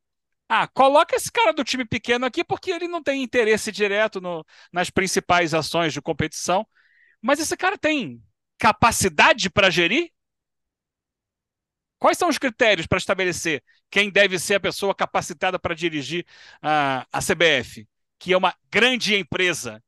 Ah, 0.49 0.69
coloca 0.69 1.17
esse 1.17 1.33
cara 1.33 1.53
do 1.53 1.65
time 1.65 1.85
pequeno 1.87 2.27
aqui 2.27 2.45
porque 2.45 2.71
ele 2.71 2.87
não 2.87 3.03
tem 3.03 3.23
interesse 3.23 3.73
direto 3.73 4.21
no, 4.21 4.45
nas 4.73 4.91
principais 4.91 5.55
ações 5.55 5.93
de 5.93 6.03
competição. 6.03 6.67
Mas 7.21 7.41
esse 7.41 7.57
cara 7.57 7.79
tem 7.79 8.23
capacidade 8.59 9.51
para 9.51 9.71
gerir? 9.71 10.11
Quais 11.99 12.19
são 12.19 12.29
os 12.29 12.39
critérios 12.39 12.87
para 12.87 12.99
estabelecer 12.99 13.62
quem 13.91 14.11
deve 14.11 14.39
ser 14.39 14.57
a 14.57 14.61
pessoa 14.61 14.95
capacitada 14.95 15.59
para 15.59 15.75
dirigir 15.75 16.27
a, 16.61 17.07
a 17.11 17.21
CBF? 17.23 17.89
Que 18.19 18.35
é 18.35 18.37
uma 18.37 18.55
grande 18.71 19.15
empresa 19.15 19.83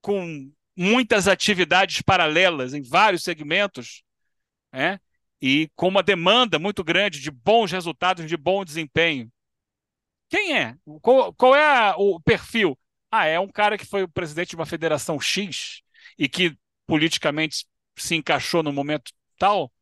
com 0.00 0.50
muitas 0.74 1.28
atividades 1.28 2.00
paralelas 2.00 2.72
em 2.72 2.82
vários 2.82 3.22
segmentos, 3.22 4.02
né? 4.72 4.98
E 5.40 5.70
com 5.76 5.88
uma 5.88 6.02
demanda 6.02 6.58
muito 6.58 6.82
grande 6.82 7.20
de 7.20 7.30
bons 7.30 7.70
resultados, 7.70 8.26
de 8.26 8.36
bom 8.36 8.64
desempenho. 8.64 9.30
Quem 10.28 10.56
é? 10.56 10.76
Qual, 11.00 11.32
qual 11.34 11.54
é 11.54 11.64
a, 11.64 11.94
o 11.96 12.20
perfil? 12.20 12.78
Ah, 13.10 13.26
é 13.26 13.40
um 13.40 13.48
cara 13.48 13.78
que 13.78 13.86
foi 13.86 14.02
o 14.02 14.08
presidente 14.08 14.50
de 14.50 14.56
uma 14.56 14.66
federação 14.66 15.20
X 15.20 15.80
e 16.18 16.28
que 16.28 16.56
politicamente 16.86 17.66
se 17.96 18.14
encaixou 18.14 18.62
no 18.62 18.72
momento 18.72 19.12
tal, 19.38 19.72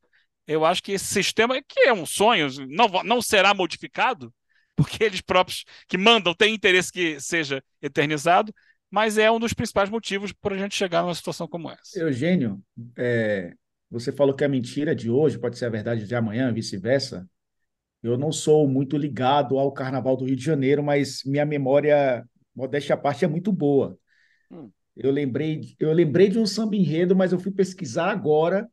eu 0.47 0.65
acho 0.65 0.83
que 0.83 0.93
esse 0.93 1.07
sistema, 1.07 1.61
que 1.63 1.81
é 1.81 1.93
um 1.93 2.07
sonho, 2.07 2.49
não, 2.69 2.89
não 3.03 3.21
será 3.21 3.53
modificado, 3.53 4.33
porque 4.77 5.03
eles 5.03 5.21
próprios 5.21 5.65
que 5.89 5.99
mandam 5.99 6.35
têm 6.35 6.55
interesse 6.55 6.93
que 6.93 7.19
seja 7.19 7.63
eternizado, 7.83 8.55
mas 8.91 9.19
é 9.19 9.31
um 9.31 9.41
dos 9.41 9.53
principais 9.53 9.91
motivos 9.91 10.33
para 10.33 10.55
a 10.55 10.59
gente 10.59 10.77
chegar 10.77 11.03
numa 11.03 11.15
situação 11.15 11.49
como 11.49 11.71
essa. 11.71 11.99
Eugênio, 11.99 12.63
é, 12.97 13.53
você 13.99 14.13
falou 14.13 14.35
que 14.35 14.45
a 14.45 14.49
mentira 14.49 14.95
de 14.95 15.11
hoje 15.11 15.39
pode 15.39 15.57
ser 15.57 15.67
a 15.67 15.71
verdade 15.71 16.07
de 16.07 16.15
amanhã, 16.15 16.53
vice-versa. 16.53 17.29
Eu 18.03 18.19
não 18.19 18.31
sou 18.31 18.69
muito 18.69 18.97
ligado 18.97 19.59
ao 19.59 19.73
Carnaval 19.73 20.17
do 20.17 20.27
Rio 20.27 20.37
de 20.37 20.45
Janeiro, 20.45 20.83
mas 20.83 21.23
minha 21.25 21.47
memória, 21.47 22.25
modéstia 22.55 22.95
à 22.95 22.99
parte, 22.99 23.25
é 23.25 23.29
muito 23.29 23.51
boa. 23.51 23.99
Hum. 24.51 24.71
Eu 24.95 25.11
lembrei, 25.11 25.75
eu 25.81 25.93
lembrei 25.93 26.29
de 26.29 26.39
um 26.39 26.47
samba 26.47 26.77
enredo, 26.77 27.17
mas 27.17 27.33
eu 27.33 27.39
fui 27.39 27.51
pesquisar 27.51 28.11
agora 28.11 28.69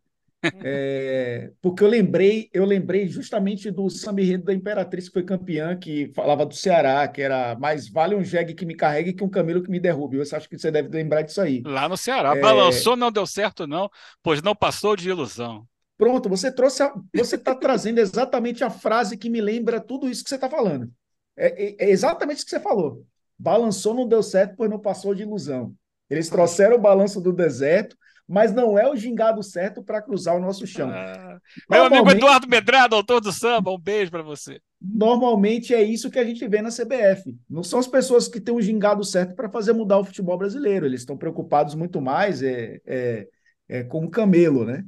é, 0.64 1.52
porque 1.62 1.84
eu 1.84 1.88
lembrei, 1.88 2.50
eu 2.54 2.66
lembrei 2.66 3.08
justamente 3.08 3.72
do 3.72 3.90
samba 3.90 4.22
da 4.44 4.54
Imperatriz, 4.54 5.08
que 5.08 5.14
foi 5.14 5.24
campeã, 5.24 5.76
que 5.76 6.12
falava 6.14 6.46
do 6.46 6.54
Ceará, 6.54 7.08
que 7.08 7.22
era 7.22 7.56
mais 7.56 7.90
vale 7.90 8.16
um 8.16 8.24
jegue 8.24 8.54
que 8.54 8.66
me 8.66 8.76
carregue 8.76 9.14
que 9.14 9.24
um 9.24 9.30
camelo 9.30 9.64
que 9.64 9.70
me 9.70 9.80
derrube. 9.80 10.18
Eu 10.18 10.24
acho 10.24 10.50
que 10.50 10.58
você 10.58 10.70
deve 10.70 10.90
lembrar 10.90 11.22
disso 11.22 11.42
aí. 11.42 11.62
Lá 11.66 11.88
no 11.88 11.98
Ceará. 11.98 12.36
É... 12.36 12.42
Balançou, 12.42 12.96
não 12.96 13.12
deu 13.12 13.26
certo, 13.26 13.66
não, 13.66 13.90
pois 14.22 14.42
não 14.42 14.56
passou 14.56 14.96
de 14.96 15.10
ilusão. 15.10 15.66
Pronto, 15.98 16.28
você 16.28 16.52
trouxe, 16.52 16.84
a, 16.84 16.94
você 17.16 17.36
está 17.36 17.56
trazendo 17.56 18.00
exatamente 18.00 18.64
a 18.64 18.70
frase 18.70 19.18
que 19.18 19.30
me 19.30 19.40
lembra 19.40 19.80
tudo 19.80 20.10
isso 20.10 20.24
que 20.24 20.30
você 20.30 20.36
está 20.36 20.50
falando. 20.50 20.92
É, 21.38 21.66
é, 21.66 21.76
é 21.86 21.90
exatamente 21.90 22.38
isso 22.38 22.46
que 22.46 22.52
você 22.52 22.60
falou. 22.60 23.06
Balançou, 23.38 23.94
não 23.94 24.08
deu 24.08 24.22
certo, 24.22 24.56
pois 24.58 24.70
não 24.70 24.80
passou 24.80 25.14
de 25.14 25.24
ilusão. 25.24 25.74
Eles 26.10 26.30
trouxeram 26.30 26.76
o 26.76 26.82
balanço 26.82 27.22
do 27.22 27.32
deserto, 27.32 27.96
mas 28.28 28.54
não 28.54 28.78
é 28.78 28.90
o 28.90 28.96
gingado 28.96 29.44
certo 29.44 29.84
para 29.84 30.02
cruzar 30.02 30.36
o 30.36 30.40
nosso 30.40 30.66
chão. 30.66 30.90
Ah, 30.90 31.40
meu 31.70 31.86
amigo 31.86 32.10
Eduardo 32.10 32.48
Medrado, 32.48 32.96
autor 32.96 33.20
do 33.20 33.32
samba, 33.32 33.72
um 33.72 33.78
beijo 33.78 34.12
para 34.12 34.24
você. 34.24 34.60
Normalmente 34.82 35.74
é 35.74 35.82
isso 35.82 36.10
que 36.10 36.20
a 36.20 36.26
gente 36.26 36.46
vê 36.48 36.62
na 36.62 36.70
CBF. 36.70 37.36
Não 37.50 37.64
são 37.64 37.80
as 37.80 37.88
pessoas 37.88 38.28
que 38.28 38.42
têm 38.42 38.54
o 38.54 38.62
gingado 38.62 39.04
certo 39.04 39.36
para 39.36 39.50
fazer 39.50 39.74
mudar 39.74 40.00
o 40.00 40.04
futebol 40.04 40.38
brasileiro. 40.38 40.86
Eles 40.86 41.02
estão 41.02 41.18
preocupados 41.18 41.76
muito 41.76 42.02
mais 42.02 42.42
é, 42.42 42.80
é, 42.86 43.28
é, 43.68 43.84
com 43.84 44.06
o 44.06 44.10
camelo, 44.10 44.66
né? 44.66 44.84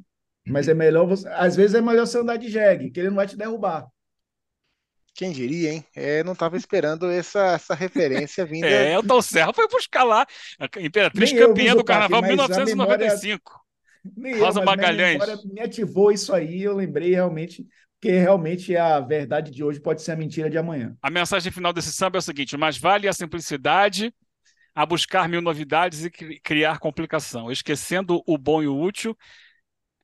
Mas 0.48 0.68
é 0.68 0.74
melhor 0.74 1.08
você. 1.08 1.28
Às 1.30 1.56
vezes 1.56 1.76
é 1.76 1.82
melhor 1.82 2.06
você 2.06 2.20
andar 2.20 2.38
de 2.38 2.50
jegue, 2.50 2.92
que 2.92 3.00
ele 3.00 3.10
não 3.10 3.16
vai 3.16 3.28
te 3.28 3.38
derrubar. 3.38 3.88
Quem 5.16 5.32
diria, 5.32 5.72
hein? 5.72 5.86
É, 5.95 6.24
não 6.26 6.34
estava 6.34 6.57
esperando 6.57 7.09
essa, 7.09 7.53
essa 7.53 7.74
referência 7.74 8.43
vinda. 8.45 8.68
É, 8.68 8.99
o 8.99 9.03
Tom 9.03 9.22
Serra 9.22 9.53
foi 9.53 9.66
buscar 9.70 10.03
lá. 10.03 10.28
A 10.59 10.66
Imperatriz 10.82 11.32
Nem 11.32 11.41
campeã 11.41 11.74
do 11.74 11.86
Carnaval 11.86 12.22
1995. 12.22 13.66
Nem 14.16 14.38
Rosa 14.38 14.59
eu, 14.59 14.66
Magalhães. 14.66 15.20
me 15.45 15.61
ativou 15.61 16.11
isso 16.11 16.34
aí, 16.34 16.61
eu 16.61 16.76
lembrei 16.76 17.11
realmente 17.11 17.66
que 18.01 18.11
realmente 18.11 18.76
a 18.76 18.99
verdade 18.99 19.49
de 19.49 19.63
hoje 19.63 19.80
pode 19.80 20.01
ser 20.01 20.11
a 20.11 20.16
mentira 20.16 20.49
de 20.49 20.57
amanhã. 20.57 20.95
A 21.01 21.09
mensagem 21.09 21.51
final 21.51 21.74
desse 21.74 21.91
samba 21.93 22.18
é 22.18 22.20
o 22.20 22.22
seguinte: 22.22 22.57
mais 22.57 22.78
vale 22.78 23.07
a 23.07 23.13
simplicidade 23.13 24.13
a 24.76 24.86
buscar 24.86 25.30
mil 25.30 25.41
novidades 25.41 26.03
e 26.03 26.09
criar 26.41 26.78
complicação, 26.80 27.49
esquecendo 27.49 28.22
o 28.28 28.38
bom 28.38 28.61
e 28.61 28.68
o 28.68 28.78
útil 28.78 29.18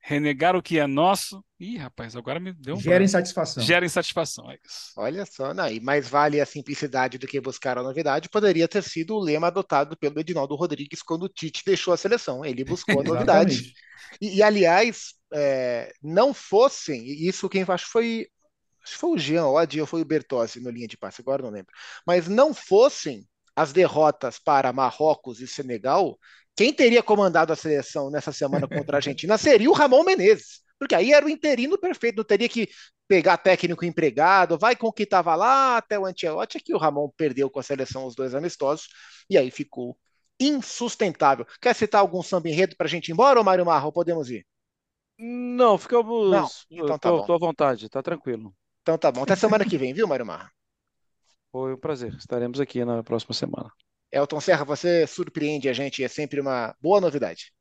renegar 0.02 0.56
o 0.56 0.62
que 0.62 0.80
é 0.80 0.88
nosso. 0.88 1.44
Ih, 1.60 1.78
rapaz, 1.78 2.16
agora 2.16 2.40
me 2.40 2.52
deu 2.52 2.76
um. 2.76 2.80
Gera 2.80 3.04
insatisfação. 3.04 3.64
Gera 3.64 3.86
insatisfação, 3.86 4.50
é 4.50 4.58
isso. 4.66 4.92
Olha 4.98 5.26
só, 5.26 5.54
não, 5.54 5.68
e 5.70 5.80
mais 5.80 6.10
vale 6.10 6.42
a 6.42 6.46
simplicidade 6.46 7.20
do 7.20 7.28
que 7.28 7.40
buscar 7.40 7.78
a 7.78 7.84
novidade, 7.84 8.28
poderia 8.28 8.68
ter 8.68 8.84
sido 8.84 9.16
o 9.16 9.20
lema 9.20 9.48
adotado 9.48 9.96
pelo 9.96 10.20
Edinaldo 10.20 10.56
Rodrigues 10.56 11.04
quando 11.04 11.24
o 11.24 11.30
Tite 11.30 11.62
deixou 11.66 11.94
a 11.94 11.98
seleção. 11.98 12.44
Ele 12.44 12.64
buscou 12.64 13.00
a 13.00 13.04
novidade. 13.06 13.74
e, 14.20 14.38
e, 14.38 14.44
aliás, 14.44 15.14
é, 15.32 15.94
não 16.02 16.34
fossem, 16.34 17.06
isso 17.06 17.48
quem 17.48 17.64
acho 17.68 17.88
foi. 17.90 18.28
Acho 18.84 18.94
que 18.94 19.00
foi 19.00 19.10
o 19.12 19.18
Jean 19.18 19.46
Oddi 19.46 19.80
ou 19.80 19.86
foi 19.86 20.02
o 20.02 20.06
Bertozzi 20.06 20.60
no 20.60 20.72
linha 20.72 20.88
de 20.88 20.98
passe, 20.98 21.22
agora 21.22 21.44
não 21.44 21.52
lembro. 21.52 21.72
Mas 22.06 22.28
não 22.28 22.52
fossem 22.52 23.28
as 23.56 23.72
derrotas 23.72 24.40
para 24.40 24.74
Marrocos 24.74 25.40
e 25.40 25.48
Senegal, 25.48 26.18
quem 26.56 26.74
teria 26.74 27.02
comandado 27.02 27.54
a 27.54 27.56
seleção 27.56 28.10
nessa 28.10 28.32
semana 28.32 28.68
contra 28.68 28.98
a 28.98 29.00
Argentina 29.00 29.38
seria 29.38 29.70
o 29.70 29.74
Ramon 29.74 30.04
Menezes, 30.04 30.62
porque 30.78 30.96
aí 30.96 31.14
era 31.14 31.26
o 31.26 31.30
interino 31.30 31.78
perfeito, 31.78 32.18
não 32.18 32.24
teria 32.24 32.50
que 32.50 32.70
pegar 33.08 33.38
técnico 33.38 33.86
empregado, 33.86 34.58
vai 34.58 34.76
com 34.76 34.88
o 34.88 34.94
que 34.94 35.04
estava 35.04 35.36
lá 35.36 35.78
até 35.78 36.00
o 36.00 36.08
é 36.08 36.14
que 36.14 36.74
o 36.74 36.78
Ramon 36.78 37.10
perdeu 37.16 37.50
com 37.50 37.60
a 37.60 37.64
seleção 37.64 38.06
os 38.06 38.16
dois 38.16 38.34
amistosos, 38.34 38.88
e 39.30 39.38
aí 39.38 39.52
ficou 39.52 39.98
insustentável. 40.40 41.46
Quer 41.62 41.76
citar 41.76 42.02
algum 42.02 42.24
samba 42.24 42.50
enredo 42.50 42.76
para 42.76 42.88
a 42.88 42.90
gente 42.90 43.10
ir 43.10 43.12
embora, 43.12 43.40
ou 43.40 43.46
Mário 43.46 43.66
Marro, 43.66 43.92
podemos 43.92 44.30
ir? 44.30 44.46
Não, 45.20 45.78
ficamos. 45.78 46.32
Não, 46.32 46.50
então 46.72 46.98
tá 46.98 47.10
tô, 47.10 47.18
bom. 47.18 47.26
tô 47.26 47.34
à 47.34 47.38
vontade, 47.38 47.90
tá 47.90 48.02
tranquilo. 48.02 48.56
Então 48.82 48.98
tá 48.98 49.12
bom. 49.12 49.22
Até 49.22 49.36
semana 49.36 49.64
que 49.64 49.78
vem, 49.78 49.94
viu, 49.94 50.08
Mário 50.08 50.26
Marro? 50.26 50.50
Foi 51.52 51.74
um 51.74 51.78
prazer. 51.78 52.16
Estaremos 52.16 52.60
aqui 52.60 52.84
na 52.84 53.04
próxima 53.04 53.34
semana. 53.34 53.72
Elton 54.12 54.42
Serra, 54.42 54.66
você 54.66 55.08
surpreende 55.08 55.70
a 55.70 55.74
gente, 55.74 56.04
é 56.04 56.08
sempre 56.08 56.40
uma 56.40 56.76
boa 56.82 57.00
novidade. 57.00 57.54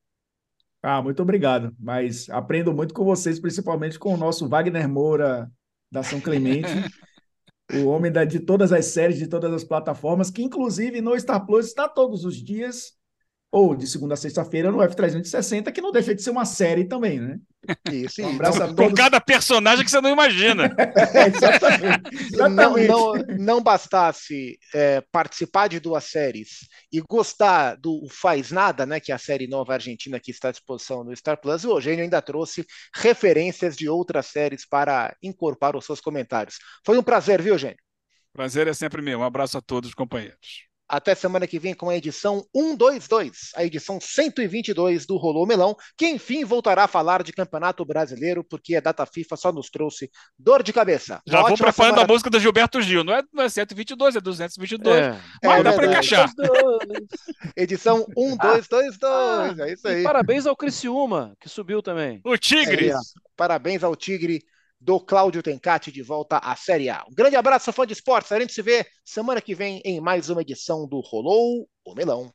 Ah, 0.83 1.03
muito 1.03 1.23
obrigado. 1.23 1.75
Mas 1.79 2.29
aprendo 2.31 2.73
muito 2.73 2.95
com 2.95 3.05
vocês, 3.05 3.39
principalmente 3.39 3.99
com 3.99 4.15
o 4.15 4.17
nosso 4.17 4.49
Wagner 4.49 4.89
Moura 4.89 5.51
da 5.91 6.03
São 6.03 6.21
Clemente, 6.21 6.69
o 7.75 7.87
homem 7.87 8.11
da, 8.11 8.25
de 8.25 8.41
todas 8.41 8.73
as 8.73 8.87
séries, 8.87 9.19
de 9.19 9.27
todas 9.27 9.53
as 9.53 9.65
plataformas, 9.65 10.31
que 10.31 10.43
inclusive 10.43 11.01
no 11.01 11.19
Star 11.19 11.45
Plus 11.47 11.67
está 11.67 11.89
todos 11.89 12.25
os 12.25 12.37
dias 12.37 13.00
ou 13.53 13.75
de 13.75 13.87
segunda 13.87 14.15
a 14.15 14.17
sexta-feira 14.17 14.71
no 14.71 14.79
F360, 14.79 15.73
que 15.73 15.81
não 15.81 15.91
deixa 15.91 16.15
de 16.15 16.23
ser 16.23 16.31
uma 16.31 16.45
série 16.45 16.85
também, 16.85 17.19
né? 17.19 17.39
Isso, 17.91 18.23
um 18.23 18.31
abraço 18.31 18.63
a 18.63 18.69
todos. 18.69 18.87
Com 18.87 18.95
cada 18.95 19.21
personagem 19.21 19.85
que 19.85 19.91
você 19.91 20.01
não 20.01 20.11
imagina. 20.11 20.75
é, 21.15 21.27
exatamente. 21.29 22.17
exatamente. 22.17 22.31
Não, 22.51 22.77
não, 22.77 23.13
não 23.39 23.63
bastasse 23.63 24.59
é, 24.75 25.03
participar 25.13 25.69
de 25.69 25.79
duas 25.79 26.05
séries 26.05 26.69
e 26.93 27.01
gostar 27.01 27.77
do 27.77 28.07
Faz 28.11 28.51
Nada, 28.51 28.87
né, 28.87 28.99
que 28.99 29.13
é 29.13 29.15
a 29.15 29.19
série 29.19 29.47
nova 29.47 29.75
argentina 29.75 30.19
que 30.19 30.31
está 30.31 30.49
à 30.49 30.53
disposição 30.53 31.05
no 31.05 31.15
Star 31.15 31.39
Plus, 31.41 31.65
o 31.65 31.73
Eugênio 31.73 32.03
ainda 32.03 32.23
trouxe 32.23 32.65
referências 32.95 33.77
de 33.77 33.89
outras 33.89 34.27
séries 34.27 34.67
para 34.67 35.15
incorporar 35.23 35.77
os 35.77 35.85
seus 35.85 36.01
comentários. 36.01 36.57
Foi 36.85 36.99
um 36.99 37.03
prazer, 37.03 37.43
viu, 37.43 37.55
Eugênio? 37.55 37.79
Prazer 38.33 38.67
é 38.67 38.73
sempre 38.73 39.03
meu. 39.03 39.21
Um 39.21 39.25
abraço 39.25 39.59
a 39.59 39.61
todos, 39.61 39.93
companheiros. 39.93 40.70
Até 40.91 41.15
semana 41.15 41.47
que 41.47 41.57
vem 41.57 41.73
com 41.73 41.89
a 41.89 41.97
edição 41.97 42.45
122, 42.53 43.53
a 43.55 43.65
edição 43.65 44.01
122 44.01 45.07
do 45.07 45.17
Rolô 45.17 45.47
Melão, 45.47 45.77
que 45.97 46.09
enfim 46.09 46.45
voltará 46.45 46.83
a 46.83 46.89
falar 46.89 47.23
de 47.23 47.33
Campeonato 47.33 47.85
Brasileiro, 47.85 48.43
porque 48.43 48.75
a 48.75 48.81
data 48.81 49.07
FIFA 49.07 49.37
só 49.37 49.53
nos 49.53 49.71
trouxe 49.71 50.11
dor 50.37 50.65
de 50.65 50.73
cabeça. 50.73 51.23
Já 51.25 51.43
vou 51.43 51.57
preparando 51.57 51.95
semana... 51.95 52.03
a 52.03 52.07
música 52.07 52.29
do 52.29 52.41
Gilberto 52.41 52.83
Gil, 52.83 53.05
não 53.05 53.15
é, 53.15 53.23
não 53.33 53.45
é 53.45 53.49
122, 53.49 54.17
é 54.17 54.21
222, 54.21 54.97
é, 54.97 55.21
mas 55.45 55.61
é, 55.61 55.63
dá 55.63 55.73
para 55.75 55.87
encaixar. 55.87 56.29
edição 57.57 58.05
1222, 58.17 58.99
ah, 59.61 59.69
é 59.69 59.73
isso 59.73 59.87
aí. 59.87 60.03
parabéns 60.03 60.45
ao 60.45 60.57
Criciúma, 60.57 61.37
que 61.41 61.49
subiu 61.49 61.81
também. 61.81 62.21
O 62.25 62.37
Tigre. 62.37 62.91
É 62.91 62.97
parabéns 63.37 63.85
ao 63.85 63.95
Tigre 63.95 64.43
do 64.81 64.99
Cláudio 64.99 65.43
Tencati 65.43 65.93
de 65.93 66.03
volta 66.03 66.39
à 66.39 66.57
Série 66.57 66.89
A. 66.89 67.05
Um 67.09 67.15
grande 67.15 67.37
abraço, 67.37 67.73
fã 67.73 67.87
de 67.87 67.93
esportes. 67.93 68.33
A 68.33 68.41
gente 68.41 68.53
se 68.53 68.63
vê 68.63 68.87
semana 69.05 69.41
que 69.41 69.55
vem 69.55 69.83
em 69.85 70.01
mais 70.01 70.31
uma 70.31 70.41
edição 70.41 70.89
do 70.89 71.01
Rolou 71.01 71.69
o 71.85 71.95
Melão. 71.95 72.33